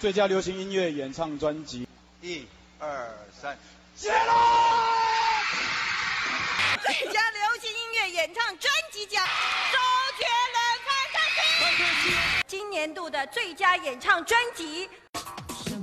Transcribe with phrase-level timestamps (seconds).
[0.00, 1.88] 最佳流行音乐演唱专辑。
[2.22, 2.46] 一、
[2.78, 3.58] 二、三，
[3.96, 4.16] 杰伦！
[6.82, 9.26] 最佳流行音乐演唱专辑奖，
[9.72, 9.78] 周
[10.16, 10.24] 杰
[10.54, 10.62] 伦
[11.74, 12.12] 《Fantasy》。
[12.46, 14.88] 今年度的最佳演唱专辑。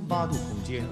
[0.08, 0.82] 八度空间。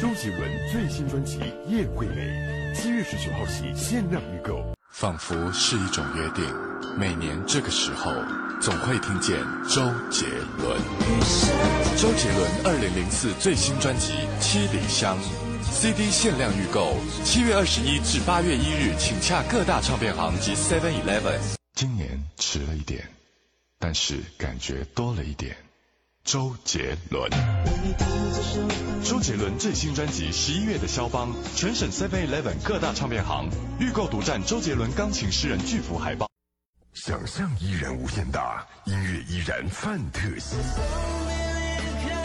[0.00, 2.22] 周杰伦最新专辑《叶惠美》，
[2.74, 4.77] 七月十九号起限量预购。
[4.98, 6.44] 仿佛是一种约定，
[6.98, 8.10] 每年这个时候
[8.60, 9.38] 总会听见
[9.68, 10.26] 周杰
[10.58, 10.76] 伦。
[11.96, 15.16] 周杰伦二零零四最新专辑《七里香》
[15.70, 21.38] CD 限量预购，七月二十一至八月一日，请洽各大唱片行及 Seven Eleven。
[21.74, 23.08] 今年迟了一点，
[23.78, 25.56] 但是感觉多了一点。
[26.30, 27.30] 周杰伦，
[29.02, 33.48] 周杰伦最新专辑《十一月的肖邦》，全省 Seven Eleven 各大唱片行
[33.80, 36.28] 预购独占周杰伦钢琴诗人巨幅海报。
[36.92, 40.56] 想象依然无限大，音乐依然范特西。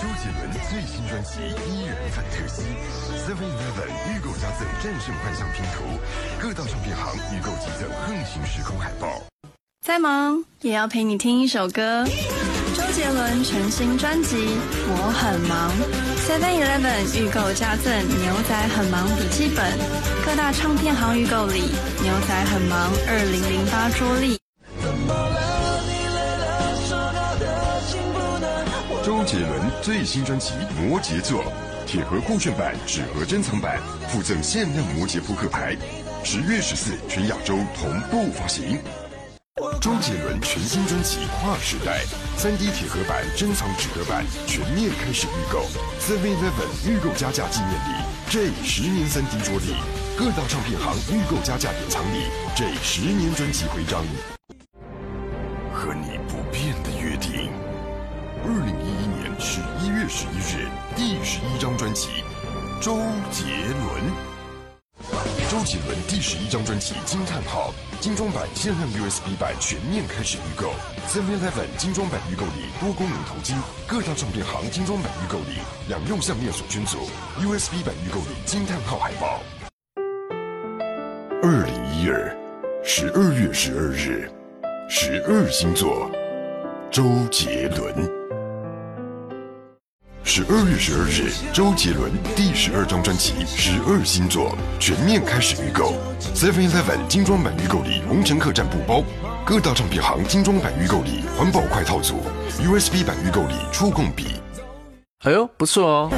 [0.01, 1.39] 周杰伦最新专辑
[1.71, 2.61] 依然范特西
[3.23, 5.85] ，Seven Eleven 预购加赠战胜幻象拼图，
[6.41, 9.23] 各大唱片行预购即赠横行时空海报。
[9.79, 12.05] 再忙也要陪你听一首歌。
[13.13, 14.35] 伦全新专辑
[14.87, 15.71] 《我很忙》
[16.25, 19.63] ，Seven Eleven 预购加赠《牛仔很忙》笔记本，
[20.25, 21.59] 各大唱片行预购里
[22.01, 24.39] 《牛仔很忙》二零零八桌历。
[29.03, 31.43] 周杰伦最新专辑《摩羯座》，
[31.85, 33.77] 铁盒酷炫版、纸盒珍藏版
[34.07, 35.77] 附赠限量摩羯扑克牌，
[36.23, 38.79] 十月十四全亚洲同步发行。
[39.79, 42.03] 周杰伦全新专辑《跨时代》
[42.41, 45.67] ，3D 铁盒版、珍藏纸盒版全面开始预购
[45.99, 49.75] ，Seven Eleven 预购加价纪念礼，J 十年 3D 桌历，
[50.17, 52.23] 各大唱片行预购加价典藏礼
[52.55, 54.03] ，J 十年专辑徽章。
[55.71, 57.51] 和你不变的约定。
[58.43, 62.23] 二零一一年十一月十一日，第十一张专辑，
[62.81, 62.97] 周
[63.29, 64.32] 杰伦。
[65.49, 70.71] 周杰伦第十一张专辑《惊叹号》精装版限量 USB 版全面开始预购
[71.07, 73.55] ，Seven Eleven 精装版预购礼多功能头巾，
[73.85, 76.97] 各大唱片行精装版预购礼两用项链锁圈组
[77.39, 79.41] ，USB 版预购礼惊叹号海报。
[81.43, 82.35] 二零一二，
[82.83, 84.31] 十二月十二日，
[84.89, 86.09] 十二星座，
[86.89, 88.09] 周杰伦。
[90.25, 95.93] 十二月十二日，周杰伦第十二张专辑《十二星座》全面开始预购
[96.33, 99.03] ，Seven Eleven 精装版预购礼红尘客栈布包，
[99.45, 102.23] 各大唱片行精装版预购礼环保筷套组
[102.57, 104.39] ，USB 版预购礼触控笔。
[105.25, 106.09] 哎呦，不错哦！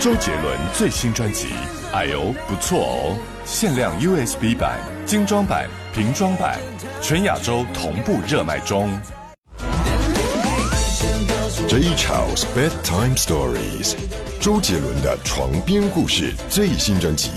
[0.00, 1.46] 周杰伦最新专辑，
[1.92, 3.16] 哎呦，不错哦！
[3.44, 6.58] 限量 USB 版、精装版、瓶装版，
[7.00, 8.90] 全亚洲同步热卖中。
[11.68, 13.94] J Chow's Bedtime Stories，
[14.40, 17.28] 周杰伦的床边故事最新专辑，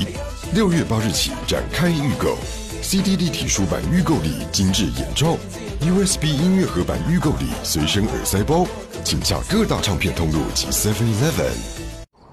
[0.53, 2.37] 六月八日起展开预购
[2.81, 5.35] ，CD 立体书版预购礼精致眼罩
[5.81, 8.65] ，USB 音乐盒版预购礼随身耳塞包，
[9.03, 11.51] 请洽各大唱片通路及 Seven Eleven。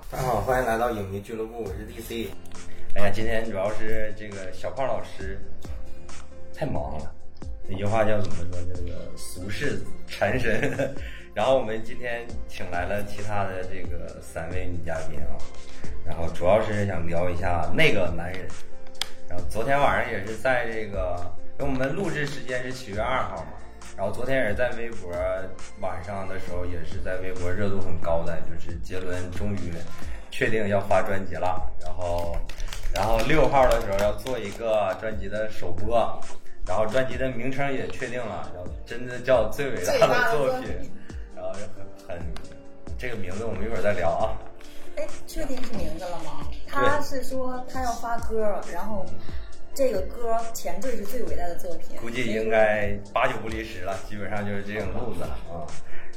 [0.09, 2.29] 大家好，欢迎来到影迷俱乐部，我是 DC。
[2.95, 5.45] 哎呀，今天主要是这个小胖老师
[6.55, 7.13] 太忙了，
[7.69, 8.61] 那句话叫怎么说？
[8.73, 10.95] 这个俗世缠身。
[11.39, 15.39] 然后我们今天请来了其他的这个三位女嘉宾啊，
[16.05, 18.45] 然后主要是想聊一下那个男人。
[19.29, 21.17] 然后昨天晚上也是在这个，
[21.61, 23.53] 因为我们录制时间是七月二号嘛，
[23.97, 25.13] 然后昨天也是在微博
[25.79, 29.73] 晚上的时候也是在微博热度很高的，就是杰伦终于
[30.33, 31.71] 确定要发专辑了。
[31.81, 32.37] 然后，
[32.93, 36.21] 然后六号的时候要做一个专辑的首播，
[36.67, 40.91] 然后专辑的名称也确定了，要真的叫最伟大的作品。
[41.39, 42.27] 然后很很，
[42.99, 44.35] 这个名字我们一会儿再聊啊。
[44.97, 46.51] 哎，确定是名字了吗？
[46.67, 49.07] 他是说他要发歌，然后
[49.73, 51.97] 这个歌前缀是最伟大的作品。
[52.01, 55.65] 估计应该八九不离十了，基本上就是这种路子啊。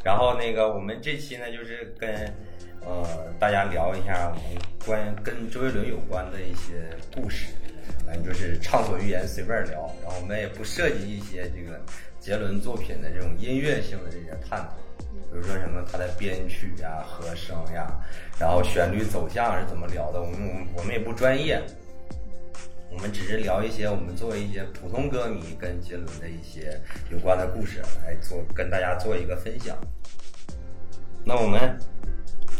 [0.03, 2.09] 然后那个我们这期呢，就是跟
[2.83, 7.53] 呃大家聊一下我们关跟周杰伦有关的一些故事，
[8.03, 9.81] 反正就是畅所欲言，随便聊。
[10.01, 11.79] 然后我们也不涉及一些这个
[12.19, 14.73] 杰伦作品的这种音乐性的这些探讨。
[15.31, 17.87] 比如说什么他的编曲呀、和声呀，
[18.39, 20.21] 然后旋律走向是怎么聊的？
[20.21, 21.61] 我们我们我们也不专业，
[22.91, 29.77] 我们只是聊一些我们作为一些普通歌迷跟杰伦的一些有关的故事来做，跟大家做一个分享。
[31.23, 31.79] 那我们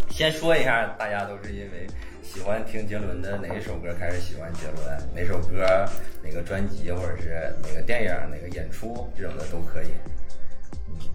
[0.10, 1.88] 先说一下，大家都是因为
[2.22, 5.10] 喜欢听杰伦的哪一首歌开始喜欢杰伦？
[5.14, 5.86] 哪首歌、
[6.24, 9.92] 哪个专辑，或者是哪个电影、哪个演出这种的都可以。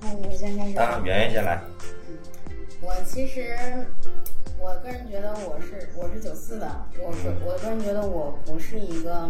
[0.02, 0.78] 嗯，我先开始。
[0.78, 1.61] 啊，圆圆先来。
[2.08, 2.17] 嗯，
[2.81, 3.56] 我其实
[4.58, 9.28] 我个人觉得我是我是九四的，我是我个人觉得我不是一个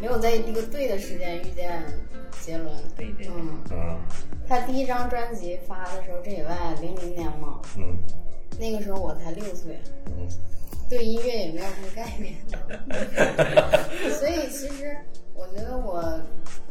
[0.00, 1.82] 没有在一个对的时间遇见
[2.40, 2.74] 杰伦。
[2.96, 3.28] 对对。
[3.28, 4.00] 嗯嗯。
[4.48, 7.60] 他第一张专辑发的时候，这也外零零年嘛。
[7.76, 7.96] 嗯。
[8.58, 9.80] 那个时候我才六岁。
[10.06, 10.28] 嗯。
[10.88, 12.34] 对音乐也没有什么概念，
[14.12, 14.94] 所以其实
[15.34, 16.20] 我觉得我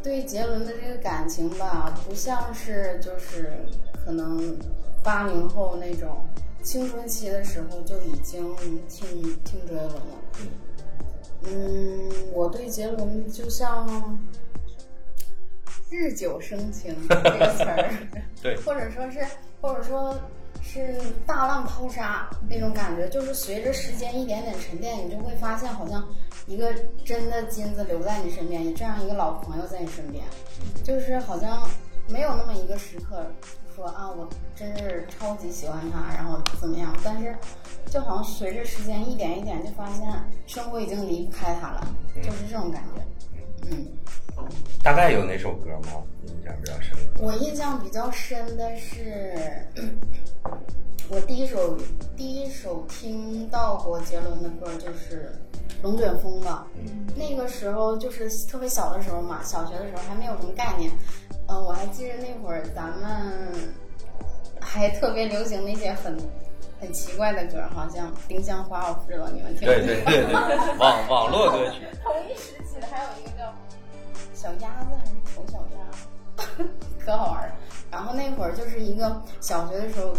[0.01, 3.51] 对杰伦的这个感情吧，不像是就是
[4.05, 4.57] 可能
[5.03, 6.25] 八零后那种
[6.63, 8.55] 青春期的时候就已经
[8.87, 10.01] 听听杰伦了。
[11.43, 14.19] 嗯，我对杰伦就像
[15.89, 17.91] 日久生情这个词儿，
[18.41, 19.19] 对，或者说是
[19.61, 20.15] 或者说。
[20.61, 26.07] 是大浪淘沙那种感觉，就是随着时间一点点沉淀，你就会发现，好像
[26.45, 26.73] 一个
[27.03, 30.23] 真的金子留在你身边，这样一个老朋友在你身边，
[30.83, 31.67] 就是好像
[32.07, 33.25] 没有那么一个时刻
[33.75, 36.95] 说啊，我真是超级喜欢他，然后怎么样？
[37.03, 37.35] 但是
[37.87, 40.07] 就好像随着时间一点一点，就发现
[40.45, 43.01] 生活已经离不开他了，就是这种感觉。
[43.69, 43.87] 嗯，
[44.83, 46.03] 大概有哪首歌吗？
[46.27, 47.21] 印象比较深刻？
[47.21, 49.33] 我印象比较深的是。
[51.09, 51.77] 我第一首
[52.15, 55.37] 第一首听到过杰伦的歌就是
[55.83, 56.65] 《龙卷风》吧。
[57.17, 60.89] 那个时候就是特别小的时候嘛，小学的时候还没有什么概念。
[61.49, 63.51] 嗯，我还记得那会儿咱们
[64.61, 66.17] 还特别流行那些很
[66.79, 69.75] 很奇怪的歌，好像《丁香花》，我不知道你们听过。
[69.75, 70.33] 对对对对，
[70.77, 71.81] 网网络歌曲。
[72.01, 73.53] 同一时期的还有一个叫
[74.41, 76.65] 小鸭子还是丑小鸭，
[77.05, 77.53] 可好玩了。
[77.91, 80.13] 然后那会儿就是一个小学的时候。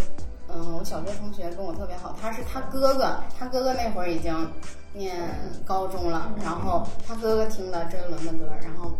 [0.54, 4.52] 嗯，我小学同学跟我特别好，他是他哥哥，他哥哥那会儿已经
[4.92, 5.16] 念
[5.64, 8.92] 高中了，然后他哥哥听的周杰伦的歌，然后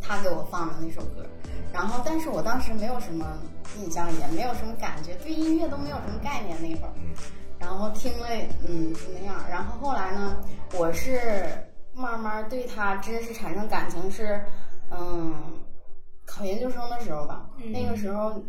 [0.00, 1.26] 他给我放的那首歌，
[1.72, 3.26] 然后但是我当时没有什么
[3.80, 6.92] 印象，也没有什么感觉，对音乐都没有什么概念那会儿，
[7.58, 8.28] 然后听了，
[8.68, 10.36] 嗯，就那样，然后后来呢，
[10.78, 11.50] 我是
[11.92, 14.44] 慢慢对他真是产生感情是，
[14.90, 15.34] 嗯，
[16.24, 18.42] 考研究生的时候吧，那个时候。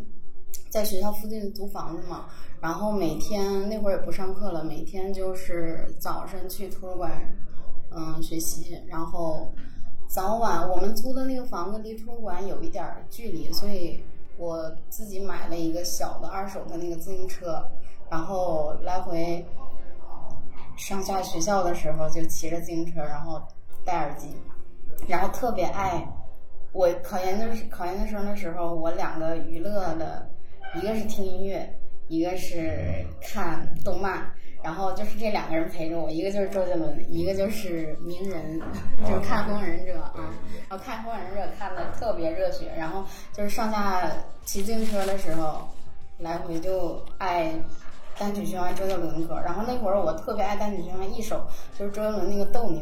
[0.68, 2.26] 在学校附近租房子嘛，
[2.58, 7.10] 然后每天那会儿也不上课了，每天就是早晨去图书馆，
[7.90, 9.52] 嗯，学习，然后
[10.08, 14.02] 早晚我们租的那个房子离图书馆有一点距离，所以
[14.38, 17.62] 我自己买了一个小的二手的那个自行车，
[18.10, 19.44] 然后来回
[20.76, 23.42] 上下学校的时候就骑着自行车，然后
[23.84, 24.28] 戴耳机，
[25.06, 26.06] 然后特别爱。
[26.72, 30.28] 我考研的考研的时候的时候，我两个娱乐的。
[30.74, 31.70] 一个是听音乐，
[32.08, 34.26] 一个是看动漫，
[34.62, 38.58] 然后就是这两个人陪着我，一个就是周杰伦，一个就是鸣人，
[39.06, 40.32] 就是看《火影忍者》啊，
[40.70, 43.04] 然后看《火影忍者》看的特别热血，然后
[43.34, 44.10] 就是上下
[44.46, 45.68] 骑自行车的时候，
[46.16, 47.52] 来回就爱。
[48.22, 51.44] 单曲循环周杰伦的歌，然后那会儿我特别爱单曲循环一首，
[51.76, 52.80] 就是周杰伦那个《斗牛》。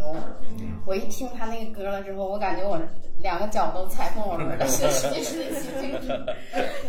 [0.85, 2.79] 我一听他那个歌了之后，我感觉我
[3.23, 5.93] 两个脚都踩空了，是是是是，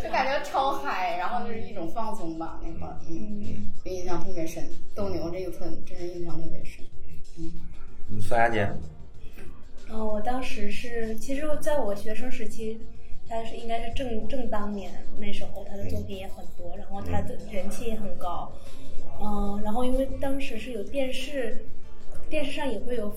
[0.02, 2.60] 就感觉超嗨，然后就是一种放松吧。
[2.62, 4.62] 那会儿，嗯，印象特别深，
[4.94, 6.84] 《斗牛》这个特真是印象特别深。
[7.38, 8.70] 嗯，孙亚姐。
[9.88, 12.78] 嗯，我当时是，其实在我学生时期。
[13.32, 18.52] 他是应该是正正当年那时候，他的作品也很多，然后他的人气也很高，
[19.18, 21.64] 嗯，然后因为当时是有电视，
[22.28, 23.10] 电视上也会有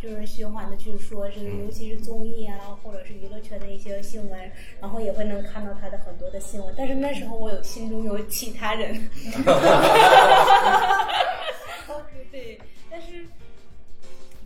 [0.00, 6.72] 就是循环的去说这个，尤其是综艺啊，或者是娱乐圈的一些新闻，然后也会能看到他的很多的新闻。
[6.78, 8.94] 但是那时候我有心中有其他人，
[12.30, 12.56] 对，
[12.88, 13.26] 但是。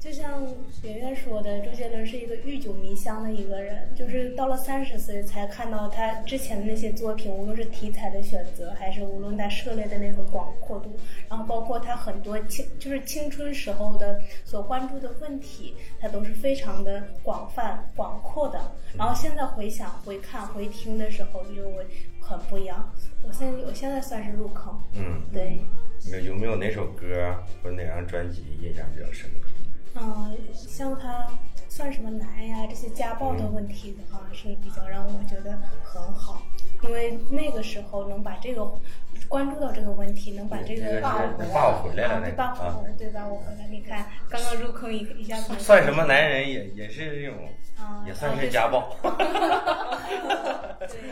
[0.00, 0.42] 就像
[0.82, 18.58] 圆圆说的，周杰伦是一个欲久弥香的一个人，就是到了三十岁才看到他之前的那些作品，无论是题材的选择，还是无论他涉猎的那个广阔度，然后包括他很多青就是青春时候的所关注的问题，他都是非常的广泛广阔的。
[18.96, 21.86] 然后现在回想、回看、回听的时候，就会
[22.22, 22.90] 很不一样。
[23.22, 25.60] 我现在我现在算是入坑，嗯，对。
[26.24, 29.48] 有没有哪首歌或者哪张专辑印象比较深刻？
[29.94, 31.26] 嗯，像他
[31.68, 32.66] 算什么男呀？
[32.68, 36.42] 这些家暴的问题的话，是比较让我觉得很好，
[36.82, 38.70] 因为那个时候能把这个
[39.28, 42.56] 关注到这个问题，能把这个爸我回来了，对吧？
[42.98, 43.26] 对吧？
[43.26, 45.54] 我回来，你看刚刚入坑一一下子。
[45.58, 47.48] 算什么男人也也是这种，
[48.06, 48.96] 也算是家暴。
[49.02, 51.02] 对，就是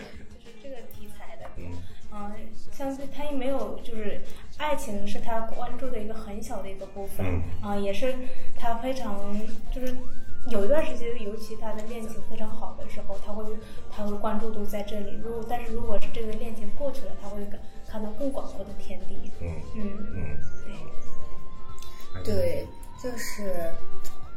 [0.63, 1.51] 这个题材的。
[1.57, 1.73] 嗯。
[2.11, 2.33] 嗯，
[2.73, 4.21] 像他也没有就是
[4.57, 8.15] 爱情是他关注的一个很小的一个部分，啊，也是
[8.59, 9.39] 他非常
[9.71, 9.95] 就是
[10.49, 13.45] 有一段时间，尤其他的恋情非常好的时候，他会
[13.91, 15.21] 他会关注度在这里。
[15.23, 17.47] 如果但是如果是这个恋情过去了，他会
[17.87, 19.31] 看到更广阔的天地。
[19.41, 20.39] 嗯嗯嗯，
[22.25, 22.67] 对，对，
[23.03, 23.71] 就是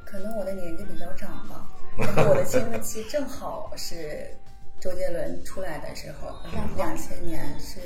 [0.05, 4.29] 可能我的年纪比较长吧，我的青春期正好是。
[4.81, 6.35] 周杰伦出来的时候，
[6.75, 7.79] 两千年是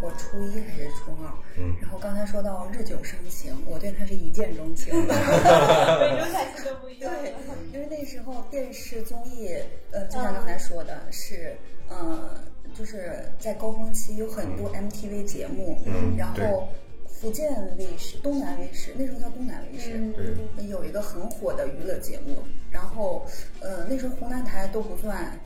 [0.00, 1.28] 我初一还是初二？
[1.58, 4.94] 嗯，然后刚才说到日久生情，我对他是一见钟情。
[4.94, 7.12] 每种感情都不一样。
[7.20, 7.34] 对，
[7.72, 9.56] 因为那时候电视综艺，
[9.90, 11.56] 呃，就像刚才说的，是，
[11.88, 12.40] 呃，
[12.78, 16.68] 就是在高峰期有很多 MTV 节目，嗯，然后
[17.08, 22.36] 福建卫视、东南卫视，那时候叫东南卫视，对，有一个很火的娱乐节目，
[22.70, 23.26] 然后，
[23.58, 25.36] 呃，那时候湖南台都不算。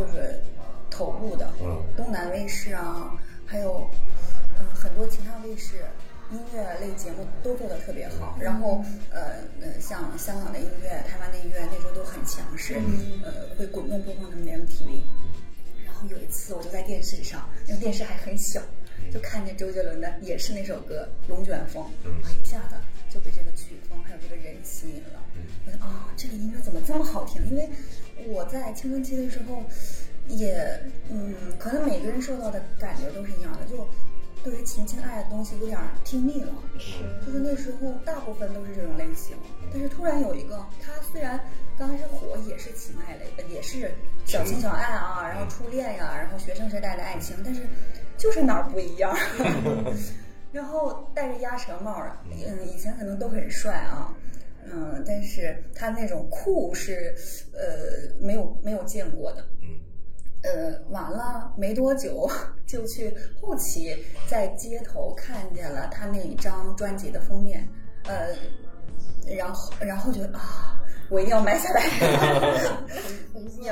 [0.00, 0.40] 就是
[0.88, 1.52] 头部的，
[1.94, 3.12] 东南卫视啊，
[3.44, 3.86] 还有
[4.58, 5.74] 嗯很多其他卫视
[6.32, 8.38] 音乐类节目都做的特别好。
[8.40, 12.80] 然后呃呃，像香港的音乐、台湾的音乐那时候都很强势，
[13.22, 15.02] 呃会滚动播放他们的 MTV。
[15.84, 18.58] 然后有一次我就在电视上，那个电视还很小，
[19.12, 21.84] 就看见周杰伦的也是那首歌《龙卷风》，
[22.40, 22.76] 一下子
[23.12, 25.20] 就被这个曲风还有这个人吸引了。
[25.66, 27.46] 觉得啊，这个音乐怎么这么好听？
[27.50, 27.68] 因为
[28.28, 29.62] 我在青春期的时候，
[30.28, 30.56] 也
[31.10, 33.86] 嗯，可能每个人受到的感觉都是一样的，就
[34.42, 36.52] 对于情情爱爱的东西有点听腻了。
[36.78, 39.36] 是，就是那时候大部分都是这种类型，
[39.72, 41.38] 但是突然有一个，他虽然
[41.78, 43.90] 刚开始火也是情爱类的，也是
[44.24, 47.62] 小情小爱啊，然后初恋呀，然后学生时代的爱情，但是
[48.16, 49.16] 就是哪儿不一样。
[50.52, 54.12] 然后戴着鸭舌帽，嗯，以前可能都很帅啊。
[54.64, 57.14] 嗯，但是他那种酷是，
[57.52, 59.44] 呃，没有没有见过的。
[59.62, 59.80] 嗯，
[60.42, 62.28] 呃，完了没多久
[62.66, 67.68] 就去后期在街头看见了他那一张专辑的封面，
[68.04, 68.34] 呃，
[69.36, 71.82] 然后然后觉得啊，我一定要买下来。
[73.32, 73.62] 红色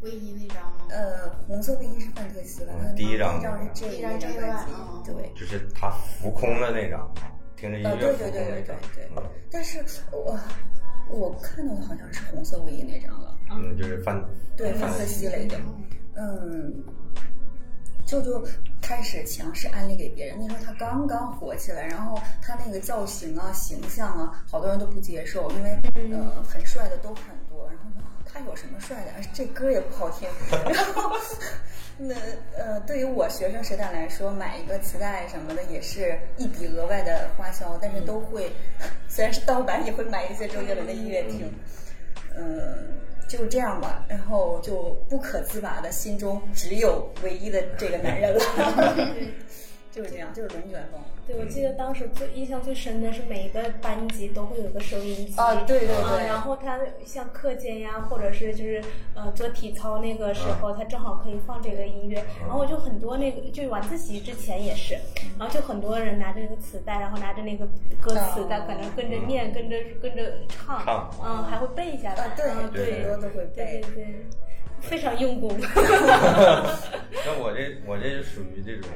[0.00, 0.86] 卫衣那张吗？
[0.90, 7.12] 呃，红色卫衣是范特西的，第一张是这一张专辑，对，就是他浮空的那张。
[7.58, 9.22] 听着音乐，对对对对对对。
[9.50, 10.38] 但是我
[11.10, 13.36] 我看到的好像是红色卫衣那张了。
[13.50, 14.22] 嗯，就是范
[14.56, 15.58] 对范特西类的。
[16.14, 16.84] 嗯，
[18.06, 18.46] 就就
[18.80, 20.36] 开始强势安利给别人。
[20.38, 25.78] 那时候他刚刚火起来，然后他那个造型啊、形象啊，好多人都不接受，因为
[26.12, 27.34] 呃很帅的都很
[28.38, 29.12] 他有什么帅的？
[29.34, 30.28] 这歌也不好听。
[30.72, 31.16] 然后。
[32.00, 32.14] 那
[32.56, 38.52] 呃，对于我学生时代来说，买一个磁带什么的也是一笔额外的花销，但是都会，
[39.10, 41.52] 虽然是盗版，也会买一些周杰伦的音乐听。
[42.36, 48.40] 嗯，就这样吧，然后就不可自拔的心中只有唯一的这个男人了。
[49.90, 51.00] 就是这样，就是龙卷风。
[51.28, 56.26] 对，我记得当时最印象最深的是每一个班级都会有个收音机啊，对对对。
[56.26, 58.82] 然后他像课间呀，或者是就是
[59.14, 62.24] 呃做体操那个时候，他正好可以放这个音乐。
[62.40, 64.94] 然后我就很多那个，就晚自习之前也是，
[65.38, 67.66] 然后就很多人拿着那个磁带，然后拿着那个
[68.00, 72.24] 歌词在可能跟着念，跟着跟着唱，嗯，还会背一下的。
[72.36, 73.82] 对对，很多都会背。
[73.94, 74.14] 对对，
[74.80, 75.50] 非常用功。
[75.60, 78.88] 那我这我这就属于这种。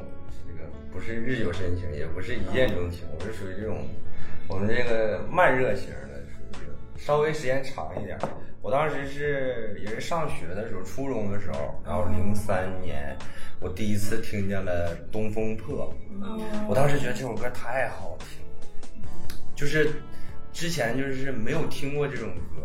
[0.92, 3.88] 不是日久生情，也不是一见钟情，我是属于这种，
[4.46, 6.20] 我们这个慢热型的，
[6.52, 8.18] 属于稍微时间长一点。
[8.60, 13.16] 我当时是也是上学的时候，初中的时候，然后零三年，
[13.58, 15.92] 我第一次听见了《东风破》，
[16.68, 19.02] 我当时觉得这首歌太好听，
[19.56, 19.90] 就是
[20.52, 22.62] 之前就是没有听过这种歌。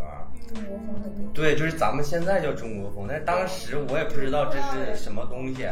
[0.48, 5.68] 中国风的对，就是咱们现在叫中国风，但是当时我也不知道这是什么东西，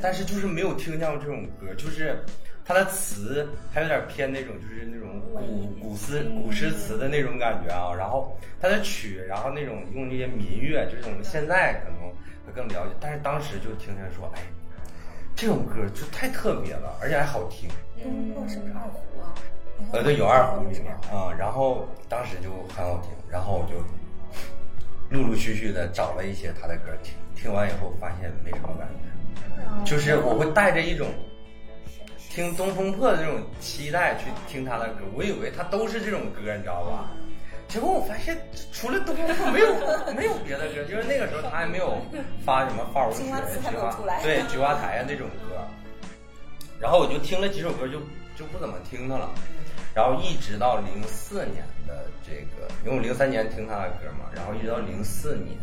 [0.00, 2.16] 但是就是没有听见过这种歌，就是
[2.64, 7.92] 它的词还有点偏那种，就是那种古古诗古诗词的那种感觉啊。
[7.92, 12.08] 然后它的曲，然后那种用那些民乐，就是我们现在可能
[12.46, 14.42] 会更了解，但是当时就听见说，哎，
[15.34, 17.68] 这种歌就太特别了，而且还好听。
[18.04, 19.34] 嗯，是不是二胡啊？
[19.92, 21.34] 呃，对，有二胡里面啊。
[21.36, 23.82] 然后当时就很好听，然后我就。
[25.10, 31.08] 陆陆续续的找了一些他的歌听，听完以后发现没什么感觉，就是我会带着一种
[32.30, 37.10] 听东风破的这种期待去听他的歌，我以为他都是这种歌，你知道吧？
[37.68, 38.36] 结果我发现
[38.72, 39.74] 除了东风破没有
[40.14, 41.98] 没有别的歌，就是那个时候他还没有
[42.44, 43.22] 发什么《花无雪》
[44.22, 45.60] 对菊花台啊那种歌，
[46.80, 47.98] 然后我就听了几首歌就
[48.36, 49.30] 就不怎么听他了。
[49.98, 55.58] 然后一直到零四年的这个，因为我零三年听他的歌嘛，然后一直到零四年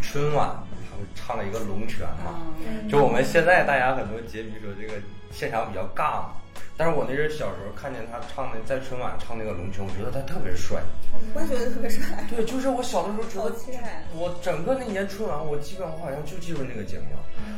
[0.00, 0.56] 春晚，
[0.88, 2.40] 他们唱了一个龙泉嘛，
[2.88, 4.94] 就我们现在大家很多节迷说这个
[5.30, 6.32] 现场比较尬嘛，
[6.78, 10.80] 但是我那阵小时候看见他唱的在春晚唱那个龙泉，我觉得他特别帅，
[11.34, 12.24] 我也觉得特别帅。
[12.30, 13.52] 对，就是我小的时候觉得，
[14.16, 17.04] 我整个那年春晚，我基本上好像就记住那个节目，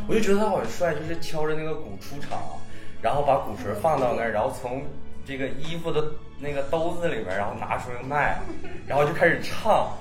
[0.08, 2.58] 我就觉得他好帅，就是敲着那个鼓出场，
[3.00, 4.82] 然后把鼓槌放到那儿，然后从
[5.26, 6.04] 这个衣服的
[6.38, 8.38] 那个兜子里边，然后拿出来卖，
[8.86, 9.92] 然后就开始唱。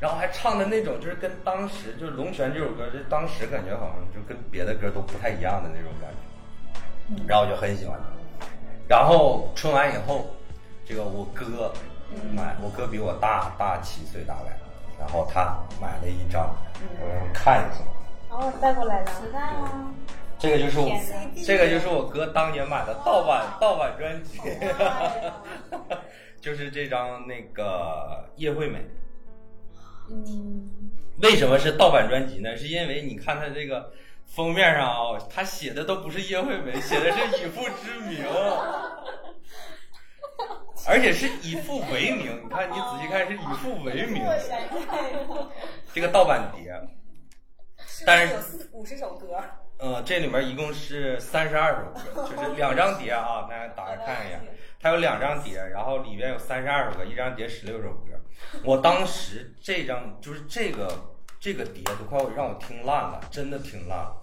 [0.00, 6.10] 然后还唱的那种，就是跟当时就是《龙泉》这首歌，就当时感觉好像就跟别的歌都不太一样的那种感
[7.18, 8.00] 觉，然后我就很喜欢。
[8.88, 10.34] 然后春晚以后，
[10.86, 11.70] 这个我哥
[12.34, 14.56] 买，我哥比我大大七岁大概，
[14.98, 16.48] 然后他买了一张，
[16.98, 17.84] 我让看一下。
[18.30, 19.12] 然后，带过来的。
[19.12, 19.92] 磁带吗？
[20.40, 20.90] 这个就是我，
[21.44, 24.40] 这个就是我哥当年买的盗版盗版专辑，
[26.40, 28.78] 就是这张那个叶惠美。
[30.08, 30.70] 嗯，
[31.22, 32.56] 为什么是盗版专辑呢？
[32.56, 33.92] 是因为你看它这个
[34.24, 38.24] 封面上啊，他写的都不是叶惠美，写的是以父之名，
[40.88, 42.40] 而且是以父为名。
[42.42, 44.24] 你看，你仔细看，是以父为名。
[45.92, 46.72] 这个盗版碟，
[48.06, 48.40] 但是有
[48.72, 49.38] 五十首歌。
[49.80, 54.38] 呃，这里面一共是三十二首歌，就是两张碟啊，大家打开看一眼，
[54.78, 58.12] 它有两张碟，然后里边有三十二首歌，一张碟十六首歌。
[58.62, 60.92] 我当时这张就是这个
[61.40, 64.14] 这个碟都快让我听烂了，真的听烂了。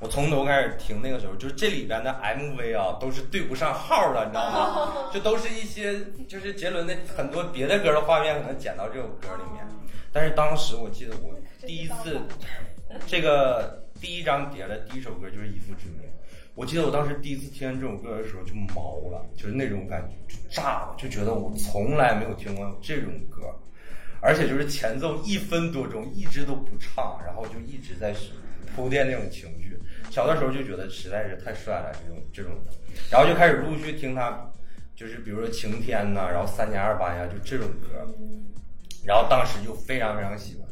[0.00, 5.10] 我从头开始听，那个时候就是这里边的 MV 啊，都是对不上号的，你知道吗？
[5.12, 9.66] 就都是一些就是杰伦的很多别的歌的画面可能剪到这首歌里面。
[10.12, 11.34] 但是当时我记得我
[11.66, 12.18] 第一次
[13.06, 16.00] 这个第一张碟的第一首歌就是《以父之名》。
[16.54, 23.48] 我记得我当时第一次听这首歌的时候就毛了，就是那种感觉就炸了，就觉得我从来没有听过这种歌，
[24.20, 28.14] 而且就是前奏一分多钟一直都不唱，然后就一直在
[28.76, 29.74] 铺垫那种情绪。
[30.10, 32.52] 小的时候就觉得实在是太帅了，这种这种，
[33.10, 34.38] 然后就开始陆续听他，
[34.94, 38.06] 就是比如说晴天呐，然后三年二班呀，就这种歌，
[39.02, 40.63] 然后当时就非常非常喜欢，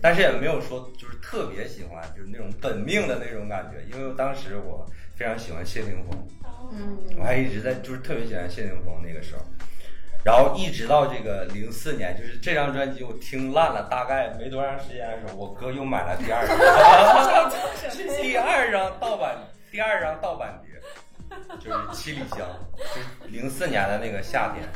[0.00, 4.86] 但是也没有说就是特别喜欢，就是那种本命的那种感觉，因为当时我。
[5.18, 6.28] 非常喜欢谢霆锋，
[6.70, 9.42] 嗯，我还一直在就是特别喜欢谢霆锋那个时候，
[10.24, 16.56] 然后一直到这个零四年，就是这张专辑我听烂了，大概没多长时间的时候，我哥又买了第二张，
[18.22, 19.38] 第二张盗版，
[19.72, 20.80] 第二张盗版碟，
[21.58, 22.38] 就是七里香，
[22.76, 24.68] 就是零四年的那个夏天，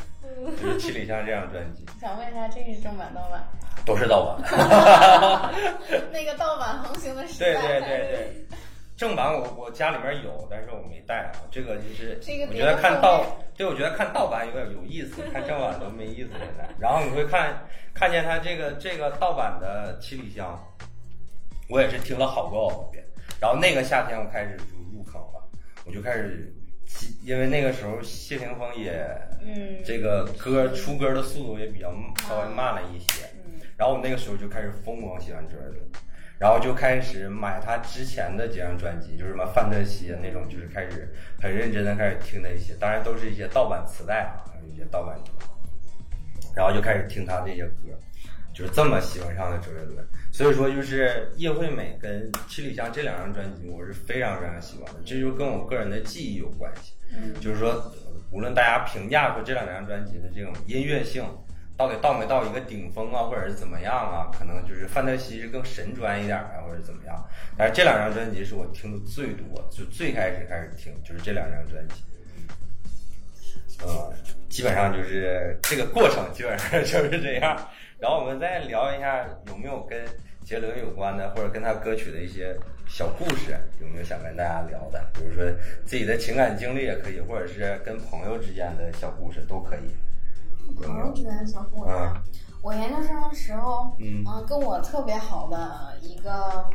[0.61, 1.85] 就是七里香这张专辑。
[2.01, 3.45] 想问一下，这是正版盗版？
[3.85, 4.43] 都是盗版。
[6.13, 7.53] 那个盗版横行的时代。
[7.53, 8.47] 对对对对。
[8.95, 11.33] 正版我我家里面有，但是我没带啊。
[11.51, 13.25] 这个就是我觉得看盗，
[13.57, 16.69] 对，我觉得看盗版有点有意思，看正版都没意思现在。
[16.79, 20.57] 然后你会看看见他这个这个盗版的七里香，
[21.69, 23.03] 我也是听了好多好多遍。
[23.41, 25.43] 然后那个夏天我开始就入坑了，
[25.85, 26.55] 我就开始，
[27.23, 29.05] 因为那个时候谢霆锋也，
[29.41, 31.93] 嗯，这个歌出歌的速度也比较
[32.29, 35.79] 稍微慢了一些，嗯，然后我那个时候就开始疯狂喜欢周杰伦。
[36.39, 41.09] 然后就开始买他之前的几张专辑，就是什么范特西那种，就是开始
[41.41, 45.17] 很认真的开始听那些，当然都是一些盗版磁带啊，一些盗版。
[46.57, 47.97] 然后就开始听他这些歌，
[48.53, 50.05] 就是这么喜欢上的周杰伦。
[50.33, 56.95] 所以说，就是叶惠美跟七里香这两张专辑，我是非常非常喜欢的，这就跟我个人的记忆有关系。
[57.41, 57.93] 就是说，
[58.33, 61.25] 无论大家评价说这两张专辑的这种音乐性。
[61.75, 64.31] 到底到没到一个顶峰啊，或者是怎么样啊？
[64.39, 67.29] 可能就是范特西是更神专一点啊，或者怎么样？
[67.57, 71.95] 但是这两张专辑是我听的最多，就最开始开始听就是这两张专辑。
[73.83, 74.13] 呃，
[74.49, 77.57] 基本上就是这个过程，基本上 就是这样。
[78.03, 80.05] 然后我们再聊一下有没有跟
[80.45, 85.01] 杰伦有关的，或者跟他歌曲的一些小故事，有没有想跟大家聊的？
[85.15, 85.49] 比如说
[85.87, 89.95] 自己的情感经历也可以，或者是跟朋友之间的小故事都可以。
[90.83, 91.93] 朋友之间的小故事，
[92.61, 96.69] 我研究生的时候，嗯，跟我特别好的一个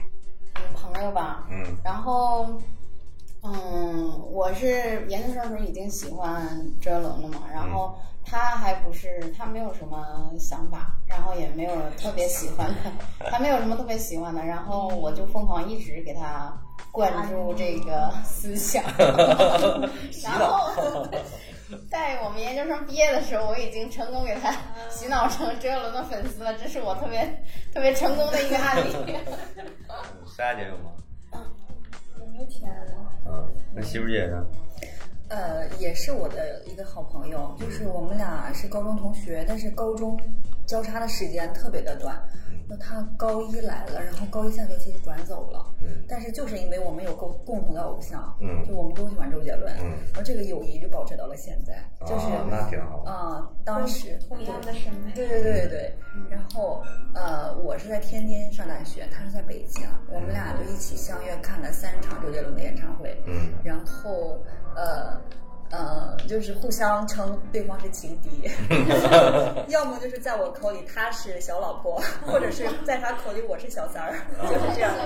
[0.73, 2.57] 朋友吧，嗯，然后，
[3.43, 12.91] 嗯，我是研究生的时候已经喜欢周杰伦了嘛，然后他还不是，他没有什么想法，然后也没有特别喜欢的，
[13.31, 16.53] 他没有什么特别喜欢的，然后我就疯狂一直给他
[16.91, 18.83] 灌输这个思想，
[20.23, 21.07] 然后。
[21.91, 24.55] 在我们研究生毕业的时候，我已经成功给他
[24.89, 28.95] 洗脑成周杰伦的粉丝了，这是我特别特别成功的一个案例。
[30.25, 30.91] 莎姐有吗？
[31.33, 33.11] 嗯，没钱了。
[33.25, 34.45] 嗯，那媳妇姐呢？
[35.29, 40.17] 呃，也是我的一个好朋友，就是我们俩是高中同学，但是高中
[40.65, 42.17] 交叉的时间特别的短。
[42.69, 45.65] 那他高一来了，然后高一下学期就转走了。
[45.81, 53.49] 嗯，但是就是因为我们有共共同的偶像，嗯，就我们都喜欢周杰伦，嗯，然后这个友谊就保持到了现在，就是那挺好啊。
[53.63, 55.93] 当时同样的审美，对对对对。
[56.29, 64.43] 然后呃，我是在天津上大学，他是在北京，我们俩就一起相约看了三场周杰伦的演唱会，嗯，然后
[64.75, 65.19] 呃。
[65.69, 68.49] 呃，就是互相称对方是情敌，
[69.67, 75.03] 要么就是在我口里他是小老婆， 或者是在他口里我是小三儿，就是这样的。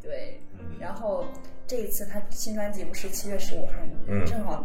[0.00, 0.40] 对，
[0.78, 1.24] 然后
[1.66, 4.24] 这一次他新专辑不是七月十五号吗？
[4.24, 4.64] 正好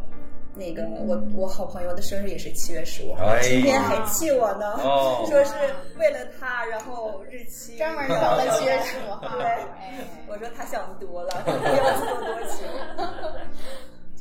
[0.54, 4.78] 那个我我好朋友的生日也是七月十五号，今天还气我呢，
[5.28, 5.54] 说是
[5.98, 9.36] 为了他，然后日期专门找了七月十五号。
[9.38, 9.66] 对，
[10.28, 12.66] 我说他想多了，不要求多求。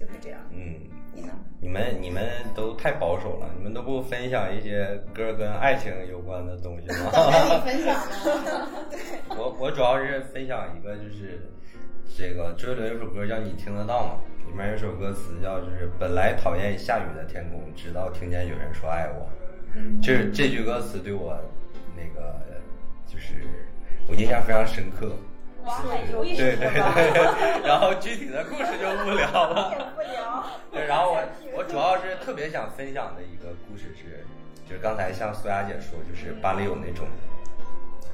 [0.00, 0.40] 就是这样。
[0.50, 0.74] 嗯，
[1.14, 1.28] 你呢？
[1.60, 7.10] 你们你们都太保守了，你们都不分享一些歌跟爱情有关的东西吗？
[7.62, 9.28] 分享对。
[9.36, 11.42] 我我主要是分享一个，就是
[12.16, 14.14] 这个周杰伦有首歌叫《你听得到吗》，
[14.50, 19.28] 里面有首歌词叫就是本来讨厌下雨的天空，直到听见有人说爱我。
[20.02, 21.38] 就是这句歌词对我
[21.94, 22.34] 那个
[23.06, 23.34] 就是
[24.08, 25.12] 我印象非常深刻。
[26.36, 29.92] 对对对， 然后具体的故事就不聊了。
[29.94, 30.44] 不聊。
[30.72, 31.22] 对，然后我
[31.56, 34.24] 我主要是特别想分享的一个故事是，
[34.68, 37.06] 就是刚才像苏雅姐说，就是班里有那种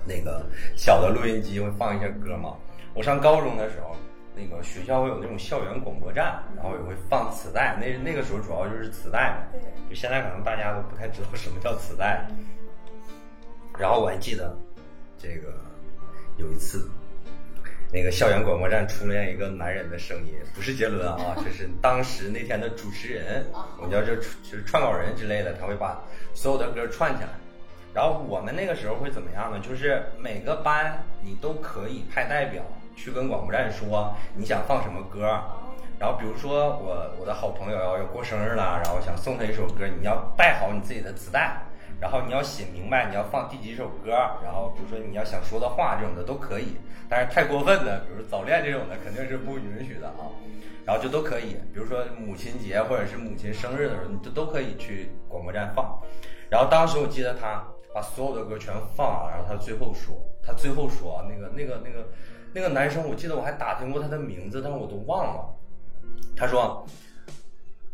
[0.05, 0.45] 那个
[0.77, 2.55] 小的录音机会放一些歌嘛。
[2.95, 3.95] 我上高中的时候，
[4.35, 7.77] 那个学校会有那种校园广播站，然后也会放磁带。
[7.81, 9.59] 那那个时候主要就是磁带嘛。
[9.89, 12.27] 就现在可能大家都不太知道什么叫磁带。
[13.79, 14.57] 然后我还记得，
[15.19, 15.53] 这个
[16.39, 16.89] 有一次。
[17.97, 23.43] 那个校园广播站出现一个男人的声音，不是杰伦啊， 这是当时那天的主持人，
[23.79, 25.99] 我们叫这就是串稿人之类的，他会把
[26.35, 27.31] 所有的歌串起来。
[27.95, 29.59] 然后我们那个时候会怎么样呢？
[29.67, 32.63] 就是每个班你都可以派代表
[32.95, 35.41] 去跟广播站说你想放什么歌。
[35.99, 41.63] 然后比如说我我的好朋友要要过生日了，然后想送他一首歌，你要带好你自己的磁带。
[42.01, 44.13] 然后你要写明白你要放第几首歌，
[44.45, 46.77] 然后比如说你要想说的话这种的都可以，
[47.09, 50.29] 但是太过分的，比如早恋这种的肯定是不允许的啊。
[50.85, 55.99] 然后就都可以，比如说母亲节或者是母亲生日的时候，你就都可以去广播站放。
[56.49, 62.09] 然后当时我记得他把所有的歌全放了，然后他最后说，他最后说那个那个那个
[62.53, 65.53] 那个男生，我记得我还打听过他的名字，但是我都忘了。
[66.37, 66.87] 他说，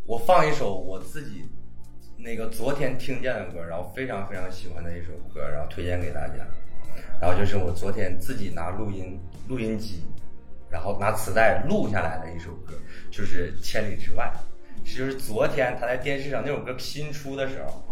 [0.05, 1.49] 我放一首我自己。
[2.25, 6.35] 那个昨天听见的歌，然后非常非常喜欢的一首歌，然后推荐给大家。
[7.21, 10.05] 然后就是我昨天自己拿录音录音机，
[10.71, 12.75] 然后拿磁带录下来的一首歌，
[13.11, 14.33] 就是《千里之外》，
[14.97, 17.85] 就是昨天他在电视上那首歌新出的时候。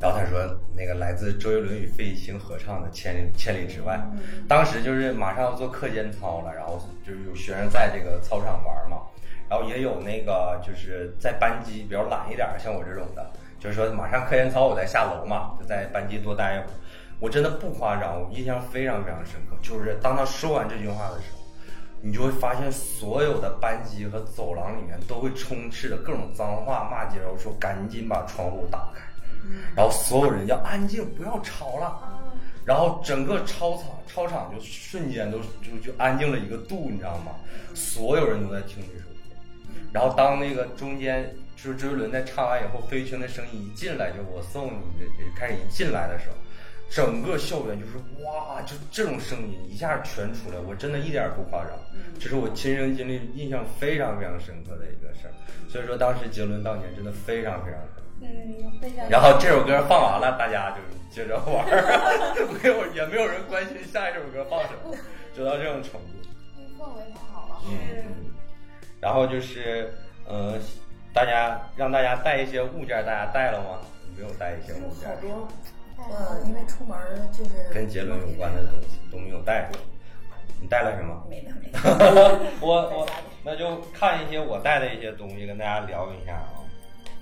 [0.00, 0.38] 然后他说，
[0.74, 4.00] 那个来自周杰伦与费玉清合唱的《千里千里之外》，
[4.48, 9.02] 当时就是马上要做课间操了，然后就是有学生在这个操场玩嘛。
[9.48, 16.70] 然后也有那个就是在班级比较懒一点，像我这种的，就是说马上课间操我再下楼嘛，就在班级多待一会儿。
[17.20, 19.56] 我真的不夸张，我印象非常非常深刻。
[19.60, 21.38] 就是当他说完这句话的时候，
[22.00, 29.00] 你就会发现所有的班级和走廊里面都会充斥着各种脏话骂街，然后说赶紧把窗户打开，
[29.74, 31.98] 然后所有人要安静，不要吵了。
[32.64, 37.32] 然后整个操场操场就瞬间都就就安静了一个度，你知道吗？
[37.74, 39.07] 所有人都在听这首。
[39.92, 46.36] 然后当那个中间就是周杰伦在唱完以后，费玉清的声音一进来，就我送你的开始一进来的时候，
[46.90, 51.72] 整个校园就是哇，就这种声音一下全出来，我真的一点不夸张，
[52.18, 55.32] 这是我亲身经历，印象非常非常深刻的一个事儿。
[55.68, 57.80] 所以说当时杰伦当年真的非常非常。
[58.20, 58.26] 嗯，
[58.80, 59.08] 非常。
[59.08, 60.78] 然后这首歌放完了，大家就
[61.10, 61.82] 接着玩儿，
[62.62, 64.96] 没有也没有人关心下一首歌放什么，
[65.36, 66.18] 就到这种程度。
[66.78, 67.62] 氛围太好了。
[67.68, 68.28] 嗯。
[69.00, 69.92] 然后就是，
[70.26, 70.58] 呃，
[71.12, 73.80] 大家让大家带一些物件，大家带了吗？
[74.16, 75.08] 没有带一些物件。
[75.08, 75.48] 好多，
[75.96, 76.96] 呃，因为出门
[77.32, 79.70] 就是跟杰伦有关的东西都没有带。
[80.60, 81.24] 你带了什么？
[81.30, 81.80] 没带， 没带。
[82.60, 83.08] 我我
[83.44, 86.58] 那就看一些我带的一些东西，跟大家聊一下啊。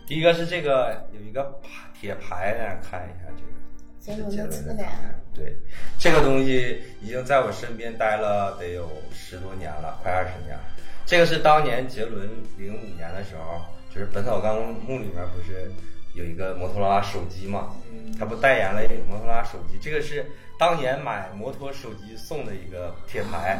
[0.06, 4.30] 第一个是这个有一个牌铁牌，大家看一下这个。
[4.30, 4.88] 杰伦的脸。
[5.34, 5.54] 对，
[5.98, 10.56] 这个东西已经在我身边待了得有十多年了，快二十年。
[11.06, 13.64] 这个是当年杰伦零五年的时候，
[13.94, 15.70] 就是《本草纲目》里面不是
[16.14, 17.76] 有一个摩托罗拉手机嘛？
[18.18, 20.26] 他不代言了摩托罗拉手机，这个是
[20.58, 23.58] 当年买摩托手机送的一个铁牌。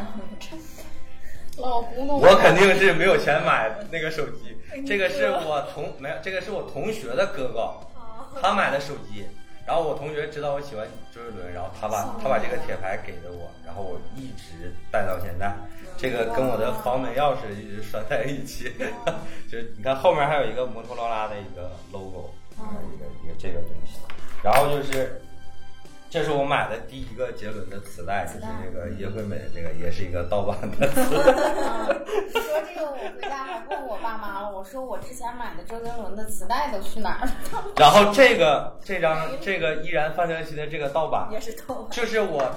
[1.56, 1.78] 老。
[1.96, 7.72] 我肯定是没有钱买那个手机， 这个是我同没有，这个是我同学的哥哥，
[8.42, 9.24] 他买的手机，
[9.66, 15.52] 然后我同学知道我喜欢周杰伦，然后他把他把这个铁牌给了我，然后我一直带到现在。
[15.98, 18.70] 这个跟我的房门钥匙一直拴在一起，
[19.50, 23.98] 就是你看后面还有一个摩托罗拉的一个 logo，一个一个这个东西。
[24.42, 25.20] 然后就是，
[26.16, 31.32] 这是我买的第一个杰伦的磁带，就是那个叶惠美的这个，也是一个盗版的磁带。
[32.40, 37.64] 说这个，我回家还问我爸妈了，我说我之前买的周杰伦的磁带都去哪儿了？
[37.76, 42.50] 然后这个这张这个依然范特西的这个盗版，也是盗版，就是我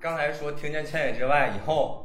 [0.00, 2.04] 刚才说听见千里之外以后，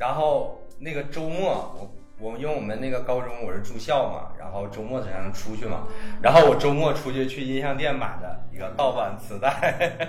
[0.00, 1.88] 然后那个周末我
[2.20, 5.86] 我们因为我们那个高中我是住校嘛，然后周末才能出去嘛，
[6.20, 10.02] 然后我周末出去去音像店买的一个盗版磁带，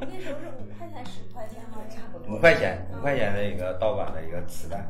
[0.00, 1.84] 那时候是五块钱十块钱吗？
[1.90, 2.36] 差不多。
[2.36, 4.82] 五块钱五块钱的一个盗版的一个磁带，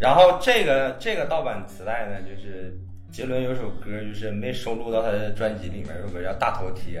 [0.00, 2.78] 然后这个这个盗版磁带呢，就是
[3.12, 7.00] 杰伦有首歌就是没收录到他的专辑里面，有首歌叫《大头贴》，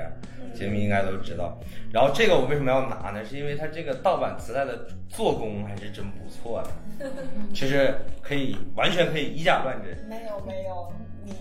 [0.58, 1.56] 杰迷应该都知道。
[1.92, 3.24] 然后这个我为什么要拿呢？
[3.24, 6.62] 是因为它这个盗版磁带的做工还是真不错
[6.98, 7.06] 的，
[7.54, 9.96] 就是可以完全可以以假乱真。
[10.08, 10.92] 没有没有，
[11.24, 11.32] 你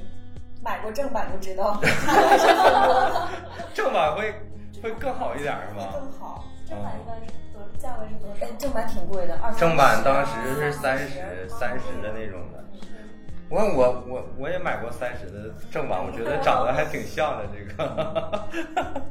[0.64, 1.82] 买过正版就知道，
[3.74, 4.34] 正版会
[4.84, 5.88] 会更好一点是吗？
[5.94, 6.46] 更好。
[6.68, 8.46] 正版一般是多价位是多少？
[8.46, 12.64] 哎，正版挺贵的，二正版当时是三十三十的那种的。
[13.50, 18.46] 我我我我也买过三十的正版，我觉得长得还挺像的这个，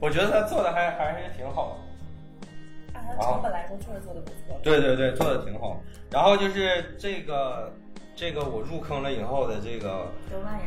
[0.00, 2.98] 我觉得他做的还还是挺好的。
[2.98, 4.58] 按它成本来说，确实做的不错。
[4.62, 5.80] 对对对，做的挺好。
[6.10, 7.72] 然后就是这个
[8.16, 10.08] 这个我入坑了以后的这个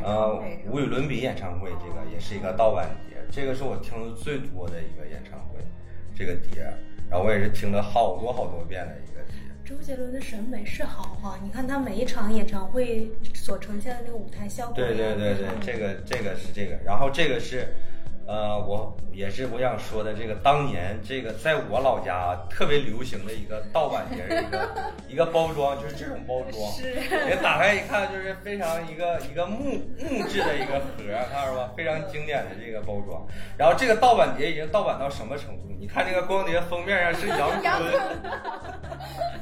[0.03, 5.59] 呃无与伦比演唱会，这个也是一个盗版碟，这个是我听的最多的一个演唱会，
[6.15, 6.63] 这个碟，
[7.09, 9.08] 然后我也是听了好多好多遍的一个碟。
[9.69, 14.73] 周杰伦的审美是好哈，你看他每一场演唱会所呈现的那个舞台效果。
[14.73, 17.67] 对对对对，这个这个是这个，然后这个是。
[18.29, 24.69] 呃，我也是我想说的，这个当年这个在我老家特别流行的一个盗版碟，一个
[25.09, 26.93] 一个包装，就是这种包装，是，
[27.25, 30.91] 你打开一看就是非常一个一个木木质的一个盒，
[31.33, 33.25] 看到吧，非常经典的这个包装。
[33.57, 35.63] 然后这个盗版碟已经盗版到什么程度？
[35.79, 37.63] 你看这个光碟封面上是杨坤，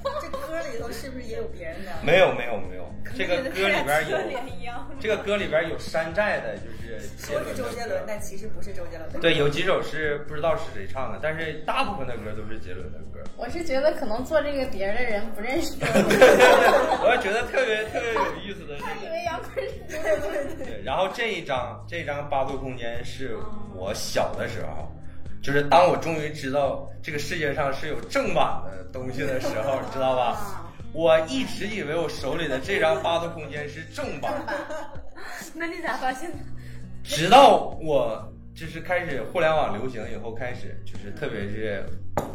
[0.22, 1.92] 这歌里头是不是也有别人的？
[2.02, 9.20] 没有没有没有，这个歌里边有，这个歌里边有山寨的，就是说是周杰伦，但其实不是周杰伦的。
[9.20, 13.20] 对，有几首是不知道是谁唱的，但是大部分的歌都是杰伦的歌。
[13.36, 15.74] 我是觉得可能做这个碟的人不认识。
[15.82, 20.66] 我觉得特别特别有意思的是，他以为杨坤是对对对。
[20.66, 23.36] 对，然后这一张这张八度空间是
[23.76, 24.88] 我小的时候。
[25.42, 30.64] 就是当我终于知道这个世界上是有正版的东西的时候，你知道吧？
[30.94, 34.34] 我一直以为我手里的这张八度空间是正版，
[35.54, 36.38] 那你咋发现的？
[37.04, 41.86] 直到我就是开始互联网流行以后，开始就是特别是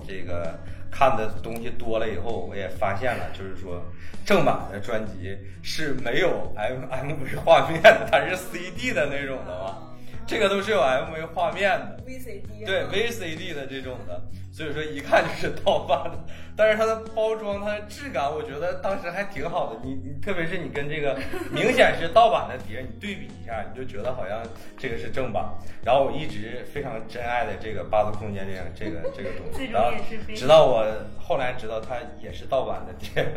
[0.06, 0.56] 这个
[0.88, 3.82] 看的东西多了以后，我也发现了，就是说
[4.24, 9.91] 正版的专辑是没有 M M V 画面的，它是 C D 的那种的嘛。
[10.26, 16.18] 这个都是有 MV 画面的，VCD 对 VCD 的这种的，所以说一看就是盗版的。
[16.56, 19.80] 但是它的包装、它的质感，我觉得当时还挺好的。
[19.82, 21.18] 你你特别是你跟这个
[21.50, 24.42] 明显是盗版的碟，你对比一下，你就觉得好像
[24.78, 25.44] 这个是正版。
[25.84, 29.90] 然后我一直非常珍爱的这个八度空间这样这个这个东西，然后
[30.34, 30.86] 直到我
[31.18, 33.32] 后来知道它也是盗版的碟。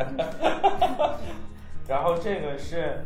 [1.88, 3.04] 然后这个是。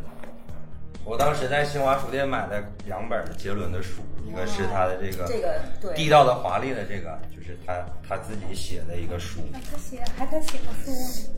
[1.11, 9.41] 我当时在新华书店买的两本杰伦的书，一个是他的这个这个对地道的华丽的这个，就是他他自己写的一个书。
[9.53, 10.93] 他写还他写过书？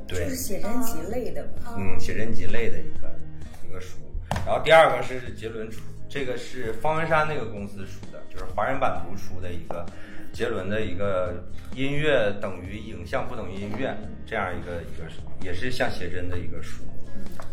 [0.07, 1.43] 对，就是写真集类的。
[1.75, 3.19] 嗯，写真集类的一个
[3.67, 3.97] 一个书。
[4.45, 9.87] 然后第二个是杰伦出，这个是方文山那个公司出的，就是华人版图出的一个
[10.35, 11.43] 杰伦的一个
[11.75, 16.83] 音乐等于影像不等于音乐这样一个一个，也是像写真的一个书。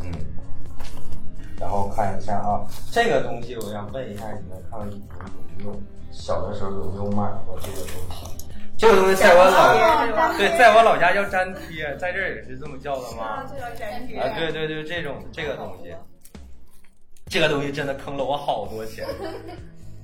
[0.02, 0.12] 嗯。
[1.60, 8.46] 然后看一下啊，这个东西我想问一下你们，看看有没有小的时候有没有买过这个东西？
[8.78, 13.24] 这个东西在我老对，在我老家叫粘贴，在这儿也是这么叫的吗？
[13.26, 13.46] 啊，
[14.38, 15.94] 对对对，这种这个东西，
[17.26, 19.06] 这个东西真的坑了我好多钱。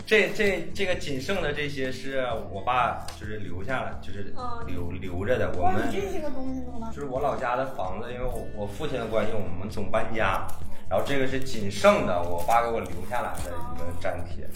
[0.06, 4.32] 这这这个仅剩的这些是我爸就是留下来，就是
[4.68, 5.52] 留留着的。
[5.58, 6.92] 我们这些个东西呢？
[6.94, 10.46] 就是我老家的房子，因为我我父亲的关系，我们总搬家。
[10.90, 14.48] 然后这个是仅剩的，我爸给我留下来的一个粘贴，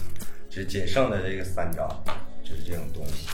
[0.48, 1.88] 是仅剩的这个三张，
[2.42, 3.28] 就是这种东西。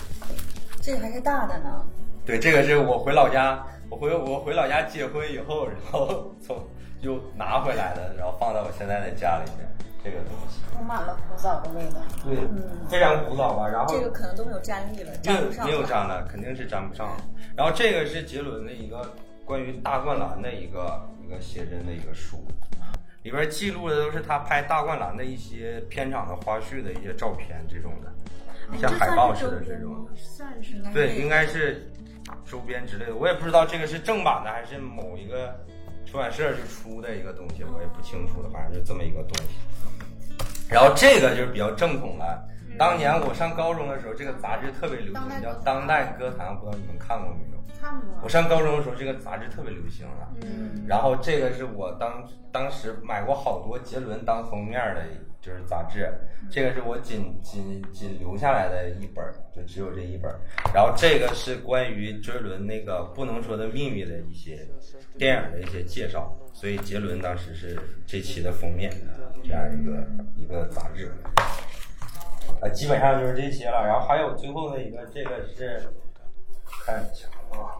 [0.80, 1.84] 这个还是大的呢。
[2.24, 6.66] 对，这个是我回老家，我回我回老家结婚以后，然后从
[7.02, 9.66] 就拿回来的，然后放到我现在的家里面。
[10.04, 12.00] 这个东西，充满了古早的味道。
[12.22, 12.36] 对，
[12.88, 13.66] 非常古早吧。
[13.66, 15.66] 然后这个可能都没有粘力了，粘不上。
[15.66, 17.16] 没有粘的，肯定是粘不上。
[17.56, 19.12] 然后这个是杰伦的一个
[19.44, 22.46] 关于大灌篮的一个一个写真的一个书，
[23.24, 30.08] 里边记录的都是他拍大灌篮的一些片场的花絮的一些照片，这种的，像海报似的这种。
[30.14, 31.90] 算是对，应该是
[32.44, 33.16] 周边之类的。
[33.16, 35.52] 我也不知道这个是正版的还是某一个
[36.04, 38.48] 出版社去出的一个东西，我也不清楚了。
[38.50, 39.56] 反正就这么一个东西。
[40.70, 42.48] 然后这个就是比较正统了。
[42.78, 47.56] 当年我上高中的时候，这个杂志特别流行，叫《当代歌坛》，不知道你们看过没有？
[47.80, 48.20] 看过。
[48.22, 50.28] 我上高中的时候，这个杂志特别流行了。
[50.42, 50.84] 嗯。
[50.86, 55.02] 然后这个是我当当时买过好多杰伦当封面的，
[55.40, 56.12] 就是杂志。
[56.50, 60.30] 这个是我仅仅仅留下来的一本，就只有这一本。
[60.74, 64.66] 然后这个是关于杰伦那个不能说的秘密的一些
[65.18, 66.34] 电影的一些介绍。
[66.52, 68.90] 所以杰伦当时是这期的封面，
[69.44, 71.10] 这样一个一个杂志。
[72.60, 73.84] 啊，基本上就是这些了。
[73.86, 75.92] 然后还有最后的一个，这个是
[76.84, 77.76] 看一下啊，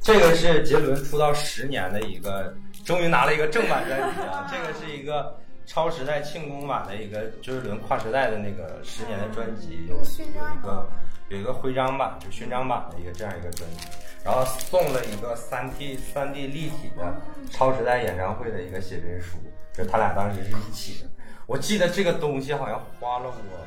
[0.00, 4.50] 这个是杰伦出道十年的一个，终于拿了一个正版专辑啊。
[4.50, 10.88] 这个是一个超时代庆功版的一个周杰伦跨时代的那个十年的专辑，有有一个
[11.28, 13.86] 有一个徽章版，就勋章版的一个这样一个专辑。
[14.24, 17.12] 然后送了一个三 D 三 D 立体的
[17.50, 19.36] 超时代演唱会的一个写真书，
[19.72, 21.10] 就他俩当时是一起的。
[21.46, 23.66] 我记得这个东西好像花了我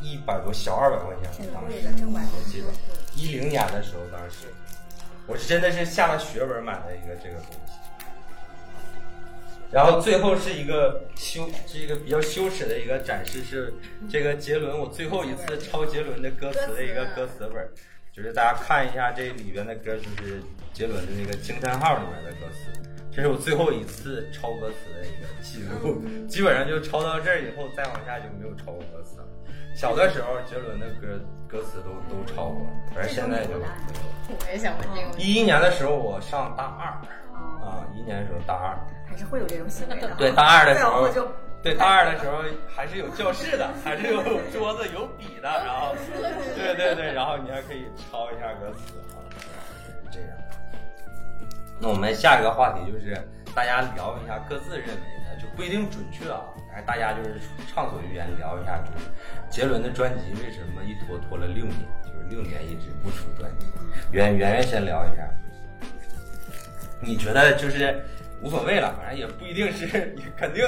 [0.00, 2.66] 一百多小二百块钱，当时我记得
[3.14, 4.46] 一零年的时候，当时
[5.26, 7.72] 我是真的是下了血本买的一个这个东西。
[9.70, 13.74] 然后最后是一个羞，是一个比较羞耻的一个展示，是
[14.08, 17.68] 这个杰伦我最后一次抄杰伦的歌词的一个歌词本，
[18.12, 20.40] 就是大家看一下这里边的歌，就是
[20.72, 22.93] 杰伦的那个《惊叹号》里面的歌词。
[23.14, 29.26] 这是我最后一次抄歌词的一个记录， 基本上就抄到这儿以后，再往下就没有抄过歌词了。
[29.76, 31.06] 小的时候，杰伦的歌
[31.48, 34.36] 歌词都都抄过，反正现在就没有。
[34.40, 35.18] 我也想问这个。
[35.18, 36.90] 一一年的时候，我上大二，
[37.62, 38.74] 啊，一一年的时候大二，
[39.08, 40.10] 还是会有这种行为的。
[40.16, 41.08] 对，大二的时候，
[41.62, 44.22] 对大二的时候还是有教室的，还是有
[44.52, 45.94] 桌子有笔的，然后，
[46.56, 49.22] 对对对，然后你还可以抄一下歌词啊，
[49.78, 50.30] 是这样。
[51.80, 53.16] 那我们下一个话题就是
[53.54, 57.40] 大家聊一下各自认为的，就不一定准确啊，但是大家就是
[57.72, 59.06] 畅所欲言聊一下，就是
[59.50, 63.66] 杰伦的专辑为什么一拖拖了六年，就是六年一直不出专辑。
[64.12, 65.28] 圆圆圆先聊一下，
[67.00, 68.02] 你觉得就是
[68.40, 70.64] 无所谓了，反正也不一定是， 肯定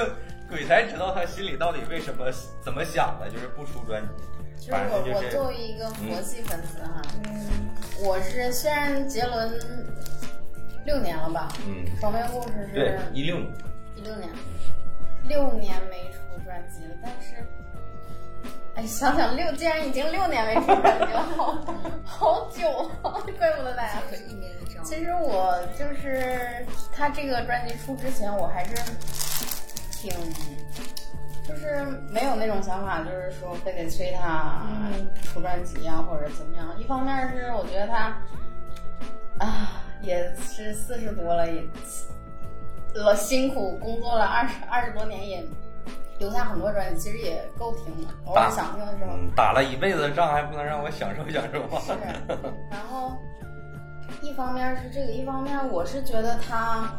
[0.49, 2.25] 鬼才知道他心里到底为什么
[2.63, 4.69] 怎么想的，就是不出专辑。
[4.69, 7.69] 反正就是我作为一个佛系粉丝哈，嗯，
[8.03, 9.57] 我是虽然杰伦。
[10.87, 11.49] 六年了吧？
[11.67, 13.51] 嗯，双面故事是对一六年，
[13.97, 14.29] 一六年，
[15.27, 16.95] 六年没出专辑了。
[17.03, 17.35] 但是，
[18.73, 21.65] 哎，想想六，既然已经六年没出专辑了，好
[22.05, 22.69] 好久
[23.03, 23.19] 啊！
[23.37, 24.81] 怪不得大家一年一张。
[24.85, 28.73] 其实我就是他这个专辑出之前，我还是
[29.91, 30.09] 挺，
[31.45, 34.65] 就是没有那种想法，就是说非得催他
[35.21, 36.73] 出专辑啊，或者怎么样。
[36.79, 38.17] 一方面是我觉得他，
[39.39, 39.83] 啊。
[40.01, 41.63] 也是四十多了，也
[42.93, 45.45] 老辛苦工作了二十二十多年，也
[46.19, 48.13] 留下很多专辑，其实也够听了。
[48.25, 51.79] 偶尔想听的时候，打了一辈子的仗，还不能让我享受享受吗？
[51.85, 51.93] 是。
[52.71, 53.17] 然后，
[54.21, 56.91] 一方面是这个，一方面我是觉得他，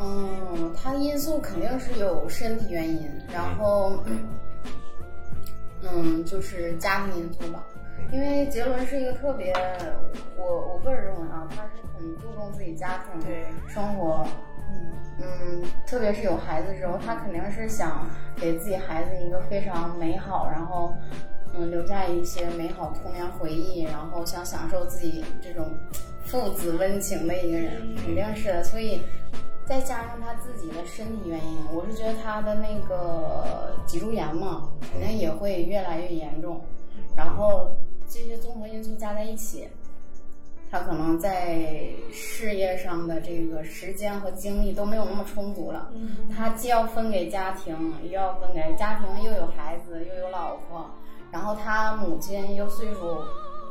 [0.00, 4.02] 嗯，他因素肯定是有身体原因，然后，
[5.82, 7.64] 嗯，就是家庭因素吧。
[8.10, 9.52] 因为杰伦是一个特别，
[10.36, 13.20] 我我个人认为啊，他是很注重自己家庭
[13.68, 14.26] 生活，
[14.70, 20.92] 嗯嗯，特别是有孩子之后，他肯定是想给自己孩子一个非常美好，然后
[21.54, 25.66] 嗯留下一些美好童年回忆，然后想享受自己这种
[26.24, 28.62] 父子温情的一个人，肯定是的。
[28.62, 29.00] 所以
[29.64, 36.60] 再加上他自己的身体原因，我是觉得他的那个脊柱炎嘛，肯定也会越来越严重，
[37.16, 37.74] 然后。
[38.12, 39.66] 这些综合因素加在一起，
[40.70, 41.58] 他可能在
[42.12, 45.90] 事业上的这个时间和精力都没有那么充足了。
[46.30, 50.90] 他既要分给家庭，又要分给家庭，又有孩子，又有老婆，
[51.30, 53.18] 然后他母亲又岁数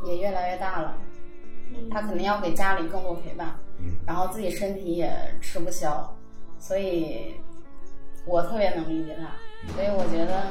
[0.07, 0.97] 也越来越大了，
[1.91, 3.55] 他肯定要给家里更多陪伴。
[4.07, 6.11] 然后自己身体也吃不消，
[6.57, 7.36] 所以
[8.26, 9.74] 我特别能理解他。
[9.76, 10.45] 所以我觉得。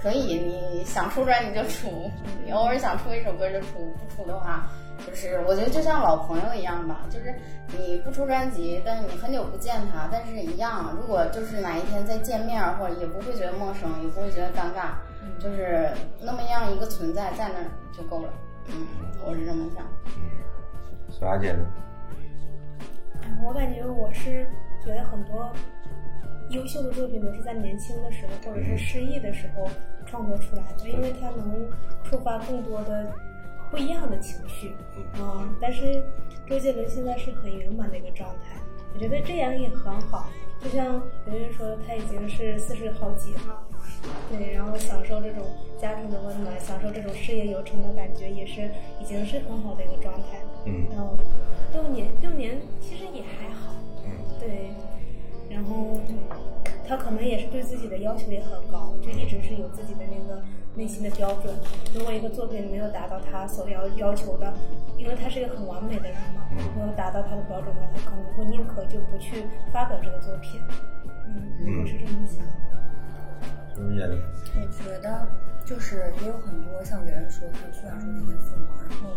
[0.00, 2.10] 可以，你想出专辑就出，
[2.44, 4.70] 你偶尔想出一首歌就出，不出的话，
[5.04, 7.34] 就是我觉得就像老朋友一样吧，就是
[7.76, 14.94] 你不出专辑，但是你很久不见他，但是一样，如果就是哪一天再见面，或者也不会觉得陌生，也不会觉得尴尬，
[15.42, 15.90] 就是
[16.20, 18.32] 那么样一个存在在那儿就够了。
[18.68, 18.86] 嗯，
[19.26, 19.84] 我是这么想。
[21.10, 21.66] 苏雅姐呢？
[23.44, 24.46] 我感觉我是
[24.84, 25.50] 觉得很多。
[26.50, 29.68] 优秀的作品都是在年轻的时候，或者是失意的时候
[30.06, 31.68] 创作出来的，因为它能
[32.04, 33.12] 触发更多的
[33.70, 34.72] 不一样的情绪。
[35.20, 36.02] 嗯，但是
[36.46, 38.58] 周杰伦现在是很圆满的一个状态，
[38.94, 40.30] 我觉得这样也很好。
[40.60, 43.62] 就像圆圆说的，他已经是四十好几了，
[44.28, 45.44] 对，然后享受这种
[45.80, 48.68] 家庭的温暖，享受这种事业有成的感觉，也是
[49.00, 50.38] 已经是很好的一个状态。
[50.66, 51.16] 嗯，然后
[51.72, 53.72] 六年六年其实也还好。
[54.04, 54.70] 嗯，对。
[55.58, 55.98] 然后，
[56.86, 60.40] 他可能也是对自己的要求也很高，就一直是有自己的那个
[60.76, 61.52] 内心的标准。
[61.92, 64.54] 如果一个作品没有达到他所要要求的，
[64.96, 66.46] 因为他是一个很完美的人嘛，
[66.76, 69.42] 没有达到他的标准的话，他可能会宁可就不去
[69.72, 70.60] 发表这个作品。
[71.26, 72.46] 嗯，我是这么想。
[73.74, 73.82] 我
[74.70, 75.26] 觉得
[75.64, 79.10] 就是也有很多像圆圆说，他虽然说那些父母，然后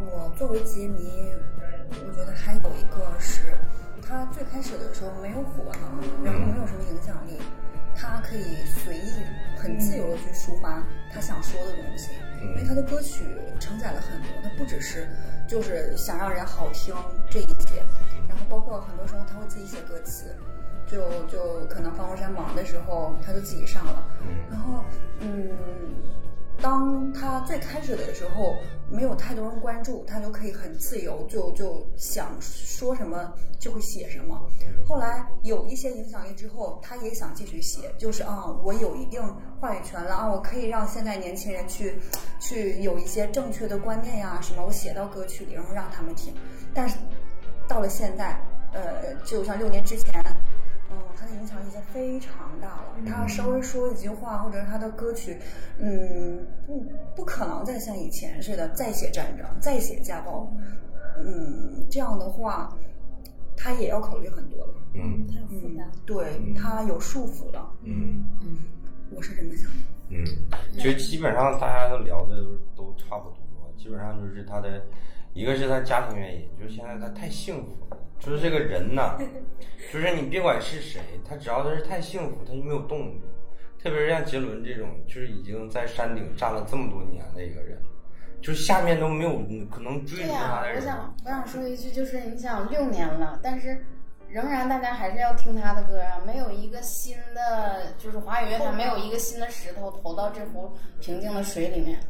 [0.00, 1.10] 我作为杰迷，
[1.90, 3.54] 我觉得还有一个是。
[4.06, 5.88] 他最开始的时候没有火呢，
[6.22, 7.40] 然后没有什么影响力，
[7.96, 9.24] 他可以随意、
[9.56, 12.10] 很自由的去抒发他想说的东西，
[12.42, 13.24] 因为他的歌曲
[13.58, 15.08] 承载了很多，他不只是
[15.48, 16.94] 就是想让人好听
[17.30, 17.82] 这一些，
[18.28, 20.36] 然后包括很多时候他会自己写歌词，
[20.86, 24.06] 就就可能方文山忙的时候他就自己上了，
[24.50, 24.84] 然后
[25.20, 25.50] 嗯。
[26.62, 28.56] 当他最开始的时候，
[28.90, 34.40] 没有太多人关注，他就可以很自由，就就想说什么就会写什么。
[34.86, 39.20] 后来有一些影响力之后，他也想继续写，就是啊，我有一定
[39.60, 41.98] 话语权了啊，我可以让现在年轻人去
[42.40, 46.32] 去有一些正确的观念呀什么，我写到歌曲里，然后让他们听。
[46.72, 46.96] 但是
[47.68, 48.40] 到了现在，
[48.72, 50.24] 呃，就像六年之前。
[51.66, 52.96] 已经非常大了。
[53.06, 55.36] 他稍微说一句话，或者是他的歌曲，
[55.78, 56.84] 嗯，不
[57.16, 60.52] 不可能再像以前似的再写战争、再写家暴。
[61.18, 62.76] 嗯，这样的话，
[63.56, 64.74] 他也要考虑很多了。
[64.94, 67.70] 嗯，他有负担，对他有束缚了。
[67.82, 68.58] 嗯嗯，
[69.10, 69.76] 我是这么想的。
[70.10, 70.24] 嗯，
[70.72, 72.36] 其实基本上大家都聊的
[72.76, 74.82] 都差不多，基本上就是他的，
[75.32, 77.98] 一个是他家庭原因，就是现在他太幸福了。
[78.24, 79.18] 就是这个人呐，
[79.92, 83.20] 就是你别管是谁，他只要他是太幸福，他就没有动力。
[83.82, 87.78] 特别是像杰伦这种，就是已经在山顶站了这么多年的一个人，
[88.40, 89.36] 就是下面都没有
[89.70, 90.76] 可能追逐他的人。
[90.76, 93.84] 我想我想说一句，就是你想六年了，但是
[94.26, 102.00] 仍然大家还是要听他的歌啊，没有一个新的，就是华语乐坛没有一个新的石头投到这壶平静的水里面。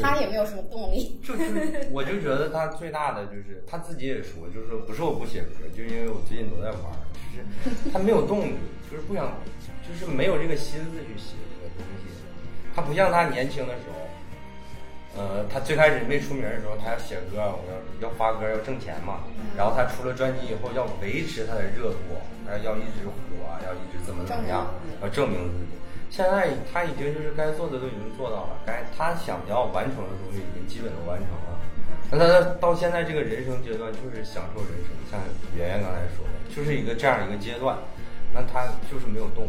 [0.00, 1.44] 他也没有什么动力，就就
[1.90, 6.80] 我就觉得他最大的就是他自己也说，就是说不是我不写歌，就因为我最近都在玩，
[7.28, 8.54] 就是他没有动力，
[8.90, 9.36] 就是不想，
[9.86, 12.08] 就是没有这个心思去写这个东西。
[12.74, 19.20] 他不像他年轻的时候，呃，他最开始没出名的时候，他要写歌，我要要发歌要挣钱嘛。
[19.54, 23.12] 然后他出了专辑以后，要维持他的热度，他要一直火，
[23.66, 24.72] 要一直怎么怎么样，
[25.02, 25.81] 要证明自己。
[26.12, 31.56] 现在他已经就是该做的都已经做到了，该他想要完成的东西已经基本都完成了。
[32.12, 35.18] 那他到现在这个人生阶段就是享受人生，像
[35.56, 37.78] 圆圆刚才说的，就是一个这样一个阶段。
[38.30, 39.48] 那他就是没有动。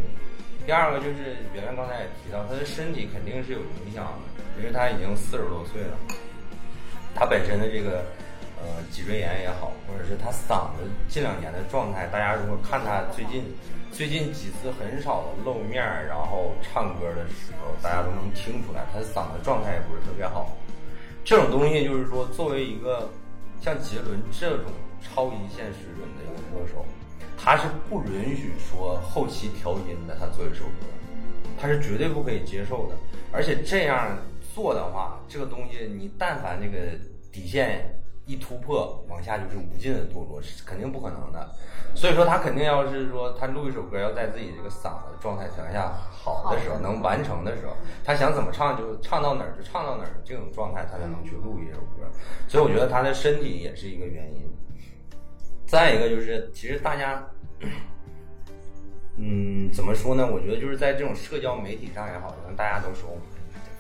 [0.66, 5.98] 第二个就是圆圆刚才也提到，他的身体肯定是有影响的，因为他已经四十多岁了。
[7.14, 8.06] 他本身的这个
[8.64, 13.44] 呃脊椎炎也好，或者是他嗓子近两年的状态，大家如果看他最近。
[13.94, 15.76] 最近几次很少露面，
[16.08, 20.58] 然后唱歌的时候，大家都能听出来，他的嗓子状态也不是特别好。
[21.24, 23.08] 这种东西就是说，作为一个
[23.62, 26.84] 像杰伦这种超一线水准的一个歌手，
[27.38, 30.18] 他是不允许说后期调音的。
[30.20, 30.88] 他做一首歌，
[31.62, 32.96] 他是绝对不可以接受的。
[33.32, 34.18] 而且这样
[34.56, 36.98] 做的话，这个东西你但凡这个
[37.32, 37.86] 底线
[38.26, 41.50] 一突破，往下就是无尽的堕落，是肯定不可能的。
[41.96, 52.10] 所以说他肯定要是说他录一首歌，要在自己这个嗓子状态条下好的时候，能完成的时候，他想怎么唱就唱到哪儿就唱到哪儿，这种状态他才能去录一首歌。
[52.48, 54.50] 所以我觉得他的身体也是一个原因。
[55.66, 57.24] 再一个就是，其实大家，
[59.18, 60.26] 嗯，怎么说呢？
[60.32, 63.10] 我觉得就是在这种社交媒体上也好，可能大家都说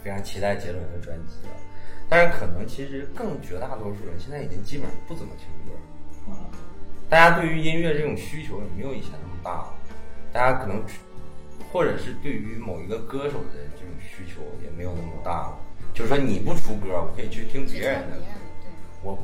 [0.04, 1.54] 非常期待杰伦的专辑了，
[2.14, 5.74] 但是可能其实更绝大多数人现在已经基本上不怎么听歌
[6.30, 6.38] 了。
[7.10, 9.74] 大家对于音乐这种需求也没有以前那么大了，
[10.32, 10.84] 大家可能
[11.72, 15.58] 或者是对于某一个歌手的这种需求也没有那么大了。
[15.92, 18.26] 就是说你不出歌，我可以去听别人的歌，
[19.02, 19.18] 我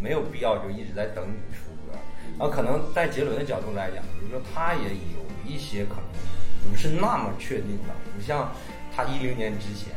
[0.00, 1.98] 没有必要就一直在等你出歌。
[2.38, 8.50] 然后可能在杰伦的角度来讲，就是说他也有一些可能不是那么确定的，不像
[8.96, 9.92] 他一零年之前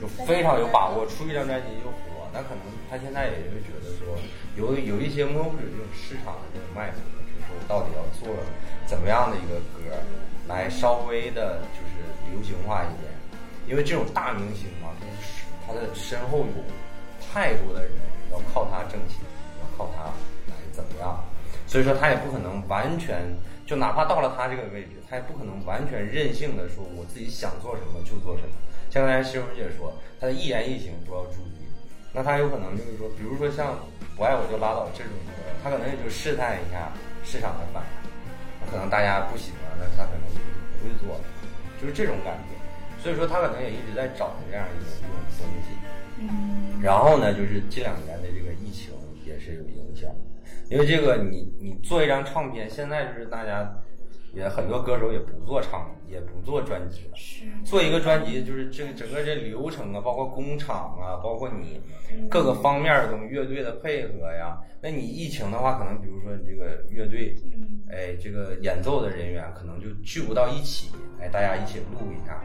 [0.00, 2.28] 就非常有把握，出一张专辑就火。
[2.32, 4.18] 那可能他现在也就觉得说
[4.56, 6.98] 有有一些摸不准这种市场的这种脉搏。
[7.34, 8.34] 就说到底要做
[8.86, 9.94] 怎么样的一个歌，
[10.48, 13.12] 来稍微的就是流行化一点？
[13.66, 16.64] 因为这种大明星嘛，他他的身后有
[17.20, 17.90] 太多的人
[18.30, 19.20] 要靠他挣钱，
[19.60, 20.04] 要靠他
[20.50, 21.24] 来怎么样？
[21.66, 23.34] 所以说他也不可能完全
[23.66, 28.54] 就哪怕到了他这个位置，他也不可能完全任性的说我自己想做什么就做什么。
[28.94, 31.66] 像刚才师傅姐说，他的一言一行都要注意。
[32.12, 33.76] 那他有可能就是说，比如说像
[34.14, 36.92] 不爱我就拉倒这种歌，他可能也就试探一下。
[37.24, 40.38] 市场的反应，可能大家不喜欢，那他可能就
[40.78, 41.24] 不会做了，
[41.80, 43.02] 就是这种感觉。
[43.02, 45.74] 所以说他可能也一直在找这样一种一种东西。
[46.20, 46.78] 嗯。
[46.80, 48.92] 然后呢，就是近两年的这个疫情
[49.26, 50.08] 也是有影响，
[50.70, 53.74] 因为这个你你做一张唱片，现在就是大家
[54.34, 57.16] 也很多歌手也不做唱，也不做专辑了。
[57.16, 57.44] 是。
[57.64, 61.80] 做一个专辑就是这个整个这流程啊，包括工厂啊，包括你
[62.28, 64.58] 各个方面的东西，乐队的配合呀。
[64.80, 67.34] 那你疫情的话，可能比如说你这个乐队，
[67.90, 72.38] 哎，这个演奏的人员可能就聚不到一起，哎，大家一起录一下，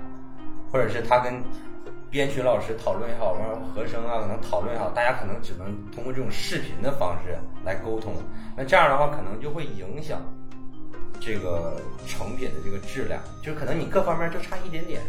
[0.71, 1.43] 或者是他跟
[2.09, 8.13] 编曲老师讨论也好，或者和声啊，可能讨论也好，大家可能只能通过这种视频的方式来沟通。
[8.55, 10.21] 那这样的话，可能就会影响
[11.19, 15.01] 这个成品的这个质量，就可能你各方面就差一点点。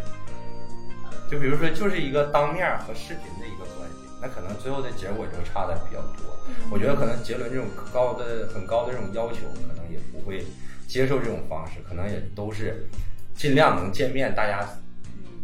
[1.30, 6.36] 就比如说，就是一个当面和视频的一个关系，那可能最后的结果就差的比较多。
[6.70, 10.44] 我觉得可能杰伦这种高的很高的这种要求，可能也不会
[10.88, 12.88] 接受这种方式，可能也都是
[13.36, 14.68] 尽量能见面，大家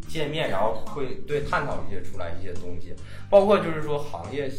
[0.08, 2.92] 见面，然后会对探讨一些出来一些东西，
[3.30, 4.50] 包括就是说行业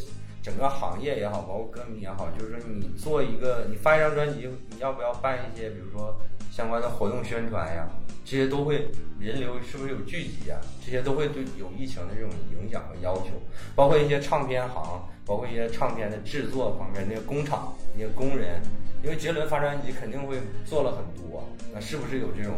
[0.48, 6.18] 整个行业也好，包括歌迷也好，就是说你做一个你发一张专辑，你要不要办一些比如说
[6.50, 7.90] 相关的活动宣传呀？
[8.24, 8.90] 这些都会
[9.20, 10.58] 人流是不是有聚集啊？
[10.86, 13.32] 这些都会对有疫情的这种影响和要求，
[13.76, 15.04] 包括一些唱片行。
[15.28, 18.62] 包括一些唱片的制作方面，那个工厂、那些工人，
[19.04, 21.44] 因为杰伦发专辑肯定会做了很多，
[21.74, 22.54] 那是不是有这种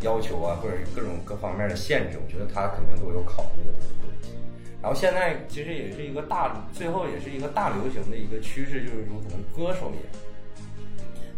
[0.00, 2.18] 要求啊，或者各种各方面的限制？
[2.18, 3.72] 我觉得他肯定都有考虑的
[4.82, 10.00] 然后现在其实也是一个大，最后也是一个大流行的一个趋势，就是说可能歌手也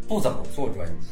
[0.06, 1.08] 不怎么做专辑，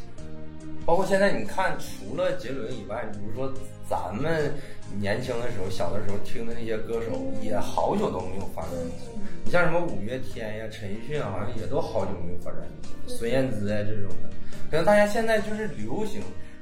[0.85, 3.53] 包括现在你看，除了杰伦以外，比如说
[3.89, 4.53] 咱们
[4.99, 9.09] 年轻的时候、小的时候听的那些歌手，也好久都没有发专辑。
[9.43, 12.89] 你像什么五月天呀、陈奕迅啊，好像也都好久没有发专辑。
[13.13, 14.29] 孙燕姿呀这种的，
[14.69, 16.21] 可能大家现在就是流行，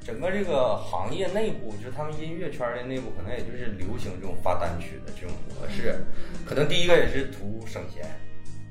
[0.10, 6.04] 整个这个行业内部，就是他们音乐圈的内部，可能也就是流行这种发单曲的这种模式。
[6.48, 8.04] 可能第一个也是图省钱，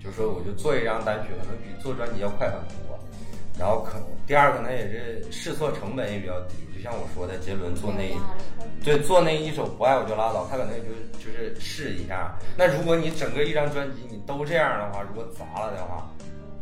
[0.03, 2.99] 就是说我就做一张单曲，可能比做专辑要快很多。
[3.57, 8.03] 然后可第二可能也是试错成本也比较低，就像我说的，杰伦做那，
[8.85, 10.87] 对做那一首不爱我就拉倒，他可能也就
[11.19, 12.37] 就是试一下。
[12.57, 16.11] 那如果你整个一张专辑你都这样的话，如果砸了的话，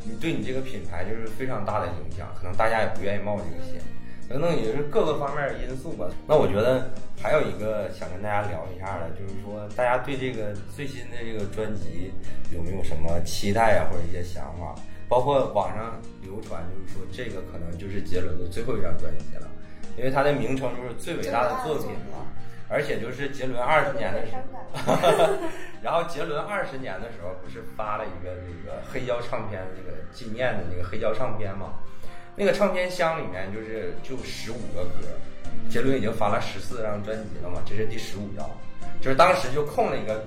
[0.05, 3.81] 你对你这个品牌就是非常大的影响，可能大家也不愿意冒这个险，
[4.29, 6.09] 等等也是各个方面的因素吧。
[6.27, 6.91] 那我觉得
[7.22, 12.12] 还有一个想跟大家聊一下的，就是说大家对这个最新的这个专辑
[12.53, 14.74] 有没有什么期待啊，或者一些想法？
[15.09, 19.49] 包括网上流传，就是说这个可能就是杰伦的最后一张专辑了，
[19.97, 22.27] 因为它的名称就是最伟大的作品嘛，
[22.68, 24.33] 而且就是杰伦二十年的时
[24.85, 25.39] 候，
[25.81, 31.74] 然后杰伦二十年的时候不是发了一个这个黑胶唱片那个纪念的那个黑胶唱片嘛，
[32.37, 35.09] 那个唱片箱里面就是就十五个歌，
[35.70, 38.49] 杰伦已经发了十四张专辑了嘛，这是第十五张，
[39.01, 40.24] 就是当时就空了一个格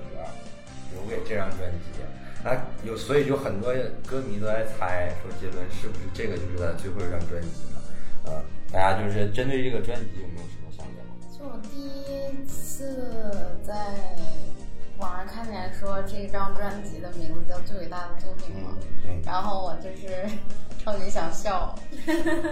[0.92, 2.00] 留给这张专辑。
[2.42, 3.72] 那有，所以就很多
[4.06, 7.80] 歌迷都在猜，说杰伦是不是这个就是他最后一张专辑了？
[8.24, 8.42] 呃，
[8.72, 11.02] 大家就是针对这个专辑有没有什么想法？
[11.38, 12.96] 就我第一次
[13.62, 13.74] 在
[15.00, 18.76] 网上看见说这张专辑的名字叫《最伟大的作品》嘛，
[19.24, 20.28] 然后我就是
[20.78, 21.74] 超级想笑，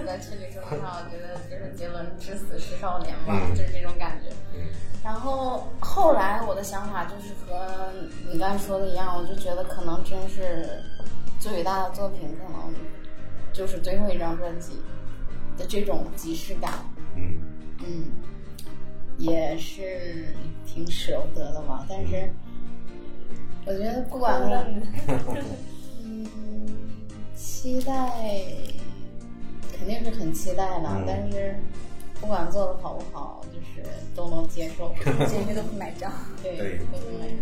[0.06, 4.34] 在群里说的话，我觉得就是杰伦至死是少年嘛，就是这种感觉。
[5.04, 7.92] 然后后来我的想法就是和
[8.30, 10.82] 你刚才说的一样，我就觉得可能真是
[11.38, 12.74] 最伟大的作品，可能
[13.52, 14.82] 就是最后一张专辑
[15.56, 16.72] 的这种即视感。
[17.14, 17.38] 嗯。
[17.80, 18.10] 嗯，
[19.18, 20.34] 也是
[20.66, 21.84] 挺舍不得的嘛。
[21.88, 22.30] 但是
[23.66, 24.40] 我觉得不管
[26.04, 26.66] 嗯，
[27.36, 27.92] 期待
[29.76, 31.56] 肯定是很期待的，但是
[32.20, 34.94] 不管做的好不好，就是都能接受，
[35.26, 36.12] 姐妹都不买账。
[36.42, 37.38] 对，对都不买账。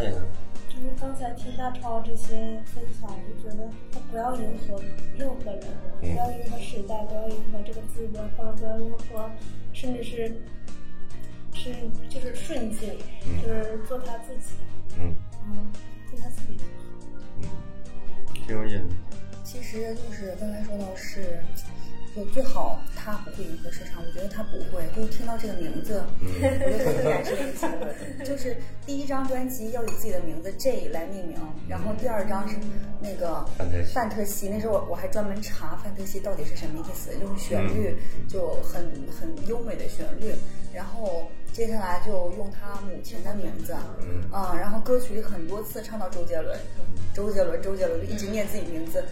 [0.00, 0.22] 姐呢？
[0.68, 4.80] 就是刚才听大超这些分享，就觉得他不要迎合
[5.16, 5.62] 任何人，
[6.00, 9.30] 不要迎合时代，不要迎合这个资本，或者不要迎合，
[9.80, 10.32] 甚至是
[11.54, 11.72] 是
[12.10, 12.98] 就是顺境，
[13.40, 14.56] 就是做他自己。
[14.98, 15.14] 嗯
[15.46, 15.70] 嗯，
[16.10, 16.70] 做他自己就好。
[17.40, 17.48] 嗯，
[18.34, 18.82] 挺有意思，
[19.44, 21.40] 其实就是刚才说到是，
[22.16, 24.82] 就最好他不会迎合市场，我觉得他不会。
[24.96, 31.38] 就听到这个名字， 我就特别感受一个结论，就是第一张专辑要以自己的名字 J 来命名，
[31.68, 32.56] 然后第二张是
[33.00, 34.48] 那个范特西范特西。
[34.48, 37.96] 那时候我我还专门查范特西到底是什么意思，就是旋律
[38.28, 40.34] 就很很优美的旋律，
[40.72, 41.28] 然后。
[41.50, 46.56] 接下来就用他母亲的名字，嗯啊，然后歌曲里很多次唱到周杰伦，
[47.12, 49.02] 周杰伦，周杰伦，就一直念自己名字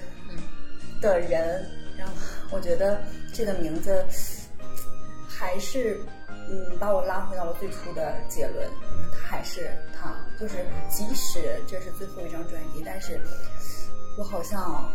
[1.00, 1.66] 的人，
[1.98, 2.12] 然后
[2.50, 4.04] 我觉得这个名字
[5.28, 5.98] 还是
[6.48, 8.68] 嗯把我拉回到了最初的结论，
[9.12, 13.20] 他还是他，就是即使这是最后一张专辑，但是
[14.18, 14.90] 我好像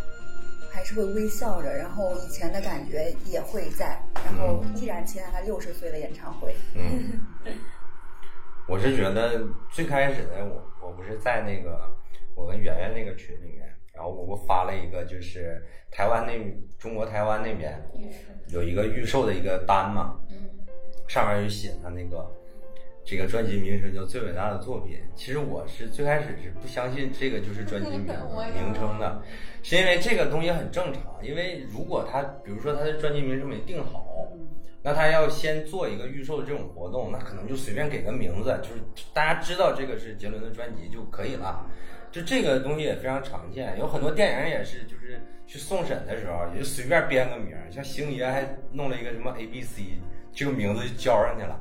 [0.72, 6.56] 还是会微笑着，然后以前的感觉也会在，然后依然期待他六十岁的演唱会。
[6.76, 7.20] 嗯，
[8.68, 11.80] 我是觉得最开始的我，我不是在那个
[12.36, 15.62] 我跟圆圆那个群里面，然后我不发了一个就是
[15.92, 16.34] 台湾那
[16.78, 17.80] 中国台湾那边
[18.50, 20.18] 有一个预售的一个单嘛，
[21.08, 22.26] 上面有写他那个
[23.06, 24.98] 这个专辑名称叫最伟大的作品。
[25.16, 28.06] 其实我是最开始是不相信这个就是专辑名
[28.56, 29.22] 名称的，
[29.64, 34.08] 是因为这个东西很正常，因为如果他比如说他的专辑名称没定好。
[34.84, 38.82] 那他要先做一个预售的这种活动，那可能就随便给个名字，就是
[39.14, 41.70] 大家知道这个是杰伦的专辑就可以了。
[42.12, 50.00] 就这个东西也非常常见，有很多电影也是，就是去送审的时候也就随便编个名，像星爷还弄了一个什么 A B C，
[50.34, 51.60] 这个名字就交上去了。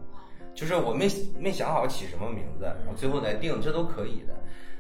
[0.53, 4.35] 就是我没没想好起什么名字，然后最后再定，这都可以的。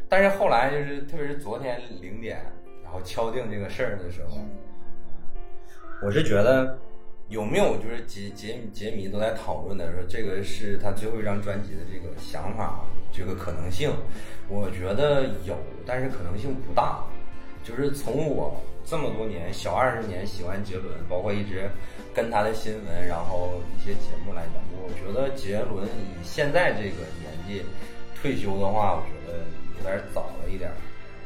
[0.09, 2.45] 但是后来就是，特别是昨天零点，
[2.83, 4.45] 然后敲定这个事儿的时候，
[6.03, 6.77] 我是觉得。
[7.31, 13.89] 有没有就是杰杰杰迷都在讨论的说这个是他最后一张专辑的这个想法，这个可能性，
[14.49, 15.57] 我觉得有，
[15.87, 17.05] 但是可能性不大。
[17.62, 21.70] 就是从我这么多年小二十年喜欢杰伦，包括一直
[22.12, 27.62] 跟他的新闻，然后一些节目来讲，我觉得杰伦以现在这个年纪
[28.20, 29.39] 退休的话，我觉得
[29.78, 30.68] 有点早了一点。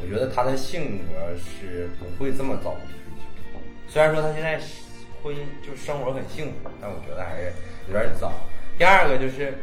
[0.02, 3.59] 我觉得他的性格是不会这么早退休。
[3.88, 4.84] 虽然说他现在是。
[5.24, 7.50] 婚姻就生活很幸福，但我觉得还是
[7.88, 8.30] 有点早。
[8.76, 9.54] 第二个就是，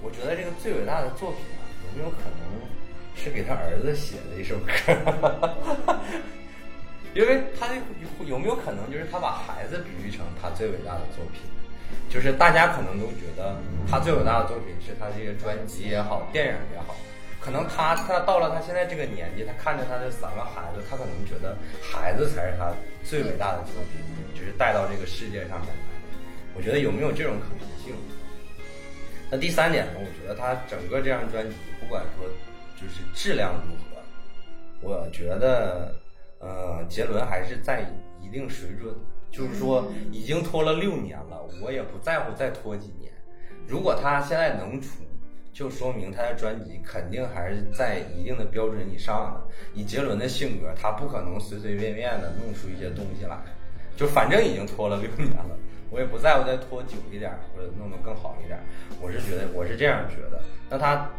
[0.00, 2.46] 我觉得这个最伟大的作品啊，有没有可能
[3.16, 5.98] 是给他儿子写的一首歌？
[7.14, 11.42] 因为他有有没有可能就是他把孩子比喻成他最伟大的作品？
[12.08, 13.56] 就是大家可能都觉得
[13.90, 16.94] 他最伟大的作品是他这些专辑也好，电影也好。
[17.40, 22.70] 可能他他到了他现在这个年纪，他看着他的三个孩子，他可能觉得孩子才是他
[23.02, 23.98] 最伟大的作品。
[24.34, 25.82] 就是带到这个世界上面来，
[26.54, 27.94] 我觉得有没有这种可能性？
[29.30, 29.92] 那第三点呢？
[29.96, 32.26] 我觉得他整个这张专辑，不管说
[32.76, 34.02] 就是质量如何，
[34.80, 35.94] 我觉得
[36.38, 37.84] 呃，杰伦还是在
[38.20, 38.94] 一定水准。
[39.30, 43.12] 就是说，已经拖了六年了，我也不在乎再拖几年。
[43.66, 45.04] 如果他现在能出，
[45.52, 49.54] 就说明他的专辑肯定还是在一定的标准以上的。
[49.74, 53.36] 以杰伦的性格，他不可能随随便便的弄出一些东西来。
[53.98, 55.58] 就反正已经拖了六年了，
[55.90, 58.56] 我也不在乎再拖久一点或者弄得更好一点。
[59.00, 60.40] 我是觉得我是这样觉得。
[60.70, 61.10] 那他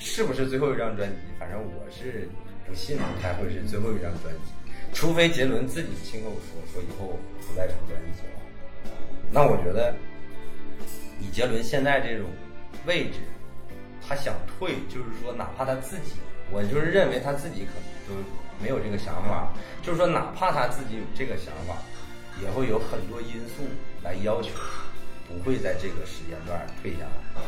[0.00, 1.16] 是不是最后一张专辑？
[1.38, 2.28] 反正我是
[2.66, 4.50] 不信他会是最后一张专辑，
[4.92, 7.16] 除非杰伦自己亲口说说以后
[7.46, 8.90] 不再出专辑了。
[9.30, 9.94] 那我觉得
[11.20, 12.26] 以杰伦现在这种
[12.84, 13.20] 位置，
[14.02, 16.14] 他想退，就是说哪怕他自己，
[16.50, 18.28] 我就是认为他自己可能都
[18.60, 19.52] 没有这个想法，
[19.82, 21.76] 就是说哪怕他自己有这个想法。
[22.42, 23.64] 也会有很多因素
[24.02, 24.50] 来要求，
[25.26, 27.42] 不会在这个时间段退下来。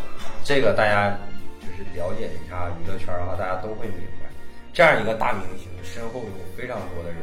[0.45, 1.17] 这个大家
[1.61, 4.31] 就是了解一下娱乐圈的话，大家都会明白。
[4.73, 7.19] 这样一个大明星身后有非常多的人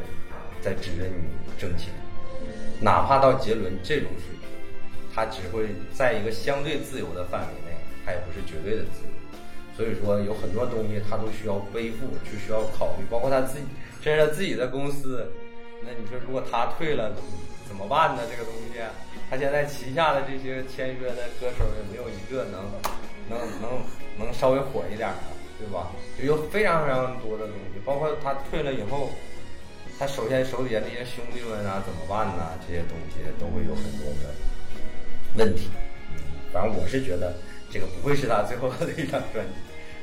[0.60, 1.92] 在指着你挣钱，
[2.80, 4.48] 哪怕到杰伦这种水平，
[5.14, 9.10] 他只会在一个相对自由的范围内，他也不是绝对的自由。
[9.76, 13.64] 所以说，有很多东西他都需要背负，就需要考虑，包括他自己，
[14.02, 15.30] 甚至他自己的公司。
[15.82, 17.12] 那你说，如果他退了？
[17.68, 18.22] 怎么办呢？
[18.28, 18.80] 这个东西，
[19.28, 22.64] 他现在旗下的这些签约的歌手也没有一个能
[23.28, 23.82] 能能
[24.18, 25.92] 能稍微火一点的，对吧？
[26.18, 29.10] 就有非常非常多的东西，包括他退了以后，
[29.98, 32.58] 他首先手底下那些兄弟们啊怎么办呢？
[32.66, 34.34] 这些东西都会有很多的
[35.36, 35.68] 问题。
[36.50, 37.34] 反正我是觉得
[37.70, 39.52] 这个不会是他最后的一张专辑。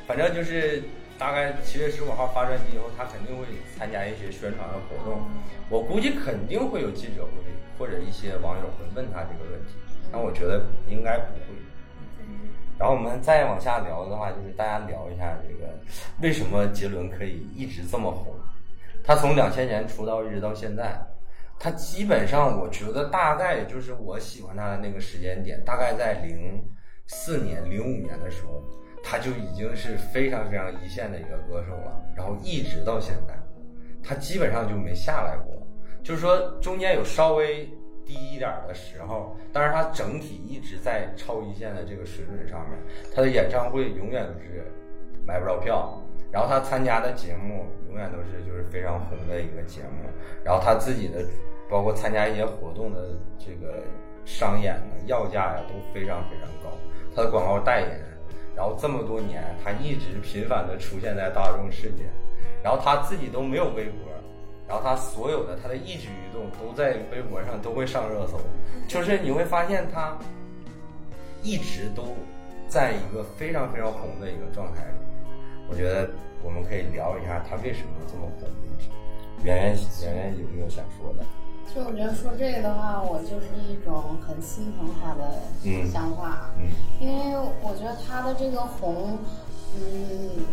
[0.05, 0.83] 反正就是
[1.17, 3.45] 大概七月十五号发专辑以后，他肯定会
[3.77, 5.21] 参加一些宣传的活动。
[5.69, 7.31] 我估计肯定会有记者会
[7.77, 9.73] 或者一些网友会问他这个问题，
[10.11, 11.39] 但我觉得应该不会。
[12.77, 15.73] 然后我们再往下聊的话，就是大家聊一下这个
[16.21, 18.35] 为什么杰伦可以一直这么红。
[19.01, 20.99] 他从两千年出道一直到现在，
[21.57, 26.61] 他基本上我觉得大概就是我喜欢他的那个时间点，大概在零
[27.07, 28.61] 四年、零五年的时候，
[29.05, 32.01] 他就已经是非常非常一线的一个歌手了。
[32.17, 33.35] 然后一直到现在，
[34.03, 35.55] 他基本上就没下来过，
[36.03, 37.69] 就是说中间有稍微。
[38.07, 42.77] 低一点的时候，但是他整体一直在超一线的这个水准上面。
[43.11, 44.63] 他的演唱会永远都是
[45.25, 45.99] 买不着票，
[46.31, 50.07] 然后他参加的节目永远都是就是非常红的一个节目。
[50.43, 51.25] 然后他自己的
[51.67, 53.81] 包括参加一些活动的这个
[54.23, 56.77] 商演的要价呀都非常非常高。
[57.15, 57.99] 他的广告代言，
[58.55, 62.05] 然后这么多年他一直频繁的出现在大众视野，
[62.63, 63.99] 然后他自己都没有微博。
[64.67, 68.39] 然后他所有的他的一举一动都在微博上都会上热搜，
[68.87, 70.17] 就是你会发现他
[71.43, 72.15] 一直都
[72.67, 75.27] 在一个非常非常红的一个状态里。
[75.69, 76.09] 我觉得
[76.41, 78.49] 我们可以聊一下他为什么这么红。
[79.43, 81.23] 圆圆圆圆有没有想说的？
[81.73, 85.41] 就我觉得说这个的话，我就是一种很心疼他的
[85.91, 89.17] 想法，嗯，因为我觉得他的这个红，
[89.75, 90.45] 嗯，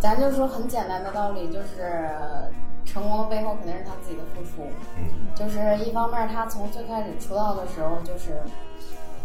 [0.00, 2.10] 咱就说很简单的道理，就是。
[2.88, 5.04] 成功背后肯定是他自己的付出，嗯，
[5.34, 8.40] 就是一方面，他从最开始出道的时候就是，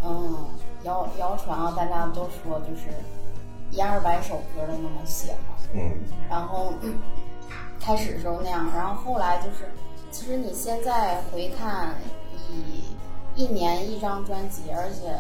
[0.04, 0.36] 嗯，
[0.84, 2.90] 谣谣传啊，大家都说就是
[3.72, 5.94] 一二百首歌的那么写嘛，嗯，
[6.30, 6.74] 然后
[7.80, 9.72] 开始的时候那样，然后后来就是，
[10.14, 11.96] 其实你现在回看，
[12.48, 12.84] 以
[13.36, 15.12] 一年一张专辑，而且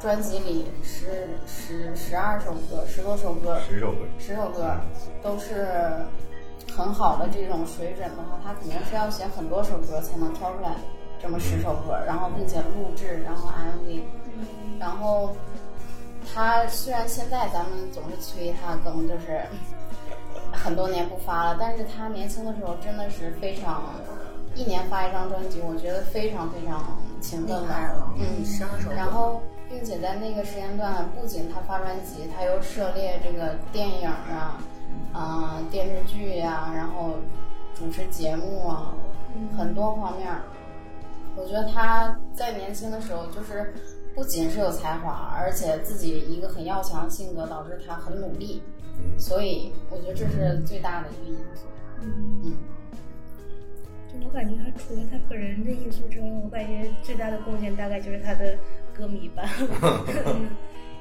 [0.00, 4.80] 专辑里十十十二首歌，十多首歌，十首歌，十首歌
[5.22, 6.06] 都是。
[6.76, 10.74] 很好的这种水准的话，他肯定是要写很多首歌才能挑出来
[11.22, 14.00] 这么十首歌，然后并且录制，然后 MV，
[14.80, 15.36] 然后
[16.26, 19.42] 他虽然现在咱们总是催他更，就是
[20.54, 23.94] 很多年不发了，但是他年轻的时候真的是非常
[24.54, 28.44] 一年发一张专辑，我觉得非常非常勤奋了，嗯，
[28.96, 34.58] 然后并且在那个时间段，不仅他发专辑，他又涉猎这个电影啊。
[35.12, 37.14] 啊，电视剧呀，然后
[37.74, 38.92] 主持节目啊，
[39.56, 40.28] 很多方面，
[41.36, 43.74] 我觉得他在年轻的时候就是
[44.14, 48.62] 不仅是有才华，而且自己一个很要强的性格，导致他很努力，
[49.18, 51.66] 所以我觉得这是最大的一个因素。
[52.02, 52.56] 嗯，
[54.08, 58.56] 就我感觉他除了他本人的因素之外，我感觉最大的贡献大概就是他的
[58.92, 59.42] 歌迷吧。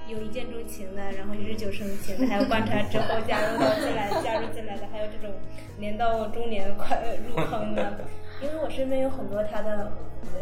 [0.05, 5.33] 有一见钟情的，然后日久生情的，还有观察之后加入到进来加入进来的，还有这种
[5.77, 7.99] 年到中年快入坑的。
[8.43, 9.91] 因为我身边有很多他的，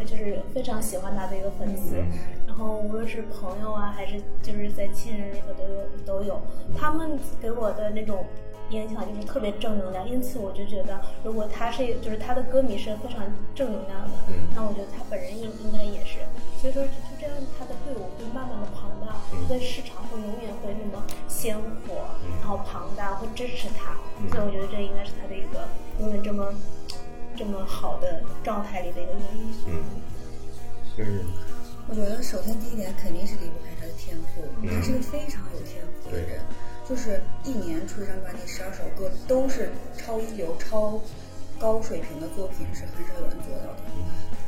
[0.05, 1.95] 就是非常喜欢他的一个粉丝，
[2.47, 6.41] 然后无论是朋友啊，还是就是在亲人里头都有都有，
[6.77, 8.25] 他们给我的那种。
[8.71, 13.19] 影响就是特别正能量，因此我就觉得，如果他是就是他的歌迷是非常
[13.53, 14.13] 正能量的，
[14.55, 16.19] 那我觉得他本人应应该也是。
[16.55, 16.89] 所以说就
[17.19, 23.99] 这样，他的队伍会慢慢的庞大，他的市场会永远会那么鲜活，然后庞大，会支持他。
[24.31, 25.67] 所以我觉得这应该是他的一个
[25.99, 26.47] 永远这么
[27.37, 29.53] 这么好的状态里的一个原因。
[29.67, 29.83] 嗯，
[30.97, 31.23] 就是。
[31.89, 36.39] 我觉得首先第一点肯定是离不开他的天赋，他是个非常有天赋的人。
[36.87, 41.01] 就是一年出一张专辑，十二首歌都是超一流、超
[41.59, 43.83] 高水平的作品，是很少有人做到的。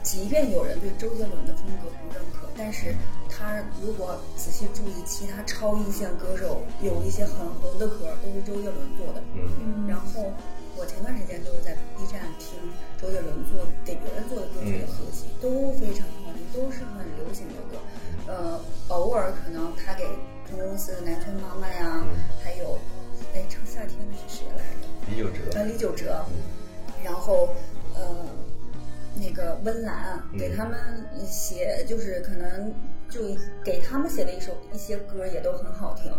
[0.04, 2.96] 即便有人对周杰伦的风格不认可，但是
[3.28, 9.22] 他如果仔细注意，其他超一线歌手有一些很红的歌，都是周杰伦做的。
[9.34, 9.88] 嗯。
[9.88, 10.32] 然后
[10.76, 12.58] 我前段时间就是在 B 站听
[13.00, 17.78] 周杰伦做给别人做的歌曲的合集，都非常好听，都是很流行的歌。
[18.28, 18.60] 呃，
[18.90, 20.08] 偶尔可能他给。
[20.56, 22.06] 公司的南拳妈妈呀，
[22.44, 22.78] 还有，
[23.34, 24.88] 哎，唱夏天的是谁来着？
[25.10, 25.40] 李玖哲。
[25.56, 26.24] 呃，李玖哲。
[27.04, 27.50] 然后，
[27.96, 28.28] 呃，
[29.16, 30.80] 那个温岚给他们
[31.26, 32.74] 写，就是可能。
[33.10, 33.20] 就
[33.64, 36.12] 给他们写的一首一些歌，也都很好听。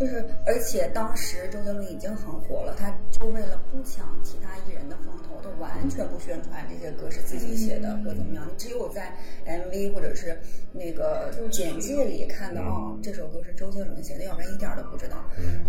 [0.00, 8.46] 就是而且当时周杰伦已经很火了，他就为了不抢其他艺人的风头，他完全不宣传这些歌是自己写的或怎么样。
[8.46, 9.16] 你只有在
[9.46, 10.38] MV 或者是
[10.72, 15.16] 那个简介里看到哦，这首歌是周杰伦写的，要不然一点都不知道。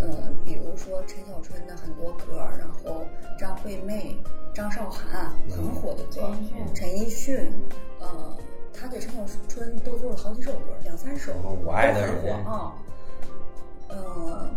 [0.02, 3.06] 嗯，比如说陈小春的很多歌，然后
[3.40, 4.16] 张惠妹、
[4.54, 6.36] 张韶涵很火的歌，
[6.74, 7.52] 陈奕迅，
[8.00, 8.38] 呃。
[8.76, 11.32] 他给陈小春都做了好几首歌，两三首，
[11.64, 12.74] 我爱的人火啊。
[13.90, 14.50] 嗯，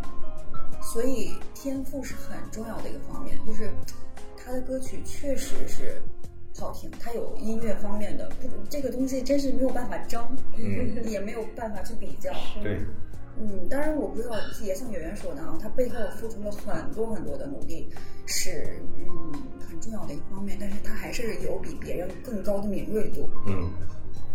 [0.81, 3.71] 所以天赋是很重要的一个方面，就是
[4.47, 6.01] 他的歌曲确实是
[6.57, 10.25] 好听，他有音乐方面的不，这个东西真是没有办法争，
[10.57, 12.33] 嗯，也没有办法去比较。
[12.63, 12.81] 对，
[13.41, 17.89] 嗯，当然我不知道，也像演员说的啊，他背后付出了很多很多的努力，
[18.25, 19.33] 是嗯
[19.69, 23.29] 很重要的一方面，但是他还是有比别人更高的敏锐度。
[23.49, 23.69] 嗯。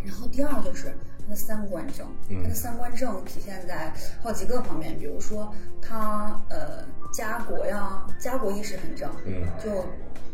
[0.04, 0.94] 然后第二就是
[1.24, 2.08] 他的三观正，
[2.44, 9.86] 他的三观正体现在好几个方面，比如说他呃家国呀，家国意识很正，嗯，就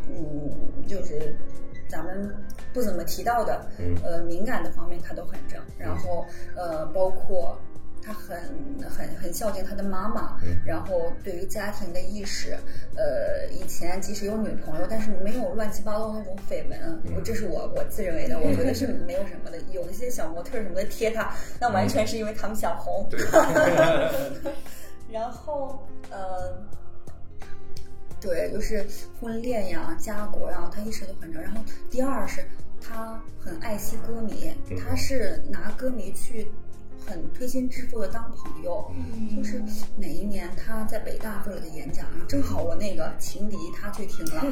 [0.08, 1.36] 嗯就是
[1.88, 2.34] 咱们
[2.72, 3.66] 不怎么提到的，
[4.02, 6.24] 呃敏感的方面他都很正，然后
[6.56, 7.58] 呃包括。
[8.02, 8.36] 他很
[8.88, 12.56] 很很孝敬他的妈妈，然后对于家庭的意识，
[12.96, 19.58] 呃，以前即使有女朋友，但是没有乱七八糟那种绯闻，我这是我我自认为的，我觉得是没有什么的。
[19.72, 23.06] 有一些小模特什么的贴他，那完全是因为他们想红。
[25.10, 26.56] 然后呃，
[28.20, 28.86] 对，就是
[29.20, 31.42] 婚恋呀、家国呀，他一直都很正。
[31.42, 32.44] 然后第二是
[32.80, 36.50] 他很爱惜歌迷，他是拿歌迷去。
[37.06, 38.90] 很推心置腹的当朋友，
[39.34, 39.62] 就是
[39.96, 44.44] 哪一年他在北大做了个演讲，然后正好我那个情敌他去听了，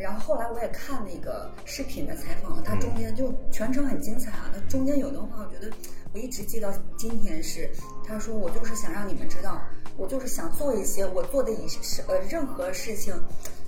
[0.00, 5.72] 然后后来我也看那个视频的采访了，他中间就全程很精彩啊，他中间有段话，我觉得
[6.12, 7.70] 我一直记到今天是，
[8.04, 9.62] 他说我就是想让你们知道，
[9.96, 11.66] 我就是想做一些我做的以
[12.08, 13.14] 呃任何事情，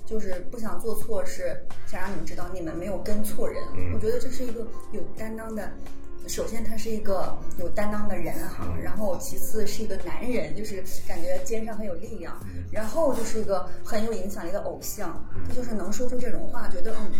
[0.05, 1.55] 就是不想做错事，
[1.85, 3.63] 想让你们知道你们没有跟错人，
[3.93, 5.71] 我觉得这是一个有担当的。
[6.27, 12.37] 首先，他是一个有担当的人哈，然后其次是一个男人，就是感觉肩上很有力量，
[12.71, 17.11] 然后就是一个很有影响力的偶像，他就是能说出这种话，觉得嗯，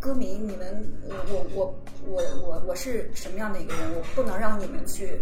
[0.00, 1.74] 歌迷你们，我我我
[2.06, 5.20] 我我我是什么样的一个人，我不能让你们去，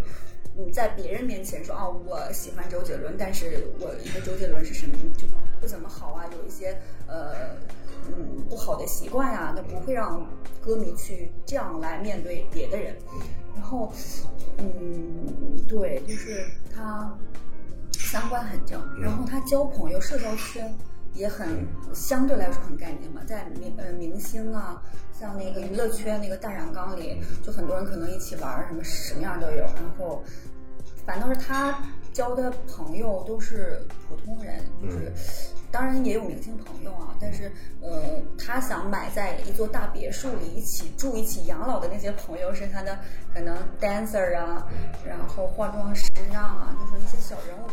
[0.57, 5.27] 嗯，在别人面前说啊，我喜欢周杰伦，但是我一个周杰伦是什么就
[5.61, 6.75] 不怎么好啊，有一些
[7.07, 7.55] 呃。
[8.07, 10.25] 嗯，不好的习惯呀，那不会让
[10.61, 12.95] 歌迷去这样来面对别的人。
[13.55, 13.91] 然后，
[14.57, 17.13] 嗯，对，就是他
[17.93, 20.73] 三观很正，然后他交朋友，社交圈
[21.13, 23.21] 也很相对来说很干净嘛。
[23.27, 24.81] 在明呃明星啊，
[25.19, 29.57] 像那个娱乐圈那个大染缸里，就很多人可能一起玩，什么什么样都有。
[29.57, 30.23] 然后，
[31.05, 31.77] 反倒是他
[32.13, 35.11] 交的朋友都是普通人，就是。
[35.71, 37.51] 当然也有明星朋友啊，但是
[37.81, 42.97] 呃，他想买在一座大别墅里一起住、一起养老的那些朋友是他的
[43.33, 44.67] 可能 dancer 啊，
[45.05, 47.67] 然后化妆师啊，就是一些小人物，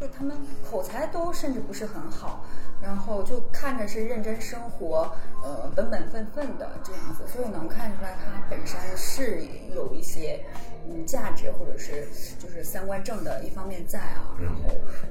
[0.00, 0.36] 就他们
[0.70, 2.44] 口才都甚至不是很好，
[2.80, 9.42] 然后就看着是认真生活，呃，本本分分的这样子，所以能看出来他本身是
[9.74, 10.44] 有一些。
[10.88, 12.06] 嗯，价值或者是
[12.38, 14.62] 就是三观正的一方面在啊，然后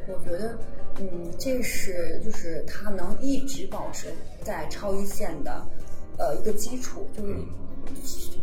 [0.07, 0.57] 我觉得，
[0.99, 4.07] 嗯，这是就是他能一直保持
[4.43, 5.65] 在超一线的，
[6.17, 7.35] 呃，一个基础，就是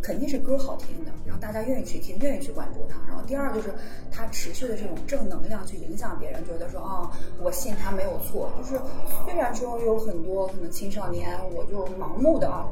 [0.01, 2.99] 肯定是歌好听的，然后大家愿意去听，愿意去关注他。
[3.07, 3.73] 然后第二就是
[4.11, 8.51] 他持续的这种正能量去影响别人，觉得说啊，我信他没有错。
[8.57, 8.81] 就是
[9.25, 12.67] 虽然说有很多可能青少年，我就盲目的啊。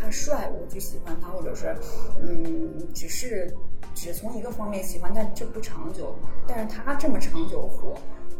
[0.00, 1.74] 他帅，我就喜欢他，或者是，
[2.20, 3.54] 嗯，只是
[3.94, 6.14] 只从一个方面喜欢，但这不长久。
[6.46, 7.94] 但是他这么长久火，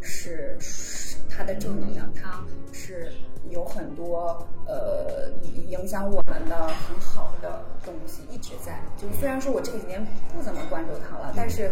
[0.05, 0.55] 是
[1.29, 2.41] 他的正能量，他
[2.71, 3.11] 是
[3.49, 5.29] 有很多呃
[5.67, 8.79] 影响我们的很好的东西一直在。
[8.95, 11.71] 就虽然说我这几年不怎么关注他了，但是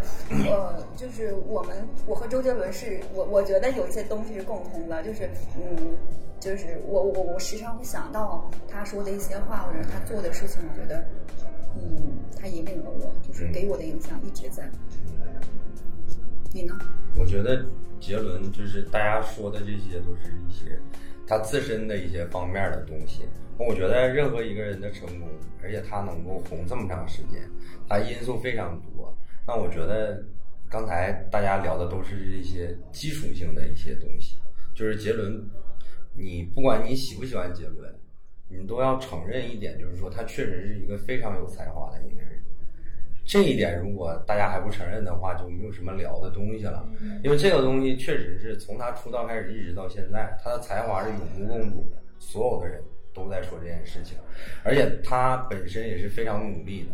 [0.50, 5.96] 呃，就是我们我和周杰伦是我我觉得有一些东西是共通的，就是嗯。
[6.44, 11.02] 就是我我我时常会想到他说的一些话，或者他做的事情，我觉得，
[11.74, 14.70] 嗯，他引领了我，就是给我的影响一直在。
[16.54, 16.78] 你呢？
[17.18, 17.66] 我觉得
[17.99, 20.80] 杰伦就是大家说的这些都是一些
[21.28, 23.24] 他自身的一些方面的东西。
[23.58, 25.28] 我觉得任何一个人的成功，
[25.62, 27.41] 而且他能够红这么长时间，
[27.89, 29.16] 他因素非常多。
[29.47, 30.24] 那我觉得
[30.70, 34.38] 刚才大家聊的都是一些基础性的一些东西，
[34.76, 35.43] 就是杰伦。
[36.16, 37.91] 你不管你喜不喜欢杰伦，
[38.47, 42.43] 你都要承认一点，就是说他确实是一个非常有才华的一个人。
[43.26, 46.86] 这一点如果大家还不承认的话，就没有什么聊的东西了。
[47.24, 54.18] 因为这个东西确实是从他出道开始一直到现在，他的才华是有目共睹的，所有的人都在说这件事情。
[54.64, 56.90] 而且他本身也是非常努力的，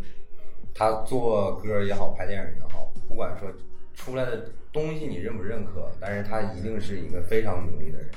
[0.73, 3.51] 他做歌也好，拍电影也好，不管说
[3.93, 8.09] 出来的东西你认不认可，但是他一定是一个非常努力的人。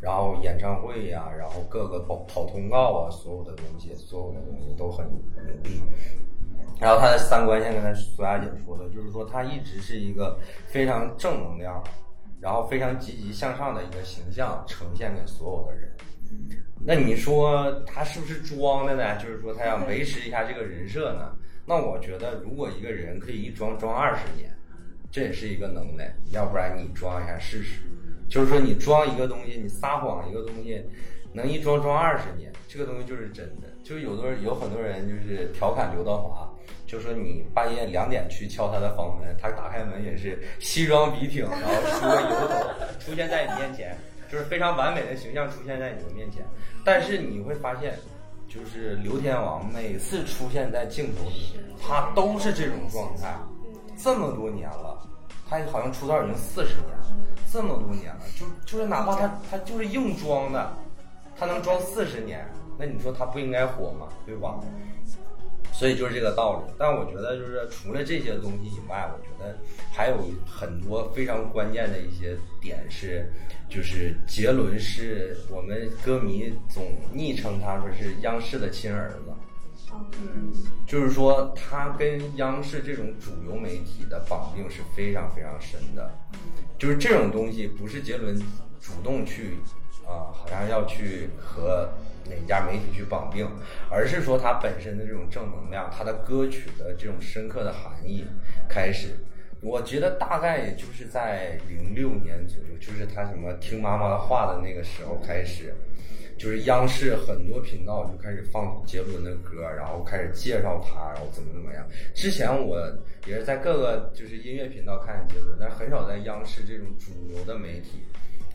[0.00, 5.18] 然后演唱会呀，然后各个跑跑通告啊，所有的东西，所有的东西都很努
[5.62, 5.82] 力。
[6.80, 11.82] 然后他的三观像刚才苏亚姐说的，就是说他一直是一个非常正能量，
[12.40, 15.90] 然后非常积极向上的一个形象呈现给所有的人。
[16.82, 19.16] 那你说他是不是装的呢？
[19.16, 21.36] 就是说他想维持一下这个人设呢？
[21.66, 24.50] 那我觉得，如果一个人可以一装装二十年，
[25.10, 26.12] 这也是一个能耐。
[26.30, 27.82] 要不然你装一下试试，
[28.28, 30.82] 就是说你装一个东西，你撒谎一个东西，
[31.32, 33.68] 能一装装二十年，这个东西就是真的。
[33.84, 36.49] 就是有的有很多人就是调侃刘德华，
[36.86, 43.96] 就说你半夜两点去敲他的房门，他打开门也是西装笔挺，然后梳个油头出现在你面前。
[44.30, 46.44] 就是非常完美的形象出现在你的面前，
[46.84, 47.98] 但是你会发现，
[48.48, 53.34] 就是刘天王每次出现在镜头里，他都是这种状态，
[53.98, 54.96] 这么多年了，
[55.48, 57.06] 他好像出道已经四十年了，
[57.52, 60.76] 这么多年了，就就是哪怕他他就是硬装的，
[61.36, 62.48] 他能装四十年，
[62.78, 64.06] 那你说他不应该火吗？
[64.24, 64.60] 对吧？
[65.72, 66.72] 所以就是这个道理。
[66.78, 69.56] 但我觉得就是除了这些东西以外，我觉得
[69.92, 73.30] 还有很多非常关键的一些点是。
[73.72, 79.32] 就是杰伦是我们歌迷总昵称他说是央视的亲儿子，
[79.92, 80.52] 嗯，
[80.88, 86.10] 就是说他跟央视这种主流媒体的绑定是非常非常深的，
[86.80, 88.36] 就是这种东西不是杰伦
[88.80, 89.58] 主动去
[90.04, 91.88] 啊，好像要去和
[92.26, 93.48] 哪家媒体去绑定，
[93.90, 98.24] 而是说他本身的这种正能量，他的歌曲的这种深刻的含义
[98.68, 99.08] 开始。
[99.62, 105.74] 我觉得大概也就是在零六年左右，就是他什么听妈妈的话的那个时候开始，
[106.38, 111.86] 就是央视很多频道就开始放杰伦的歌，然后开始介绍他，然后怎么怎么样。
[112.14, 112.80] 之前我
[113.26, 118.02] 也是在各个就是音乐频道看见杰伦，但很少在央视这种主流的媒体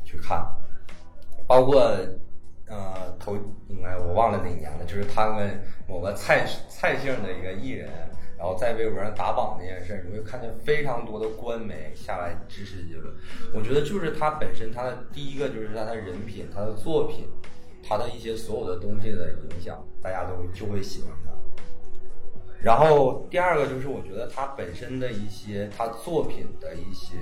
[0.03, 0.43] 去看，
[1.45, 1.95] 包括
[2.67, 3.35] 呃头
[3.67, 7.89] 应该我忘了哪年了，就是他跟某个蔡蔡姓的一个艺人。
[8.37, 13.15] 然后在微博上打榜那件事，你会看见非常多的官媒下来支持杰伦。
[13.53, 17.29] 我觉得就是他本身，他的第一个就是他的人品、他的作品、
[17.81, 21.31] 他的一些所有的东西的影响，大家都就会喜欢他。
[22.61, 27.15] 然后第二个就是我觉得他本身的一些他作品的一些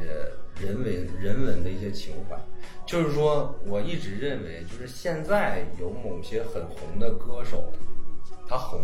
[0.62, 2.38] 人文人文的一些情怀，
[2.86, 7.72] 就是说我一直认为，就是现在有某些很红的歌手，
[8.48, 8.82] 他红。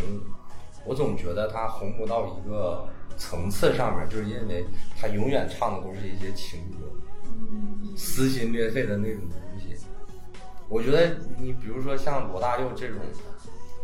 [0.85, 2.87] 我总觉得他红不到一个
[3.17, 4.65] 层次上面，就是因为
[4.97, 6.87] 他永远唱的都是一些情歌，
[7.97, 9.75] 撕心裂肺的那种东西。
[10.69, 12.97] 我觉得你比如说像罗大佑这种，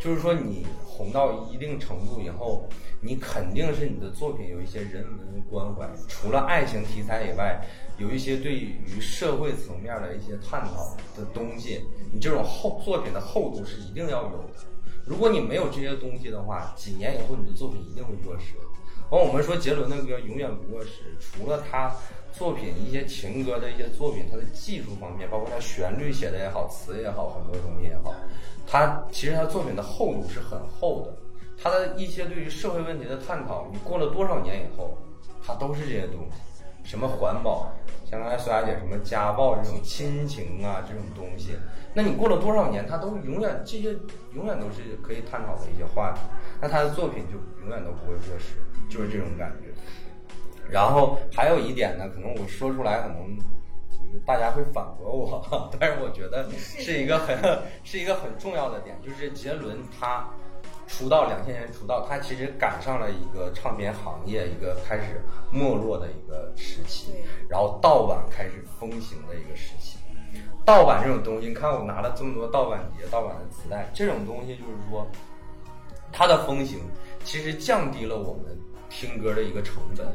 [0.05, 2.69] 就是说你红到一定程度以后，
[3.01, 7.59] 你肯定是你的作品有一些人文关怀，除了爱情题材以外，
[7.97, 11.81] 有一些对于社会层面的一些探讨的东西，
[12.13, 14.53] 你这种厚作品的厚度是一定要有的。
[15.07, 18.53] 如果你没有这些东西的话，几年以后你的作品一定会过时。
[19.09, 21.91] 完，我们说杰伦的歌永远不过时，除了他
[22.37, 28.13] 作品一些情歌的一些作品，它的技术方面，包括它旋律写的也好，词也好，很多东西也好，
[28.67, 31.17] 它其实它作品的厚度是很厚的。
[31.57, 34.97] 他的一些对于社会问题的探讨，你过了多少年以后，
[35.41, 37.71] 他都是这些东西，什么环保，
[38.11, 41.55] 像刚才苏雅姐什么家暴这种亲情啊这种东西。
[41.93, 43.95] 那你过了多少年，他都永远这些
[44.33, 46.19] 永远都是可以探讨的一些话题，
[46.61, 48.57] 那他的作品就永远都不会过时，
[48.89, 49.73] 就是这种感觉。
[50.69, 53.37] 然后还有一点呢，可能我说出来可能
[53.89, 57.37] 就是大家会反驳我， 但是我觉得是一个很
[57.83, 60.27] 是一个很重要的点，就是杰伦他
[60.87, 67.11] 出道两千年出道，他其实赶上了一个唱片行业一个开始没落的一个时期，
[67.49, 69.97] 然后盗版开始风行的一个时期。
[70.65, 75.07] 盗版这种东西，你看我拿了这么多盗版碟、盗版的磁带，这种东西就是说，
[76.11, 76.79] 它的风行
[77.23, 78.57] 其实降低了我们
[78.89, 80.07] 听歌的一个成本。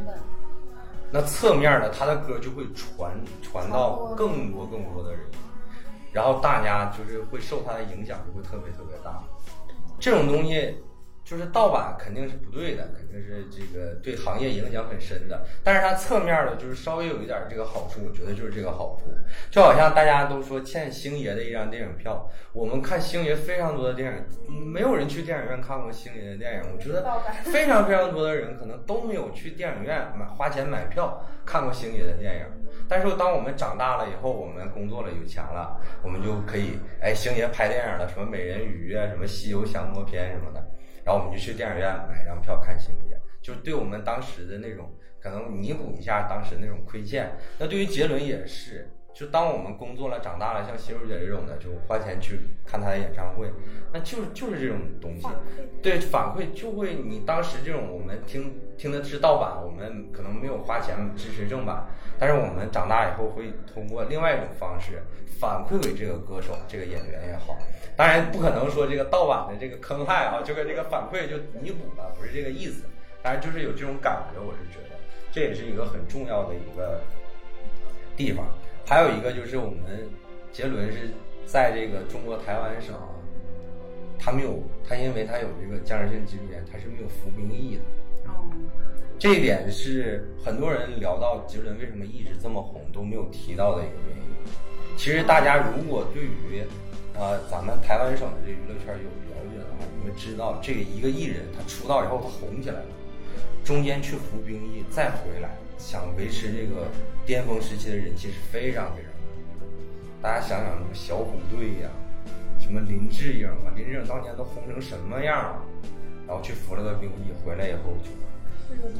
[1.13, 5.21] 那侧面呢，他的歌就会传传到更多更多的人，
[6.13, 9.23] 然后大家就是会受他的影响，就会特别特别大。
[9.99, 10.77] 这种东西。
[11.31, 15.47] 就是盗版肯定是不对的，肯定是这个对行业影响很深的。
[15.63, 19.13] 但是它侧面的，就是稍微有一点这个好处，我觉得就是这个好处。
[19.49, 24.13] 就好像大家都说欠星爷的一张电影票，我们看星爷非常多的电
[24.49, 26.63] 影，没有人去电影院看过星爷的电影。
[26.75, 27.09] 我觉得
[27.45, 32.47] 非常非常多的人可能都没有去电影院买花钱买票看过星爷的电影。
[32.89, 40.61] 但是当我们长大了以后，我们工作了有钱了，我们就可以哎，星爷拍电影了，什么美人鱼啊，什么西游降魔篇什么的。
[41.11, 47.37] 然后我们就去电影院买张票看星爷，就对我们当时的那种可能弥补一下当时那种亏欠。
[47.59, 53.53] 那对于杰伦也是，就当我们工作了、长大了，像心如姐这种的，就花钱去看她的演唱会，
[53.93, 55.27] 那就是就是这种东西。
[55.83, 61.87] 对，反馈就会你当时这种我们听听的是盗版，我们可能没有花钱支持正版，
[62.19, 65.03] 但是我们长大以后会通过另外一种方式
[65.39, 67.59] 反馈给这个歌手、这个演员也好。
[67.97, 72.85] 当然不可能说这个盗版的这个坑害啊，就跟这个反馈就弥补了，不是这个意思。
[73.23, 74.97] 当然就是有这种感觉，我是觉得
[75.31, 77.03] 这也是一个很重要的一个
[78.17, 78.47] 地方。
[78.91, 79.79] 还有一个就是我们
[80.51, 81.13] 杰伦是
[81.47, 82.93] 在这个中国台湾省，
[84.19, 87.83] 他没有他因为他有这个僵直性脊柱炎，他是没有服兵役的。
[89.17, 94.25] 这一点是很多人聊到杰伦为什么一直这么红都没有提到的一个原因。
[94.97, 96.65] 其实大家如果对于
[97.15, 102.87] 呃咱们台湾省的这娱乐圈有了解的话，你会知道这个一个艺人他出道以后他红起来了，
[103.65, 106.87] 中间去服兵役再回来，想维持这个。
[107.27, 109.13] 巅峰时期的人气是非常非常
[110.21, 111.89] 大，大家想想什么小虎队呀，
[112.59, 115.63] 什么林志颖啊，林志颖当年都红成什么样了，
[116.27, 118.11] 然后去服了个兵役，回来以后就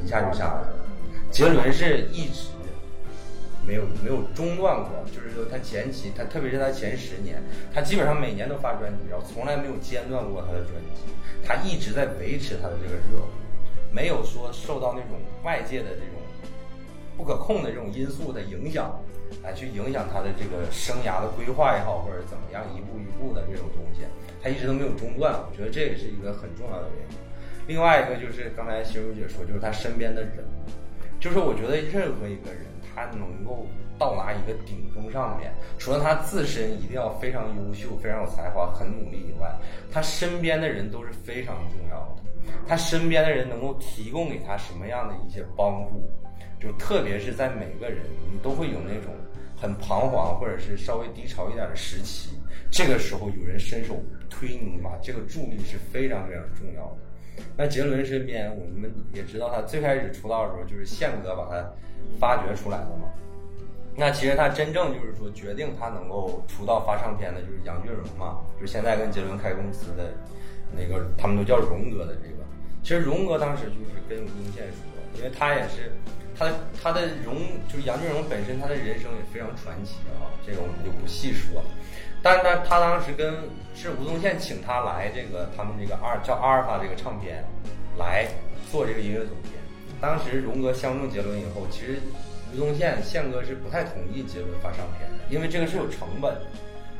[0.01, 0.75] 一下就下来了。
[1.29, 2.51] 杰伦是一直
[3.67, 11.11] 没有没有中断过，就是说他前期他特别是他前十年，他基本上每年都发专辑，然后从来没有间断过他的专辑，
[11.43, 13.27] 他一直在维持他的这个热度，
[13.91, 16.20] 没有说受到那种外界的这种。
[17.21, 18.99] 不可控的这种因素的影响，
[19.43, 24.01] 来去影响他的这个生涯的规划也好，或者怎么样一步一步的这种东西，
[24.41, 25.31] 他一直都没有中断。
[25.31, 27.17] 我觉得这也是一个很重要的原因。
[27.67, 30.43] 另外一个就是刚才心如姐说，就是他身边的人，
[31.19, 32.65] 就是我觉得任何一个人
[32.95, 33.67] 他能够
[33.99, 39.55] 到达一个顶峰上面，除了他自身一定要非常优秀、非常有才华、很努力以外，
[39.91, 42.23] 他身边的人都是非常重要的。
[42.67, 46.09] 他身边的人能够提供给他什么样的一些帮助？
[46.61, 49.11] 就特别是在每个人，你都会有那种
[49.57, 52.39] 很彷徨或者是稍微低潮一点的时期，
[52.69, 53.95] 这个时候有人伸手
[54.29, 57.43] 推你一把，这个助力是非常非常重要的。
[57.57, 61.73] 那杰伦身边，我们也知道他最开始出道的时候就是宪哥把他
[62.19, 63.09] 发掘出来的嘛。
[63.95, 70.13] 那其实他真正就是说决定他能够出道发唱片的，就是杨俊荣嘛，就是现在跟杰伦开公司的
[70.71, 72.37] 那个，他们都叫荣哥的这个。
[72.83, 75.91] 其实荣哥当时就是跟吴宗宪说，因为他也是。
[76.41, 77.35] 他的他的荣
[77.69, 81.67] 就是杨俊荣本身，他的人生也非常传奇啊，这个我们就不细说了。
[82.23, 83.35] 但是呢，他当时跟
[83.75, 87.43] 是吴宗宪请他来这个他们这个二叫阿尔法这个唱片
[87.95, 88.25] 来
[88.71, 89.51] 做这个音乐总监。
[89.99, 92.01] 当时荣哥相中杰伦以后，其实
[92.55, 96.35] 吴宗宪宪哥是不太同意杰伦发唱片的，因为这个是有成本，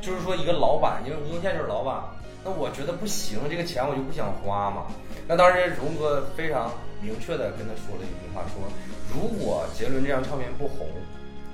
[0.00, 2.00] 就是说一个老板，因为吴宗宪就是老板，
[2.44, 4.86] 那我觉得不行，这个钱我就不想花嘛。
[5.28, 8.68] 那当时荣哥非常明确的跟他说了一句话，说。
[9.14, 10.88] 如果杰伦这张唱片不红，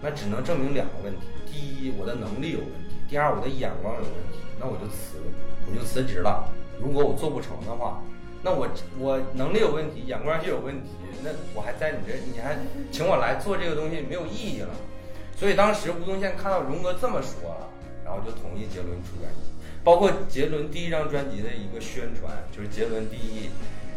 [0.00, 4.38] 那只能证明两个问题：第一，我的能力有问题；第二，我的眼光有问题。
[4.60, 5.18] 那我就辞，
[5.66, 6.48] 我就辞职了。
[6.80, 8.00] 如果我做不成的话，
[8.42, 8.68] 那我
[8.98, 10.90] 我能力有问题，眼光就有问题，
[11.22, 12.56] 那我还在你这，你还
[12.92, 14.70] 请我来做这个东西没有意义了。
[15.36, 17.68] 所以当时吴宗宪看到荣哥这么说了，
[18.04, 19.50] 然后就同意杰伦出专辑，
[19.88, 23.48] 包括杰伦第一张专辑的一个宣传，就是杰伦第一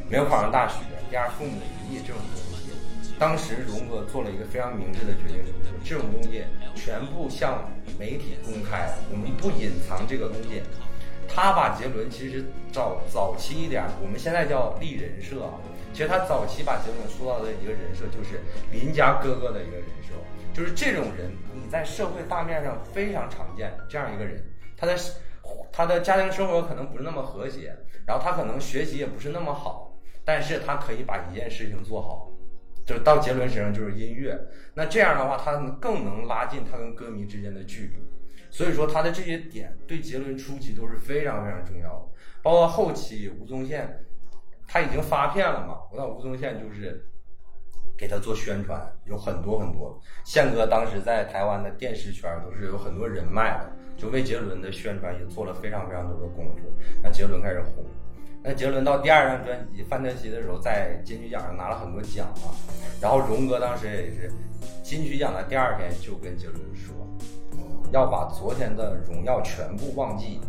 [0.09, 0.75] 没有考上大学，
[1.09, 1.51] 第二父母
[1.83, 2.71] 离异这种东西。
[3.19, 5.43] 当时荣哥做了一个非常明智的决定，
[5.83, 7.69] 这种东西全部向
[7.99, 10.63] 媒体公开，我们不隐藏这个东西。
[11.27, 15.59] 他把杰伦其实早早期一点，我们现在叫立人设啊，
[15.91, 18.39] 其实他早期把杰伦塑造的一个人设就是
[18.71, 20.15] 邻家哥哥的一个人设，
[20.53, 24.41] 就是这种人你在社会大面上非常常见，这样一个人，
[24.77, 24.95] 他在
[25.71, 27.75] 他的家庭生活可能不是那么和谐，
[28.05, 29.93] 然后他可能学习也不是那么好，
[30.25, 32.29] 但是他可以把一件事情做好。
[32.83, 34.37] 就是到杰伦身上就是音乐，
[34.73, 37.95] 那这样的话，他更能拉近他跟歌迷之间的距离。
[38.49, 42.05] 所以说他的这些点对杰伦初期都是非常非常重要的，
[42.41, 44.03] 包括后期吴宗宪
[44.67, 47.05] 他已经发片了嘛，那吴宗宪就是
[48.01, 49.95] 给他做宣传，有很多很多。
[50.25, 56.61] 宪哥当时在台湾的电视圈都是有很多人脉的，就为杰伦的宣传也做了非常非常多的功夫，
[57.03, 57.85] 让杰伦开始红。
[58.41, 62.55] 那杰伦到第二张专辑《范特西》的时候，在金曲奖上拿了很多奖嘛。
[62.99, 64.31] 然后荣哥当时也是
[64.81, 66.95] 金曲奖的第二天就跟杰伦说，
[67.91, 70.41] 要把昨天的荣耀全部忘记，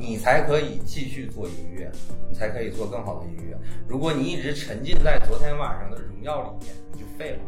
[0.00, 1.92] 你才可以继续做音乐，
[2.26, 3.54] 你才可以做更好的音乐。
[3.86, 7.40] 如果你一直沉浸在昨天晚上的荣耀里面，你就废了。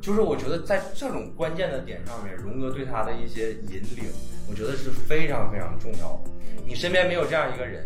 [0.00, 4.04] 就是我觉得在这种关键的点上面，荣哥对他的一些引领，
[4.48, 6.30] 我觉得是非常非常重要的。
[6.64, 7.84] 你身边没有这样一个人。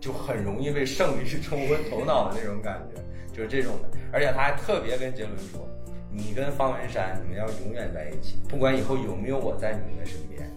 [0.00, 3.02] 就很容易被胜利冲昏头脑的那种感觉，
[3.36, 3.90] 就是这种的。
[4.10, 5.68] 而且他还特别跟杰伦说
[6.10, 10.49] ：“你跟方文山，你们要永远在一起，不管以后有没有我在你们的身边，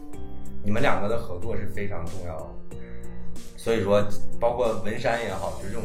[0.63, 2.45] 你们两个的合作是非常重要的。
[3.57, 4.03] 所以说，
[4.39, 5.83] 包括文山也好，就这种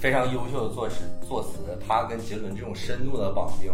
[0.00, 3.72] 非常优秀的作词作词，他跟杰伦这种深度的绑定，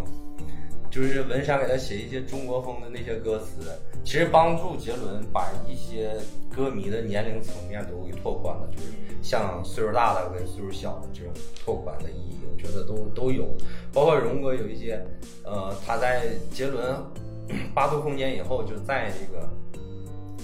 [0.90, 3.72] 就是文山给他写一些中国风的那些歌词，
[4.04, 6.12] 其实帮助杰伦把一些
[6.54, 8.92] 歌迷的年龄层面都给拓宽了，就是
[9.22, 11.32] 像岁数大的跟岁数小的这种
[11.64, 13.46] 拓宽的意义，我觉得都都有。
[13.90, 15.02] 包括荣哥有一些，
[15.44, 16.94] 呃，他在杰伦
[17.74, 19.48] 八度空间以后，就在这个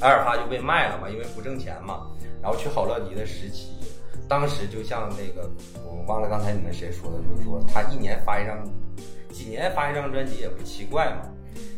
[0.00, 2.06] 阿尔法就被卖了嘛，因为不挣钱嘛。
[2.42, 3.68] 然后去好乐迪的时期，
[4.28, 5.48] 当时就像那个
[5.84, 8.64] 我忘了刚才你们谁说的，就是说他一年发一张，
[9.30, 11.28] 几年发一张专辑也不奇怪嘛。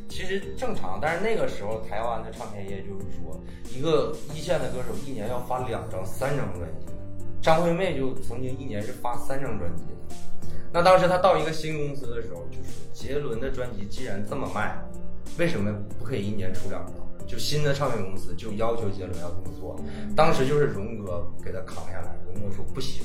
[0.09, 3.39] 其实正常，但是那个时候台湾的唱片业就是说，
[3.69, 6.87] 一个一线的歌手一年要发两张、三张专辑。
[7.43, 10.17] 张惠妹就曾经一年是发三张专辑的。
[10.73, 14.75] 那当时他到一个新公司的时候，就是杰伦的专辑既然这么卖，
[15.37, 17.04] 为什么不可以一年出两张？
[17.27, 19.77] 就新的唱片公司就要求杰伦要这么做。
[20.15, 23.05] 当时就是荣哥给他扛下来，荣哥说不行，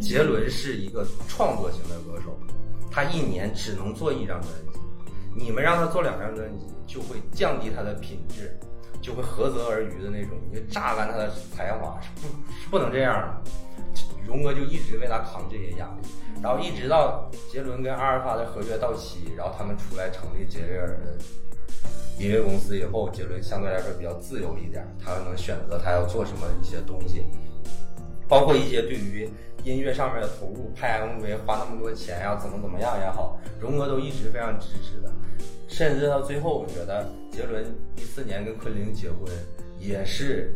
[0.00, 2.38] 杰伦是一个创作型的歌手，
[2.90, 4.80] 他一年只能做一张专辑，
[5.34, 8.58] 你们让他做两张专辑，就会降低他的品质，
[9.00, 13.50] 就会合则而渔的那种，你就榨干他的才华，是不，是不能这样的。
[14.26, 16.08] 荣哥就一直为他扛这些压力。
[16.42, 21.18] 然后一直到杰伦跟阿尔法的合约到期，然后他们出来成立杰瑞尔的
[22.18, 27.24] 音乐公司以后，杰伦相对来说比较自由一点，他能选择他要做什么一些东西，
[28.28, 29.28] 包括一些对于
[29.64, 35.12] 音乐上面的投入，拍 MV 花那么多钱呀，怎么怎么样也好，荣哥都一直非常支持的。
[35.68, 37.64] 甚至到最后，我觉得杰伦
[37.96, 39.30] 一四年跟昆凌结婚，
[39.78, 40.52] 也是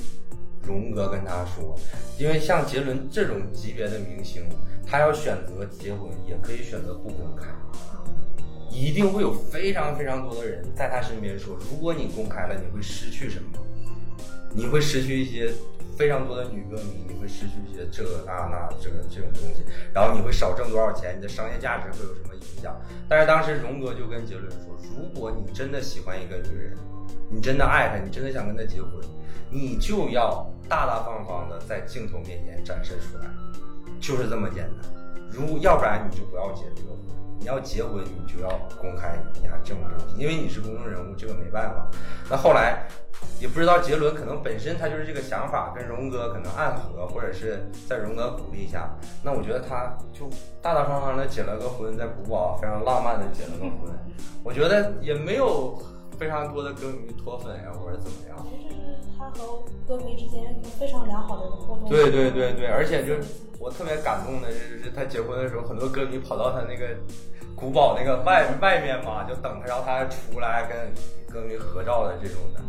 [0.62, 1.78] 荣哥跟他说，
[2.18, 4.44] 因为像杰伦这种级别的明星。
[4.86, 7.46] 他要选择结婚，也可以选择不公开，
[8.70, 13.58] 一定会有非常非常多的人在他身边说：如果你公开了，你会失去什么？
[14.54, 15.52] 你会失去一些
[15.96, 19.62] 非常多的女歌迷，你会失去一些这那那这个这种东西，
[19.92, 21.16] 然后你会少挣多少钱？
[21.16, 22.74] 你的商业价值会有什么影响？
[23.08, 26.76] 但是当时荣哥就跟杰伦说：如果你真的喜欢一个女人，
[27.30, 28.90] 你真的爱她，你真的想跟她结婚，
[29.50, 33.30] 你就要大大方方的在镜头面前展示出来。
[34.00, 34.92] 就是这么简单，
[35.30, 36.98] 如要不然你就不要结这个婚。
[37.38, 38.48] 你要结婚，你就要
[38.80, 41.90] 公开你家这种东西，因为你是公众人物，这个没办法。
[42.30, 42.86] 那后来
[43.40, 48.88] 也不知道杰伦可能本身他就是这个想法，跟荣哥可能暗合，或者是在荣哥鼓励下，
[49.22, 50.28] 那我觉得他就
[50.62, 53.92] 大大方方的结了个婚，在古堡非常浪漫的结了个婚。
[54.42, 55.80] 我觉得也没有
[56.18, 58.46] 非常多的歌迷脱粉呀，或者怎么样。
[59.16, 61.88] 他和歌迷之间有非常良好的互动。
[61.88, 63.22] 对对对对，而且就是
[63.58, 66.96] 我特别感动的是，是他结婚的时候，很多歌迷跑到他那个
[67.54, 72.60] 古堡那个外外面嘛，就等他，然后他还出来跟歌迷合照的这种的。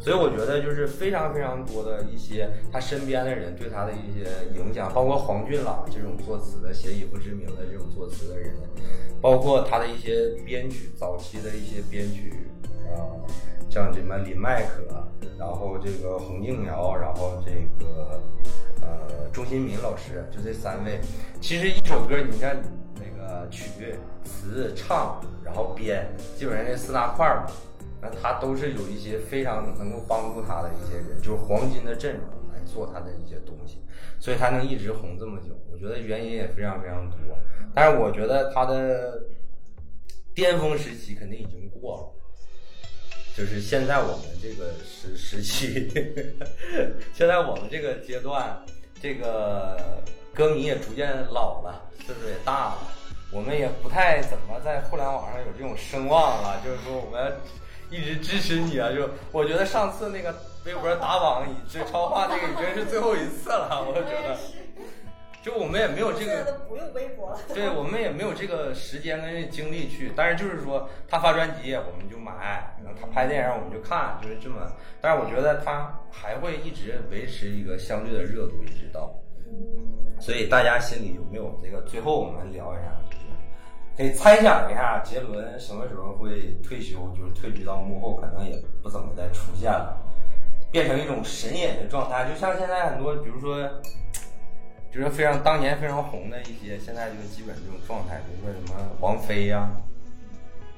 [0.00, 8.54] 所以我觉得就是非常非常多的一些他身边的人对他的一些影响，包括黄俊朗这种作词的写以不知名的这种作词的人，
[9.20, 12.46] 包括他的一些编曲，早期的一些编曲
[12.94, 13.16] 啊。
[13.70, 14.82] 像什么林麦可，
[15.38, 17.52] 然后这个洪敬尧，然后这
[17.84, 18.18] 个
[18.80, 20.98] 呃钟新民老师，就这三位。
[21.38, 22.56] 其实一首歌，你看
[22.94, 23.94] 那个曲、
[24.24, 27.46] 词、唱，然后编，基本上这四大块嘛，
[28.00, 33.82] 那他都是有一些非常能够帮助他的一些人，就是黄金的阵容来做他的一些东西，
[34.18, 35.54] 所以他能一直红这么久。
[35.70, 37.18] 我觉得原因也非常非常多，
[37.74, 39.22] 但是我觉得他的
[40.34, 42.14] 巅峰时期肯定已经过了。
[43.38, 45.88] 就是现在我们这个时时期，
[47.14, 48.58] 现在我们这个阶段，
[49.00, 50.02] 这个
[50.34, 52.78] 歌迷也逐渐老了，岁数也大了，
[53.30, 56.60] 我们也不太怎么在互联网上有这种声望了。
[56.64, 57.32] 就是说，我们
[57.90, 58.90] 一直支持你啊！
[58.90, 60.34] 就我觉得上次那个
[60.64, 63.86] 微博打榜以这超话，那个已经是最后一次了。
[63.86, 64.36] 我觉得。
[65.48, 67.38] 就我们也没有这个，不用微博了。
[67.54, 74.70] 对我们也没有这个时间跟精力去，但是就是说他发专辑我们就买，然后他拍电影我们就看，就是这么。
[75.00, 79.10] 但是我觉得他还会一直维持一个相对的热度，一直到。
[80.20, 81.80] 所以大家心里有没有这个？
[81.88, 83.24] 最后我们聊一下，就是
[83.96, 87.08] 可以猜想一下，杰伦什么时候会退休？
[87.16, 89.96] 就是退居到幕后，可能也不怎么再出现了，
[90.70, 92.28] 变成一种神隐的状态。
[92.28, 93.66] 就像现在很多，比如说。
[94.92, 99.70] 就是非常当年非常红的一些，现在就基本这种状态，比如说什么王菲呀，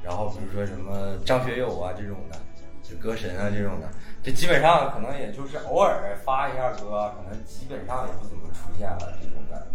[0.03, 2.37] 然后比如说什么张学友啊这种的，
[2.83, 3.89] 就歌神啊这种的，
[4.23, 9.67] 就基本上可能也就是偶尔发一下歌，可能基本上也不怎么出现了这种的。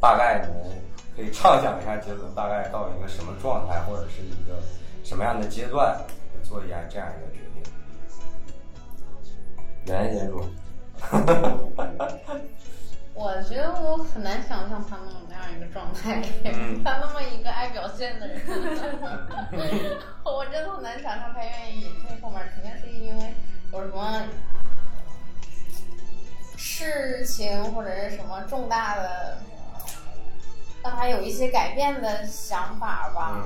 [0.00, 0.76] 大概你们
[1.16, 4.60] 可以畅想一下杰伦大概到一个什么状态，或者是一个
[5.04, 5.96] 什么样的阶段，
[6.42, 7.62] 做一下这样一个决定。
[9.86, 10.44] 袁先说。
[13.18, 16.20] 我觉得我很难想象他那么那样一个状态，
[16.84, 18.42] 他那么一个爱表现的人，
[20.22, 23.32] 我真的很难想象他愿意隐退后面，肯定是因为
[23.72, 24.22] 有什么
[26.58, 29.38] 事情或者是什么重大的，
[30.84, 33.42] 让他有一些改变的想法吧，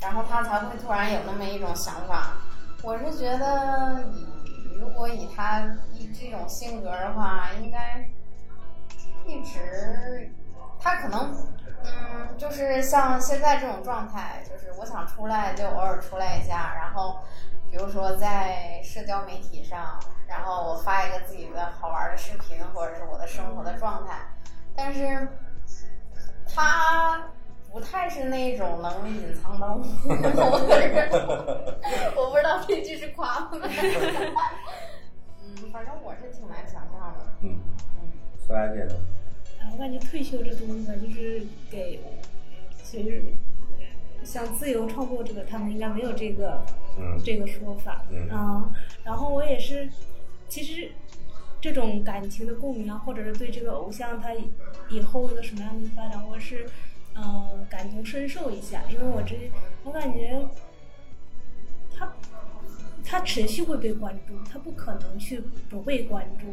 [0.00, 2.34] 然后他才会突然有那么一种想法。
[2.82, 4.04] 我是觉得，
[4.78, 8.08] 如果以他以这种性格的话，应该。
[9.26, 10.30] 一直，
[10.78, 11.34] 他可能，
[11.84, 17.18] 嗯，就是像现在这种状态，就是我想出来就偶尔出来一下，然后，
[17.70, 19.98] 比如说在社交媒体上，
[20.28, 24.14] 然后我发一个自己的好玩的视频，或者是我的生活的状态，
[24.76, 25.28] 但是，
[26.48, 27.20] 他
[27.72, 29.84] 不太是那种能隐藏到幕
[30.36, 31.10] 后的人，
[32.16, 33.50] 我不知道这句是夸吗？
[35.42, 37.26] 嗯，反正我是挺难想象的。
[37.42, 37.58] 嗯
[38.46, 39.00] 嗯，说来这个。
[39.72, 42.00] 我感觉退休这东西吧，就是给，
[42.82, 43.22] 其实
[44.22, 46.64] 像自由创作者，他们应该没有这个
[47.24, 48.72] 这个说法啊。
[49.04, 49.88] 然后我也是，
[50.48, 50.92] 其实
[51.60, 54.32] 这种感情的共鸣啊，或者是对这个偶像他
[54.88, 56.66] 以后一个什么样的发展，我是
[57.16, 59.50] 嗯感同身受一下，因为我这
[59.82, 60.48] 我感觉
[61.92, 62.14] 他
[63.04, 66.46] 他持续会被关注，他不可能去不被关注。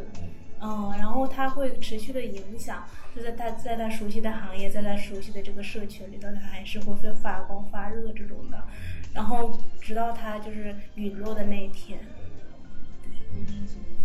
[0.65, 8.64] 嗯，然后他会持续的影响，就在他在他熟悉的行业，在他熟悉的这个社群里头，他还是会发光发热这种的，
[9.14, 11.99] 然后直到他就是陨落的那一天。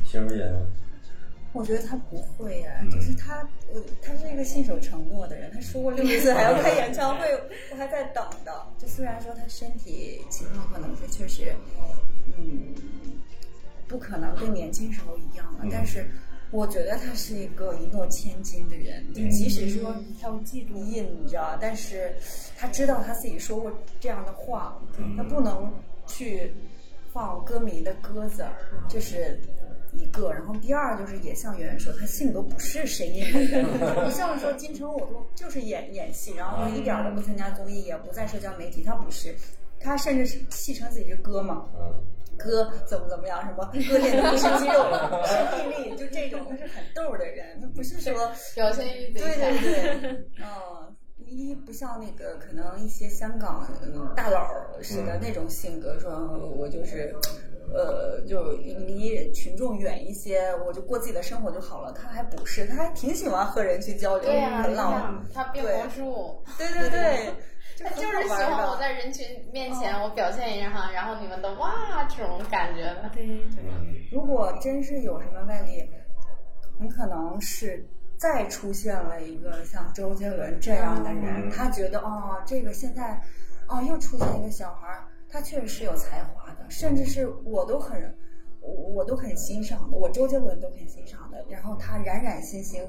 [0.05, 0.53] 星如姐，
[1.53, 7.25] 我觉得他不会呀，就是他，我他是一个信守承诺的人，他说过六十岁还要开演唱会，
[7.71, 8.67] 我还在等的。
[8.77, 11.55] 就虽然说他身体情况可能是确实，
[12.37, 12.75] 嗯，
[13.87, 16.05] 不可能跟年轻时候一样了，但是。
[16.51, 22.15] 我觉得他是一个一诺千金的人，就即使说他要记住印着，但是
[22.57, 23.71] 他知道他自己说过
[24.01, 24.81] 这样的话，
[25.17, 25.71] 他不能
[26.07, 26.51] 去
[27.13, 28.47] 放歌迷的鸽子，
[28.89, 29.39] 这是
[29.93, 30.33] 一个。
[30.33, 33.23] 然后第二就是也像圆圆说，他性格不是声音
[34.11, 39.35] 像说金城武都就是演演戏，然后一点都不参加综艺，也不在社交媒体，他不是，
[39.79, 41.67] 他甚至是戏称自己是哥嘛。
[42.39, 43.43] 哥怎么怎么样？
[43.45, 44.85] 什么哥练的不是肌肉，
[45.27, 48.13] 是臂力，就这种，他是很逗的人，他不是说
[48.55, 49.59] 表现欲对对
[50.01, 50.97] 对， 嗯，
[51.27, 53.69] 一不像那个可能一些香港
[54.17, 54.49] 大佬
[54.83, 56.11] 似的那种性格，说
[56.57, 57.15] 我就是，
[57.75, 61.93] 呃，就离群众远一些，我就过自己的生活就好了。
[61.93, 64.31] 他还不是，他还挺喜欢和人去交流，
[64.63, 65.27] 很浪漫。
[65.35, 67.35] 他变魔术，对对对。
[67.85, 73.11] 他就是喜欢我在人群面前我表现一下，然后你们都哇这种感觉的。
[73.15, 73.41] 对，
[74.11, 75.89] 如果真是有什么外力，
[76.79, 77.87] 很可能是
[78.17, 83.21] 再出现了一个像周杰伦这样的人，他觉得哦，这个现在
[83.69, 88.17] 哦又出现一个小孩儿，他确实是有才华的，甚至是我都很。
[88.61, 91.45] 我我都很欣赏的，我周杰伦都很欣赏的。
[91.49, 92.83] 然后他冉冉星星，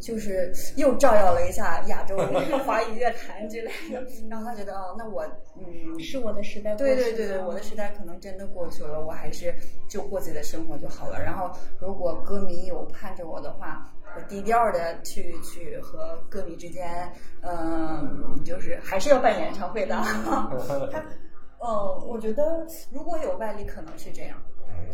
[0.00, 2.16] 就是又照耀了一下亚洲
[2.64, 4.04] 华语乐坛之类的。
[4.28, 5.22] 然后他觉得，哦，那我
[5.56, 6.74] 嗯，是我的时代。
[6.74, 9.54] 对对对对，我的时代可能真的过去了，我还是
[9.88, 11.22] 就过自己的生活就好了。
[11.22, 19.94] 然后如果歌迷有盼着我的话，我低调的去去和歌迷之间，嗯，就是还是要办演唱会的。
[20.90, 20.98] 他，
[21.60, 24.36] 嗯，我觉得如果有外力，可能是这样。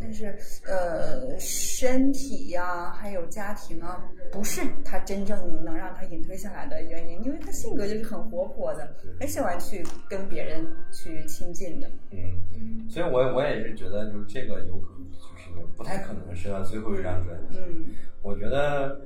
[0.01, 0.37] 但是，
[0.67, 4.03] 呃，身体呀，还有家庭啊，
[4.33, 11.91] 不是他真正能让他隐退下来的原因，因为他性格就是很活泼的，很喜欢去跟别人去亲近的。
[12.11, 17.59] 嗯，所以我我也是觉得，就是这个有可能就是不太可能是他最后一张专辑。
[17.59, 17.87] 嗯，
[18.23, 19.01] 我觉得，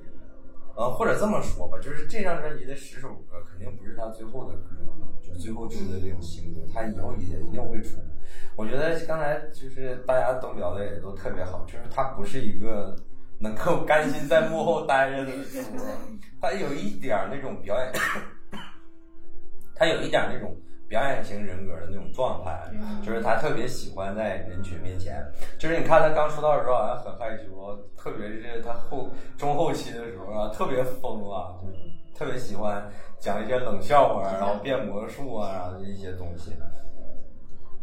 [0.80, 4.76] 呃，或者这么说吧，就是这张专辑的十首歌肯定不是他最后的歌，
[5.22, 7.98] 就最后出的这种新歌，他以后也一定会出。
[8.56, 12.96] 我觉得刚才就是大家都聊的也都特别好，就是他不是一个
[13.38, 15.84] 能够甘心在幕后待着的主播，
[16.40, 17.92] 他有一点那种表演，
[19.74, 20.56] 他有一点那种
[20.90, 22.68] 表演型人格的那种状态，
[23.00, 25.24] 就是他特别喜欢在人群面前，
[25.56, 29.08] 就是你看他刚出道的时候好像很害羞，特别是他后
[29.38, 31.76] 中后期的时候啊，特别疯啊，就是
[32.18, 32.90] 特别喜欢
[33.20, 36.50] 讲一些冷笑话，然后变魔术啊，然后一些东西。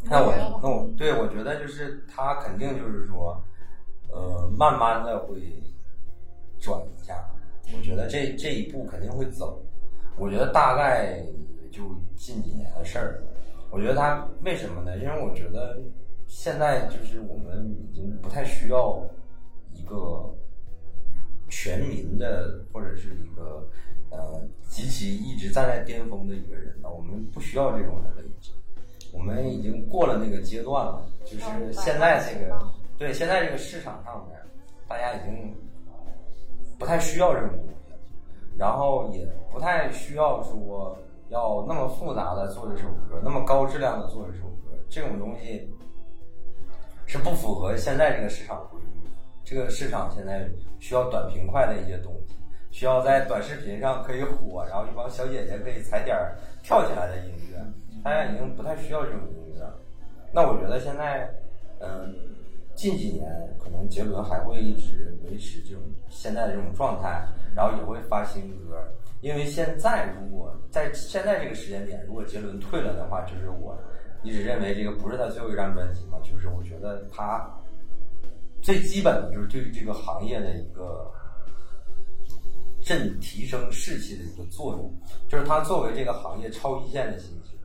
[0.03, 3.41] 那我那我对我觉得就是他肯定就是说，
[4.11, 5.41] 呃，慢慢的会
[6.59, 7.25] 转一下。
[7.73, 9.61] 我觉得这这一步肯定会走。
[10.17, 11.25] 我觉得大概也
[11.77, 11.83] 就
[12.15, 13.21] 近几年的事儿。
[13.69, 14.97] 我觉得他为什么呢？
[14.97, 15.77] 因为我觉得
[16.25, 19.05] 现在就是我们已经不太需要
[19.73, 20.33] 一个
[21.49, 23.69] 全民的或者是一个
[24.09, 26.89] 呃极其一直站在巅峰的一个人了。
[26.89, 28.53] 我们不需要这种人了，已经。
[29.11, 32.57] 我们已经过了那个阶段了，就是现在这个
[32.97, 34.39] 对现在这个市场上面，
[34.87, 35.53] 大家已经
[36.79, 37.99] 不太需要这种东西了，
[38.57, 40.97] 然后也不太需要说。
[41.29, 45.69] 要那么复杂的做一首歌，那么高质量的做一首歌，这种东西
[47.05, 48.87] 是不符合现在这个市场规律。
[49.43, 50.49] 这个市场现在
[50.79, 52.35] 需要短平快的一些东西，
[52.71, 56.17] 需要在短视频上可以火，然后一帮小姐姐可以踩点
[56.63, 57.57] 跳起来的音乐。
[58.03, 59.79] 大家已经不太需要这种音乐了。
[60.31, 61.29] 那我觉得现在，
[61.79, 62.13] 嗯，
[62.75, 63.25] 近几年
[63.57, 67.25] 可能杰伦还会一直维持这种现在的这种状态，
[67.55, 68.81] 然后也会发新歌。
[69.21, 73.77] 因为现在，如果在现在这个时间点，如果杰伦退了的话，就是我
[74.23, 77.49] 一直认为这个不是他最后一张专辑嘛，就是我觉得他
[78.61, 81.11] 最基本的就是对于这个行业的一个
[82.81, 84.93] 振提升士气的一个作用，
[85.27, 87.57] 就是他作为这个行业超一线的新星，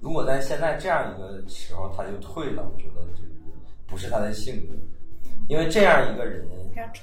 [0.00, 3.22] 如果在现在这样一个时候他就退了，我觉得这
[3.86, 4.74] 不是他的性格。
[5.48, 6.44] 因为这样一个人，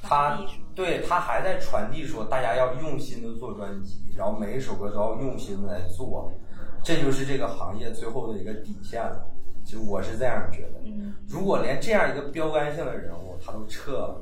[0.01, 0.39] 他
[0.75, 6.31] 对他还在传递说，大家要用心的做专辑，然后每一首歌都要用心的来做，
[6.83, 9.25] 这就是这个行业最后的一个底线了。
[9.63, 10.81] 就我是这样觉得，
[11.27, 14.21] 如果连这样一个标杆性的人物他都撤了，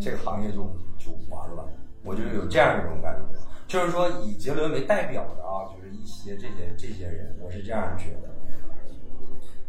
[0.00, 0.58] 这个行业就
[0.96, 1.66] 就完了。
[2.04, 8.33] 我就有这样一种感觉，就是说以杰伦为代表的啊，就是一些这些这些人，我是这样觉得。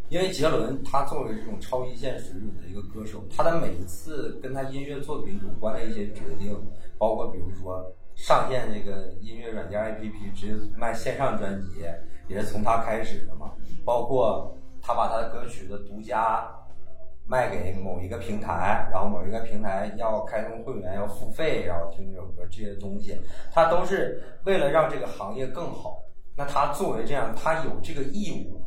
[0.08, 6.56] 因为杰伦他作为这种超一线水准的一个歌手，他的每一次跟他音乐作品有关的一些决定，
[6.96, 7.84] 包括比如说
[8.14, 11.84] 上线这个音乐软件 APP 直接卖线上专辑，
[12.28, 13.50] 也是从他开始的嘛。
[13.84, 16.48] 包括他把他的歌曲的独家
[17.26, 23.20] 卖给某一个平台，然后某一个平台要开通会员要付费，然后听这首歌这些东西，
[23.50, 26.00] 他都是为了让这个行业更好。
[26.36, 28.62] 那他作为这样，他有这个义务。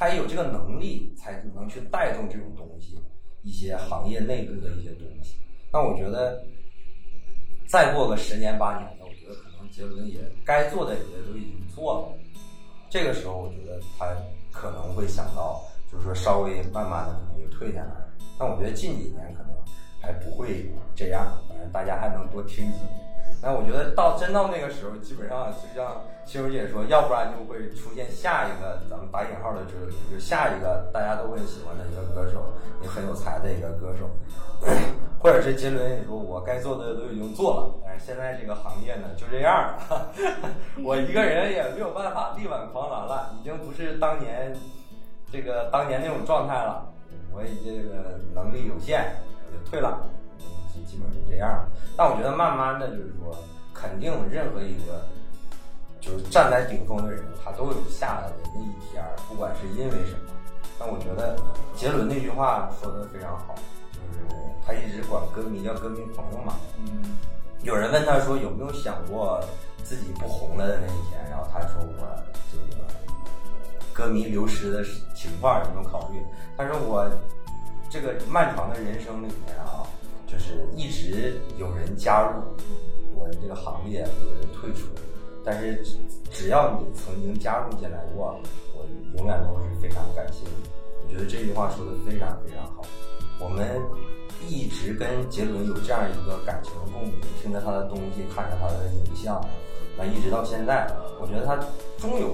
[0.00, 2.98] 他也有这个能力，才能去带动这种东西，
[3.42, 5.36] 一些行业内部的一些东西。
[5.70, 6.42] 那我觉得，
[7.68, 12.18] 再过个十年八年的，我觉得可能杰伦也该做的也都已经做了。
[12.88, 14.06] 这个时候，我觉得他
[14.50, 15.60] 可能会想到，
[15.92, 17.92] 就是说稍微慢慢的可能就退下来。
[18.38, 19.52] 但我觉得近几年可能
[20.00, 20.64] 还不会
[20.94, 23.09] 这样，反正大家还能多听几年。
[23.42, 32.52] 那我觉得到真到那个时候，基本上就像心如姐说，要不然就会出现下一个咱们打引号的就是就下一个大家都会喜欢的一个歌手，
[32.82, 34.10] 也很有才的一个歌手，
[35.18, 39.74] 或者是杰伦也说，我该做的都已经做了，但是现在这个行业呢就这样，
[40.84, 44.54] 我一个人也没有办法力挽狂澜了，已经不是当年
[45.32, 46.92] 这个当年那种状态了，
[47.32, 49.14] 我也这个能力有限，
[49.46, 49.98] 我就退了。
[50.86, 51.66] 基本上是这样，
[51.96, 53.36] 但我觉得慢慢的就是说，
[53.74, 55.04] 肯定任何一个
[56.00, 60.30] 就是站在顶峰的人，他都有下来的那一天不管是因为什么。
[60.78, 61.36] 但我觉得
[61.74, 63.54] 杰伦那句话说的非常好，
[63.92, 64.34] 就是
[64.64, 66.54] 他一直管歌迷叫歌迷朋友嘛。
[66.78, 67.16] 嗯。
[67.62, 69.38] 有人问他说有没有想过
[69.84, 72.82] 自己不红了的那一天，然后他说我这个
[73.92, 74.82] 歌迷流失的
[75.14, 76.24] 情况有没有考虑？
[76.56, 77.06] 他说我
[77.90, 79.84] 这个漫长的人生里面啊。
[80.30, 82.42] 就是一直有人加入
[83.14, 84.86] 我的这个行业，有人退出，
[85.44, 85.84] 但是
[86.30, 88.38] 只要你曾经加入进来过，
[88.74, 88.86] 我
[89.18, 90.70] 永远都是非常感谢你。
[91.02, 92.82] 我觉得这句话说的非常非常好。
[93.40, 93.82] 我们
[94.46, 99.44] 一直跟杰伦有这样一个感情共鸣，听着他的东西，看着他的影像，
[99.98, 100.86] 那一直到现在，
[101.20, 101.56] 我觉得他
[101.98, 102.28] 终有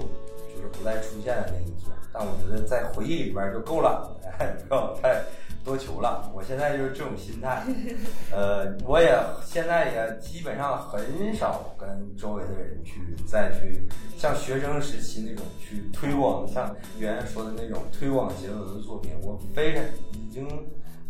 [0.54, 1.90] 就是不再出现的那一天。
[2.12, 4.14] 但我觉得在回忆里边就够了，
[4.68, 5.24] 不要太。
[5.66, 7.60] 多求了，我现在就是这种心态，
[8.30, 9.12] 呃，我也
[9.44, 19.82] 现在也基本上很少跟周围的人去再去像学生时期那种去推广，像圆圆说的那种推广杰伦的作品，我非常
[20.12, 20.46] 已经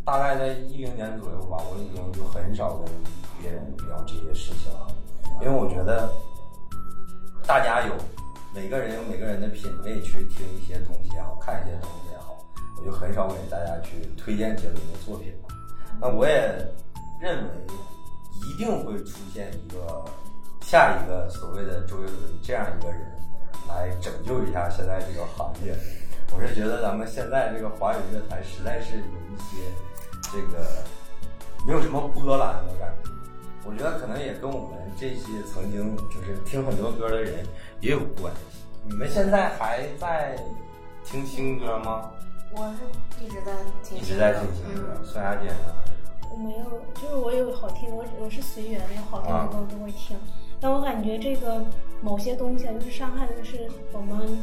[0.06, 2.86] 大概在一零年左右吧，我已经就很少跟
[3.42, 4.86] 别人聊这些事情了，
[5.42, 6.10] 因为我觉得
[7.46, 7.92] 大家有
[8.54, 12.05] 每个人有每个人的品味去听一些东西然后看一些东西。
[12.78, 15.54] 我就很少给大家去推荐杰伦的作品了。
[16.00, 16.42] 那我也
[17.20, 17.50] 认为
[18.46, 20.04] 一定会出现一个
[20.60, 23.00] 下一个所谓的周杰伦这样一个人
[23.68, 25.74] 来拯救一下现在这个行业。
[26.34, 29.56] 我是觉得咱们现在这个华语乐坛实在是有一些
[30.32, 30.66] 这个
[31.66, 33.10] 没有什么波澜的感觉。
[33.64, 37.44] 我觉得可能也跟我们这些曾经就是听很多歌的人
[37.80, 38.58] 也有关系。
[38.84, 40.36] 你们现在还在
[41.04, 42.10] 听新歌吗？
[42.58, 43.52] 我是一直在
[43.84, 44.98] 听，一直在听新歌。
[45.04, 45.74] 宋雅姐呢？
[46.30, 46.64] 我没有，
[46.94, 50.16] 就是我有好听，我我是随缘，有好听的歌我都会听。
[50.58, 51.62] 但我感觉这个
[52.00, 54.38] 某些东西啊，就是伤害的是我们。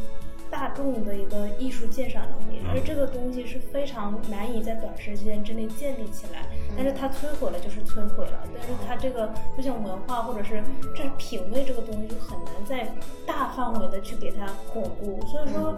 [0.53, 6.45] 大众的一个艺术鉴赏能力，而这个东西是非常难以在短时间之内建立起来。
[6.77, 10.63] 但是它摧毁了就是摧毁了，但是它这个就像文化或者是
[10.95, 12.87] 这品味这个东西，就很难在
[13.25, 15.19] 大范围的去给它巩固。
[15.25, 15.75] 所以说，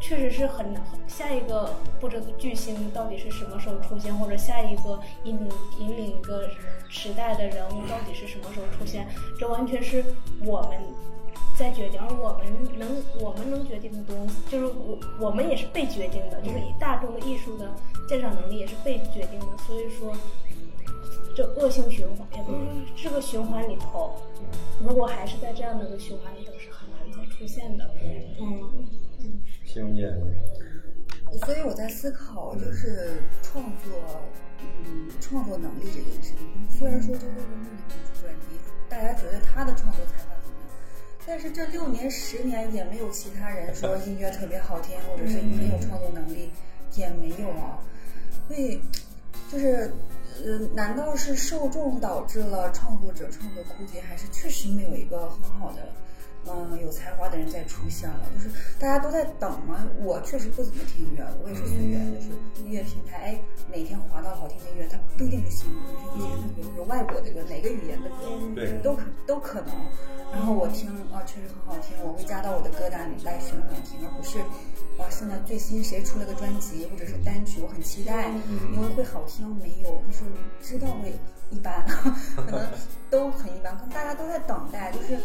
[0.00, 0.82] 确实是很难。
[1.06, 6.48] 下一个不知巨星到底是什么时候出现，或者下一个引领引领一个
[6.88, 9.06] 时代的人物到底是什么时候出现，
[9.38, 10.02] 这完全是
[10.46, 10.80] 我们。
[11.56, 12.88] 在决定，而我们能
[13.20, 17.72] 我们能决定的东西，就是我我们也是被决定的，就是大众的艺术的
[18.08, 19.46] 鉴赏能力也是被决定的。
[19.66, 20.12] 所以说，
[21.36, 22.58] 这恶性循环，也不是
[23.04, 24.16] 这个循环里头，
[24.80, 27.88] 如果还是在这样的一个循环里头，是很难再出现的。
[28.40, 28.86] 嗯，
[29.64, 30.12] 谢荣姐。
[31.46, 33.92] 所以我在思考，就是创作，
[34.60, 36.36] 嗯，创作能力这件事情。
[36.68, 38.58] 虽然说周杰伦那本专辑，
[38.88, 40.33] 大家觉得他的创作才华。
[41.26, 46.50] 但是这六年十年也没有其他人说音乐特别好听，或者是很有创作能力，
[46.96, 47.78] 也没有啊。
[48.46, 48.78] 所以，
[49.50, 49.90] 就是，
[50.44, 55.88] 呃，难道是受众导致了创作者创作枯竭，还是确实没有一个很好的？
[56.46, 59.86] 嗯，有才华的人在出现了，就是大家都在等嘛。
[60.02, 62.28] 我确实不怎么听音乐，我也是随缘，就是
[62.62, 63.40] 音乐平台，哎，
[63.72, 69.74] 哪天滑到好听的音乐，它不一定是新歌，比如说外国的歌，哪个语言的歌，对，都可都可能。
[70.32, 74.38] 然后我听啊，确实很好听，我会加到我的歌单里来循环听，而不是
[74.98, 78.30] 啊，现在最新谁出了个专辑或者是单曲，我很期待，
[78.74, 80.24] 因为会好听没有，就是
[80.60, 81.12] 知道会
[81.50, 81.84] 一般，
[82.36, 82.66] 可能
[83.10, 85.18] 都很一般，可能大家都在等待，就是。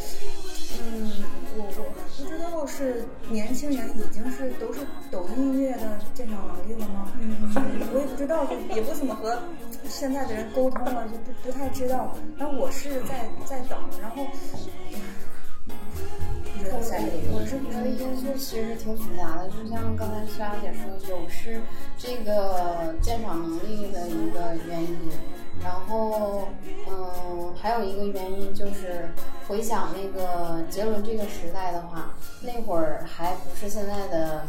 [0.82, 1.12] 嗯，
[1.58, 4.80] 我我不知道是年轻人已经是都是
[5.10, 7.12] 抖音音乐的鉴赏能力了吗？
[7.20, 7.50] 嗯，
[7.92, 9.38] 我也不知道，就也不怎么和
[9.90, 12.16] 现在的人沟通了，就不不太知道。
[12.38, 14.24] 然后我是在在等，然后
[16.62, 16.78] 我
[17.34, 21.60] 我是觉得因素其实挺复杂的，就像刚才莎姐说，有是
[21.98, 25.12] 这个鉴赏能力的一个原因。
[25.62, 26.48] 然后，
[26.88, 29.10] 嗯，还有一个原因就是
[29.48, 34.46] 回想那个杰伦这个时代的话，那会儿还不是现在的，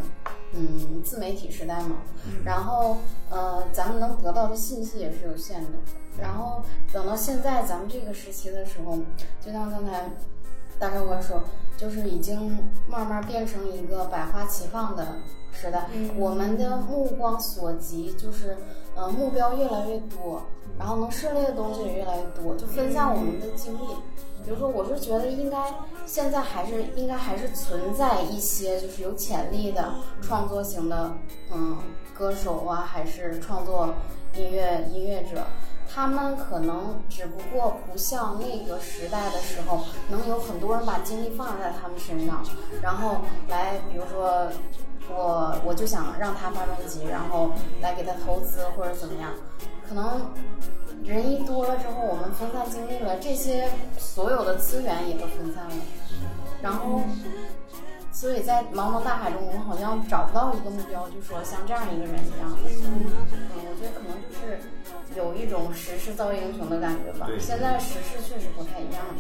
[0.53, 1.97] 嗯，自媒体时代嘛。
[2.45, 2.99] 然后，
[3.31, 5.71] 呃，咱们能得到的信息也是有限的。
[6.19, 6.63] 然后
[6.93, 8.99] 等到现在咱们这个时期的时候，
[9.41, 10.11] 就像刚才
[10.79, 11.43] 大帅哥说，
[11.77, 12.59] 就是已经
[12.89, 15.17] 慢慢变成一个百花齐放的
[15.53, 15.89] 时代。
[16.17, 18.57] 我们的目光所及，就是
[19.01, 20.43] 呃，目标越来越多。
[20.79, 23.81] 然后能涉猎的东西也越来越多，就分散我们的精力。
[24.43, 25.59] 比如说，我是觉得应该
[26.07, 31.13] 现在还是应该还是存在一些就是有潜力的创作型的
[31.53, 31.77] 嗯
[32.15, 33.93] 歌手啊，还是创作
[34.35, 35.45] 音乐音乐者，
[35.93, 42.43] 他们可能只不过不像那个时代的时候，能有很多人把精力放在他们身上，
[42.81, 43.17] 然后
[43.49, 44.49] 来比如说
[45.13, 47.51] 我我就想让他发专辑，然后
[47.81, 49.33] 来给他投资或者怎么样。
[49.89, 50.31] 可能
[51.05, 53.69] 人一多了之后，我们分散精力了，这些
[53.99, 55.75] 所有的资源也都分散了，
[56.63, 57.01] 然后，
[58.13, 62.57] 所以在茫茫大海中，我们好像找不到一个目标，就说像这样一个人一样。
[62.65, 64.61] 嗯，我觉得可能就是
[65.17, 67.29] 有一种时势造英雄的感觉吧。
[67.39, 69.15] 现在时势确实不太一样了。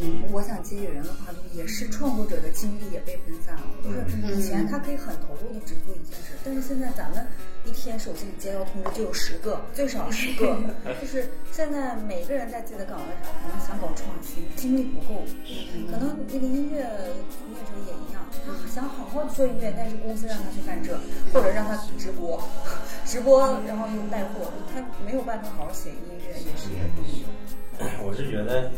[0.00, 3.62] 嗯，我想接演员的话，也是创作者的精力也被分散了。
[3.82, 7.26] 就是以前他可以很投入的只做一件事，但是现在咱们。
[7.64, 10.56] 一天手机里接到通知就有十个，最少十个。
[11.02, 15.20] 就是现在每个人在自己的岗位上，可能想搞创新，精力不够。
[15.90, 16.80] 可能那个音乐
[17.28, 20.98] 从业者也一样，他想好好做音乐，但是公司让他去干这，
[21.32, 22.40] 或者让他直播，
[23.04, 26.68] 直播然后又带货，他没有办法好好写音乐，也是。
[28.02, 28.70] 我是觉得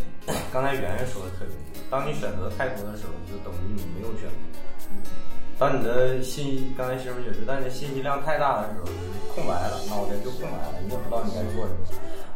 [0.53, 4.37] 刚才圆圆说的特别对，当你选择太多的时候，就等于你没有选择。
[5.59, 8.87] 当你的信息，刚才媳妇也是，当你的信息量太大的时候，
[9.35, 11.81] 空白了，脑袋就空白了，你也不知道你该做什么。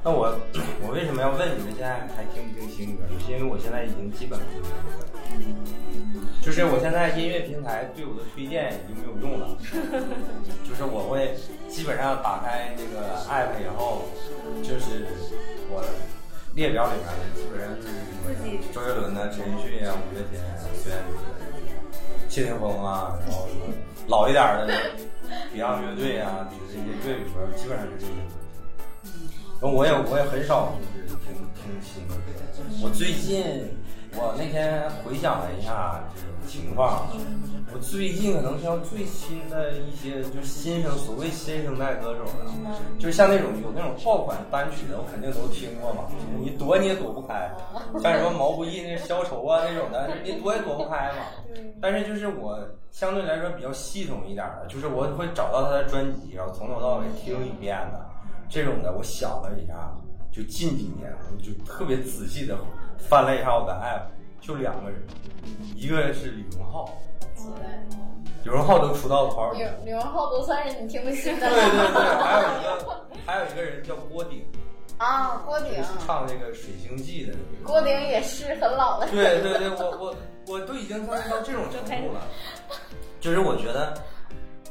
[0.05, 0.37] 那我，
[0.85, 3.05] 我为什么要问你们现在还听不听新歌？
[3.25, 4.77] 是因为我现在已经基本不听了，
[6.45, 9.57] 就是我现在音乐平台对我的推荐已经没有用了，
[10.69, 11.33] 就是我会
[11.73, 14.05] 基本上打开这个 app 以后，
[14.61, 15.09] 就是
[15.73, 15.81] 我
[16.53, 20.37] 列表里面的基本上就是什么周杰伦的、陈奕迅啊、五月天、
[20.85, 21.17] 孙燕姿。
[22.29, 23.73] 谢霆锋啊，然后什么
[24.09, 24.69] 老一点的
[25.49, 28.37] Beyond 乐队啊，就是这些粤语歌，基本上就这些东西。
[29.05, 29.34] 那
[29.71, 32.21] 我也我也很少就是听听新的歌。
[32.83, 33.43] 我最近，
[34.15, 37.09] 我那天回想了一下这种情况，
[37.73, 42.51] 我最近可能听最新的一些就是新生所谓新生代歌手的，
[42.99, 46.05] 就是像那种有那种爆款单曲的，我肯定都听过嘛。
[46.39, 47.51] 你躲你也躲不开，
[48.03, 51.25] 像什么毛不易那消愁啊那种的，你躲也躲不开嘛。
[51.81, 52.59] 但是就是我
[52.91, 58.14] 相对来说比较系统一点的，就是我会找到他的专辑，然后从头到尾听一遍的。
[58.55, 59.93] 这种的，我想了一下，
[60.31, 62.57] 就近几年，我就特别仔细的
[62.97, 64.07] 翻了一下我的 app，
[64.41, 65.03] 就两个人，
[65.75, 66.97] 一个是李荣浩，
[68.45, 71.51] 李荣浩都出道多少李李荣浩都算是你听不清的。
[71.51, 74.47] 对对对，还有一个 还有一个人叫郭顶，
[74.99, 75.73] 啊，郭顶
[76.07, 77.37] 唱那个《水星记》的。
[77.65, 79.09] 郭顶也是很老的。
[79.09, 80.17] 对对对，我我
[80.47, 82.21] 我都已经到到这种程度了，
[83.21, 84.01] 就是我觉得。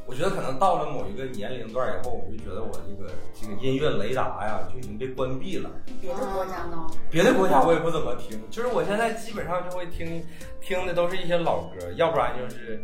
[0.06, 5.70] 我觉得可能到了某一个年龄段以后，我就觉得我这个这个音乐雷达呀就已经被关闭了。
[6.02, 6.86] 别的国家呢？
[7.10, 10.22] 别的国家我也不怎么听，就是我现在基本上就会听
[10.60, 12.82] 听的都是一些老歌，要不然就是，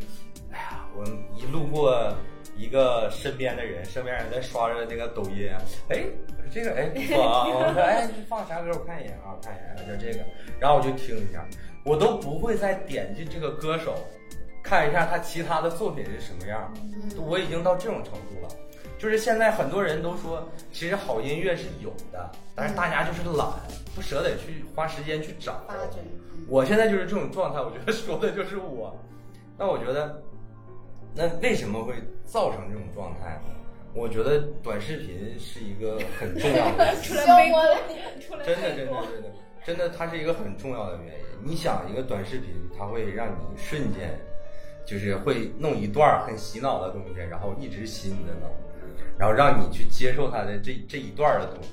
[0.52, 1.04] 哎呀，我
[1.36, 1.94] 一路过
[2.56, 5.52] 一个身边的人，身边人在刷着那个抖音，
[5.90, 6.06] 哎，
[6.50, 10.26] 这个哎不错啊，我说哎放啥歌我看一眼啊，看一眼就这个，
[10.58, 11.46] 然后我就听一下，
[11.84, 13.94] 我都不会再点进这个歌手。
[14.70, 16.72] 看一下他其他的作品是什么样，
[17.18, 18.50] 我已经到这种程度了。
[19.00, 23.48] 就是现在很多人都说，其实好音乐是有的，但是大家就是懒，
[23.96, 25.60] 不舍得去花时间去找。
[26.48, 28.96] 我现在就是这种状态，我觉得说的就是我。
[29.58, 30.22] 那我觉得，
[31.16, 33.41] 那为什么会造成这种状态？
[33.96, 39.32] 我觉得短视频是一个很重要的， 真的真的真的
[39.66, 41.26] 真的，它是一个很重要的原因。
[41.44, 44.20] 你想，一个短视频，它会让你瞬间。
[44.90, 48.49] 就是会弄一段很洗脑的东西，然后一直洗你的脑，
[49.20, 51.70] 然后让你去接受他的这这一段的东西。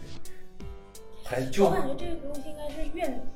[1.25, 3.27] 我感觉这个东西应该是愿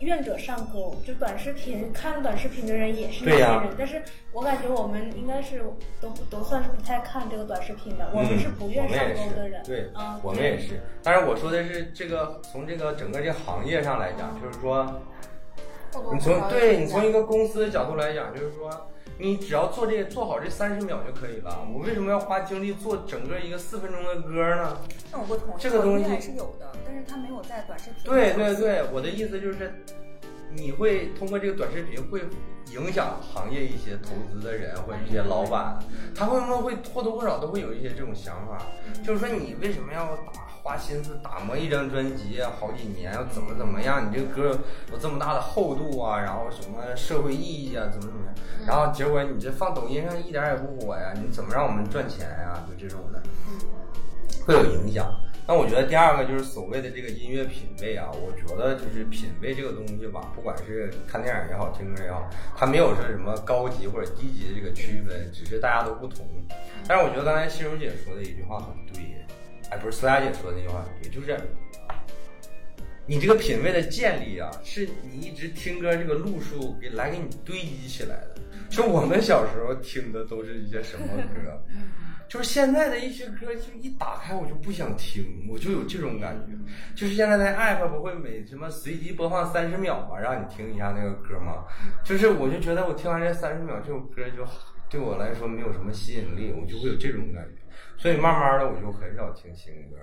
[0.00, 4.02] 愿者上钩，就短视频看短视频的人也是那些人，但是
[4.32, 5.62] 我感觉我们应该是
[6.00, 9.62] 都都算是不太看这个短视频的，我们是不愿上钩的人。
[9.62, 9.88] 对，
[10.24, 10.80] 我们也是。
[11.04, 15.00] 但是我说的是这个，从这个整个这行业上来讲，就是说，
[16.12, 18.89] 你从对你从一个公司的角度来讲，就是说。
[19.20, 21.66] 你只要做这做好这三十秒就可以了。
[21.70, 24.78] 我为什么要花精力做整个一个四分钟的歌呢？
[25.12, 28.02] 那我不同意，这个东西还是有的，但是它没有在短视频。
[28.04, 29.84] 对对对，我的意思就是，
[30.56, 32.22] 你会通过这个短视频会
[32.72, 35.78] 影响行业一些投资的人或者一些老板，
[36.16, 38.66] 他会不会或多或少都会有一些这种想法，
[39.04, 40.49] 就是说你为什么要打？
[40.62, 44.06] 花心思打磨一张专辑啊，好几年要怎么怎么样？
[44.06, 44.58] 你这个歌
[44.92, 48.34] 有这么大的厚度啊，然后什么社会意义啊，怎么怎么样？
[48.66, 51.14] 然后结果你这放抖音上一点也不火呀？
[51.14, 52.62] 你怎么让我们赚钱呀？
[52.68, 53.22] 就这种的，
[54.44, 55.10] 会有影响。
[55.48, 66.24] 那我觉得第二个就是所谓的这个音乐品味啊，我觉得就是品味这个东西吧，不管是看电影也好，听歌也好，它没有说什么高级或者低级的这个区分，只是大家都不同。
[66.86, 69.16] 但是我觉得刚才心如姐说的一句话很对。
[69.70, 71.38] 哎，不是苏雅姐说的那句话，也就是
[73.06, 78.36] 你这个品味的建立啊，是你一直听歌这个路数给来给你堆积起来的。
[78.68, 81.62] 就我们小时候听的都是一些什么歌？
[82.28, 86.52] 就是现在的一些歌，就一打开我就不想听，我就有这种感觉。
[86.94, 91.64] 就是现在的 app 不会每什么随机播放三十秒嘛，让你听一下那个歌吗？
[92.04, 94.46] 就是我就觉得我听完这三十秒这首歌，就
[94.88, 97.59] 对我来说没有什么吸引力，我就会有这种感觉。
[98.00, 99.98] 所以慢慢的我就很少听新歌，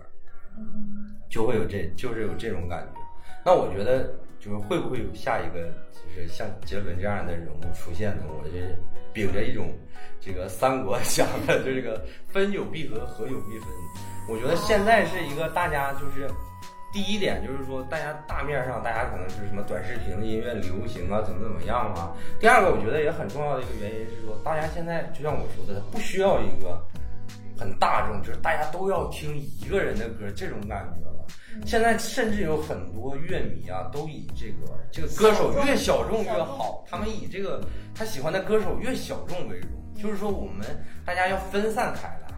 [1.28, 3.02] 就会有这就是有这种感觉。
[3.44, 8.24] 那我觉得就是会不会有下一个就是像杰伦这样的人物出现呢？
[8.28, 8.78] 我这
[9.12, 9.74] 秉着一种
[10.22, 13.68] 这个三国讲的就这个分久必合，合久必分。
[14.30, 16.30] 我觉得现在是一个大家就是
[16.94, 22.14] 第一点就是说大家大面上大家可能是什么短视频音乐流行啊怎么怎么样啊。
[22.40, 26.80] 第二个我觉得也很重要的一个原因是说大家现在就像我说的不需要一个。
[27.58, 31.26] 很大众，就是大家都要听一个人的歌，这种感觉了。
[31.66, 37.62] 现在甚至有很多乐迷啊，都以这个这个歌手越小众越好，他们以这个
[37.96, 39.70] 他喜欢的歌手越小众为荣。
[39.96, 40.64] 就是说，我们
[41.04, 42.30] 大家要分散开来，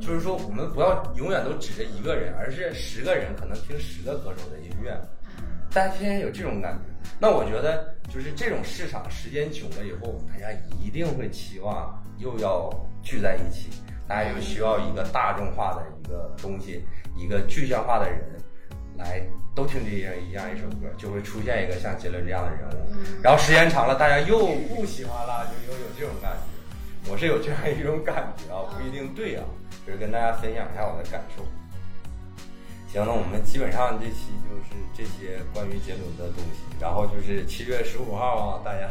[0.00, 4.92] 就是说，我们不要永远都指着一个人，而是十个人可能听十个歌手的音乐。
[5.70, 10.50] 大家现在有这种感觉，那我觉得就是这种市场时间久了以后，大家
[10.82, 12.68] 一定会期望又要
[13.04, 13.70] 聚在一起。
[14.08, 16.84] 大家就需要一个大众化的一个东西，
[17.16, 18.20] 一个具象化的人，
[18.96, 19.20] 来
[19.54, 22.92] 都听这样一样一首歌，就会出现一个像杰伦这样的人物。
[23.22, 24.38] 然后时间长了，大家又
[24.68, 27.10] 不喜欢了，就又有这种感觉。
[27.10, 29.44] 我是有这样一种感觉啊，不一定对啊，
[29.86, 31.42] 就是跟大家分享一下我的感受。
[32.88, 38.88] 行，那我们基本上这期就是这些关于杰伦的东西，然后就是七月十五号啊，大家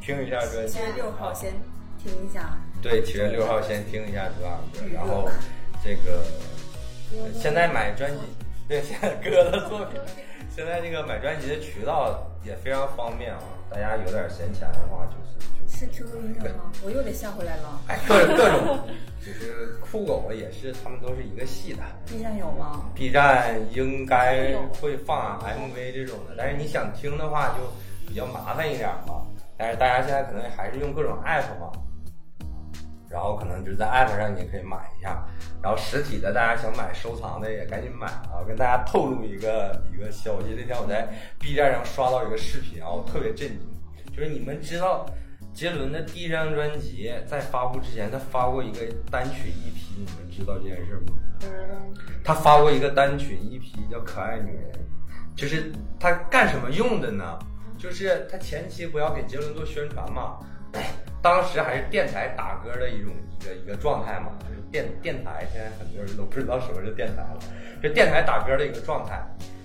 [0.00, 0.72] 听一下专辑。
[0.72, 1.52] 七月六号先
[1.98, 2.56] 听一下。
[2.82, 5.28] 对，七月六号先听一下这二歌，然后
[5.84, 6.24] 这个
[7.32, 8.18] 现在买专辑，
[8.68, 10.00] 对，现在哥的作品，
[10.54, 13.40] 现在这个买专辑的渠道也非常方便啊，
[13.70, 15.32] 大家有点闲钱的话就是。
[15.74, 16.70] 是 QQ 音乐吗？
[16.84, 17.80] 我又得下回来了。
[17.88, 18.78] 哎，各各种，
[19.24, 21.82] 就是酷狗也是，他们都是一个系的。
[22.06, 27.72] B 站有吗？B 站应该会放 MV 这种的，但是你想听的话就
[28.06, 29.26] 比较麻烦一点嘛。
[29.56, 31.72] 但是大家现在可能还是用各种 App 嘛，
[33.12, 35.24] 然后可能就在 App 上你也可以买一下。
[35.62, 38.42] 然后实体的大家想买收藏的也赶紧买啊！
[38.46, 41.08] 跟大家透露一个一个消息，那天我在
[41.38, 43.60] B 站上刷到一个视频啊，我特别震惊，
[44.16, 45.06] 就是你们知道。
[45.52, 48.78] 杰伦的第一张专辑在发布之前，他发过一个
[49.10, 51.18] 单曲 EP，你们知道这件事吗？
[52.24, 54.72] 他发过一个单曲 EP 叫《可爱女人》，
[55.38, 55.70] 就是
[56.00, 57.38] 他干什么用的呢？
[57.76, 60.38] 就是他前期不要给杰伦做宣传嘛，
[61.22, 67.38] 当时还是电台打歌的一种一个一个状态嘛，就是电电台，现在很多人都不知道什么是电台了，
[67.82, 69.22] 就电台打歌的一个状态。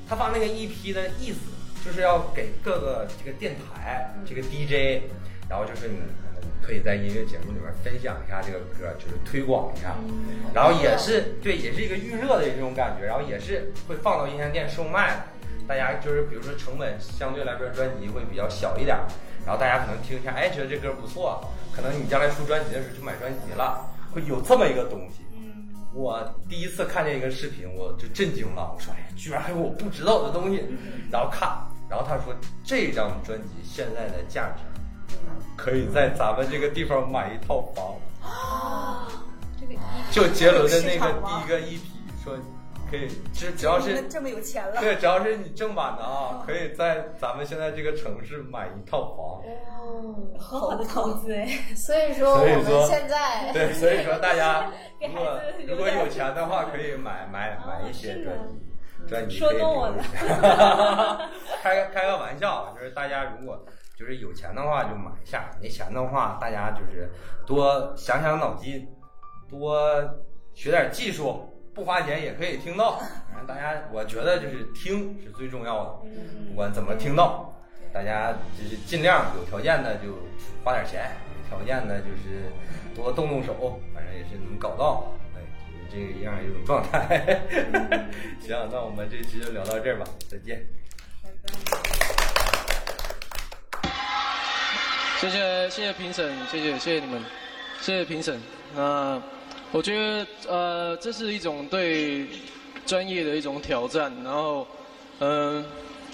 [0.08, 1.40] 他发那个 EP 的意思，
[1.84, 5.04] 就是要给各个这个电台这个 DJ。
[5.50, 5.96] 然后就是你
[6.62, 9.96] 可以在音乐节目里面分享一下这个歌，就是推广一下，
[10.54, 15.24] 然后也是对，也是一个预热的这种感觉，然后也是会放到音像店售卖，
[15.66, 18.98] 大家就是比如说成本相对来说专辑会比较小一点，
[19.48, 21.42] 然后大家可能听一下，哎，觉得这歌不错，
[21.74, 23.80] 可能你将来出专辑的时候就买专辑了，
[24.12, 25.24] 会有这么一个东西。
[25.94, 30.62] 我第一次看见一个视频，我就震惊了，我说，哎，居然还有我不知道的东西，
[31.10, 31.48] 然后看，
[31.90, 34.64] 然后他说这张专辑现在的价值。
[35.56, 39.08] 可以在咱们这个地方买一套房啊！
[39.58, 41.80] 这个就杰伦的那个第一个 EP，
[42.22, 42.38] 说
[42.90, 49.42] 可以，只只要是这么有钱了，对，只要是你正版的啊，可以在咱们现在这个城市买一套房。
[49.80, 51.48] 哦，很好的投资哎！
[51.76, 58.60] 所以说我们现在对，所以说大家 如果如果有钱的话，可以买买买一些专辑，
[59.08, 60.04] 专辑可以我了。
[61.62, 63.64] 开开个玩笑，就是大家如果。
[63.98, 67.12] 就是有钱的话就买一下，没钱的话大家就是
[67.48, 68.88] 多想想脑筋，
[69.50, 69.76] 多
[70.54, 71.44] 学点技术，
[71.78, 72.98] 不花钱也可以听到。
[73.30, 76.10] 反正大家我觉得就是听是最重要的，
[76.50, 77.54] 不管怎么听到，
[77.94, 80.18] 大家就是尽量有条件的就
[80.64, 82.52] 花点钱，没条件的就是
[82.96, 85.40] 多动动手，反正也是能搞到，哎，
[85.92, 87.42] 就是这样一种状态。
[88.42, 90.66] 行，那我们这期就聊到这儿吧，再见。
[95.20, 97.22] 谢谢谢谢评审，谢谢谢谢你们，
[97.82, 98.40] 谢谢评审。
[98.76, 99.22] 那
[99.74, 102.26] 我觉得呃，这是一种对
[102.86, 104.12] 专业的一种挑战。
[104.24, 104.66] 然后，
[105.20, 105.64] 嗯，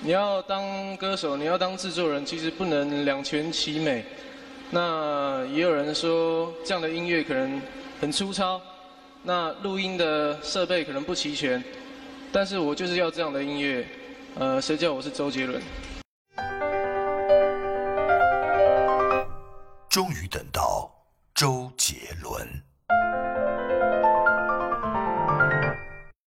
[0.02, 4.04] 你要当歌手，你要当制作人，其实不能两全其美。
[4.72, 7.62] 那也有人说这样的音乐可能
[8.02, 8.60] 很粗糙，
[9.22, 11.64] 那录音的设备可能不齐全。
[12.32, 13.88] 但是我就是要这样的音乐。
[14.40, 15.62] 呃，谁叫我是周杰伦？
[19.88, 20.92] 终于等到
[21.36, 22.48] 周杰伦。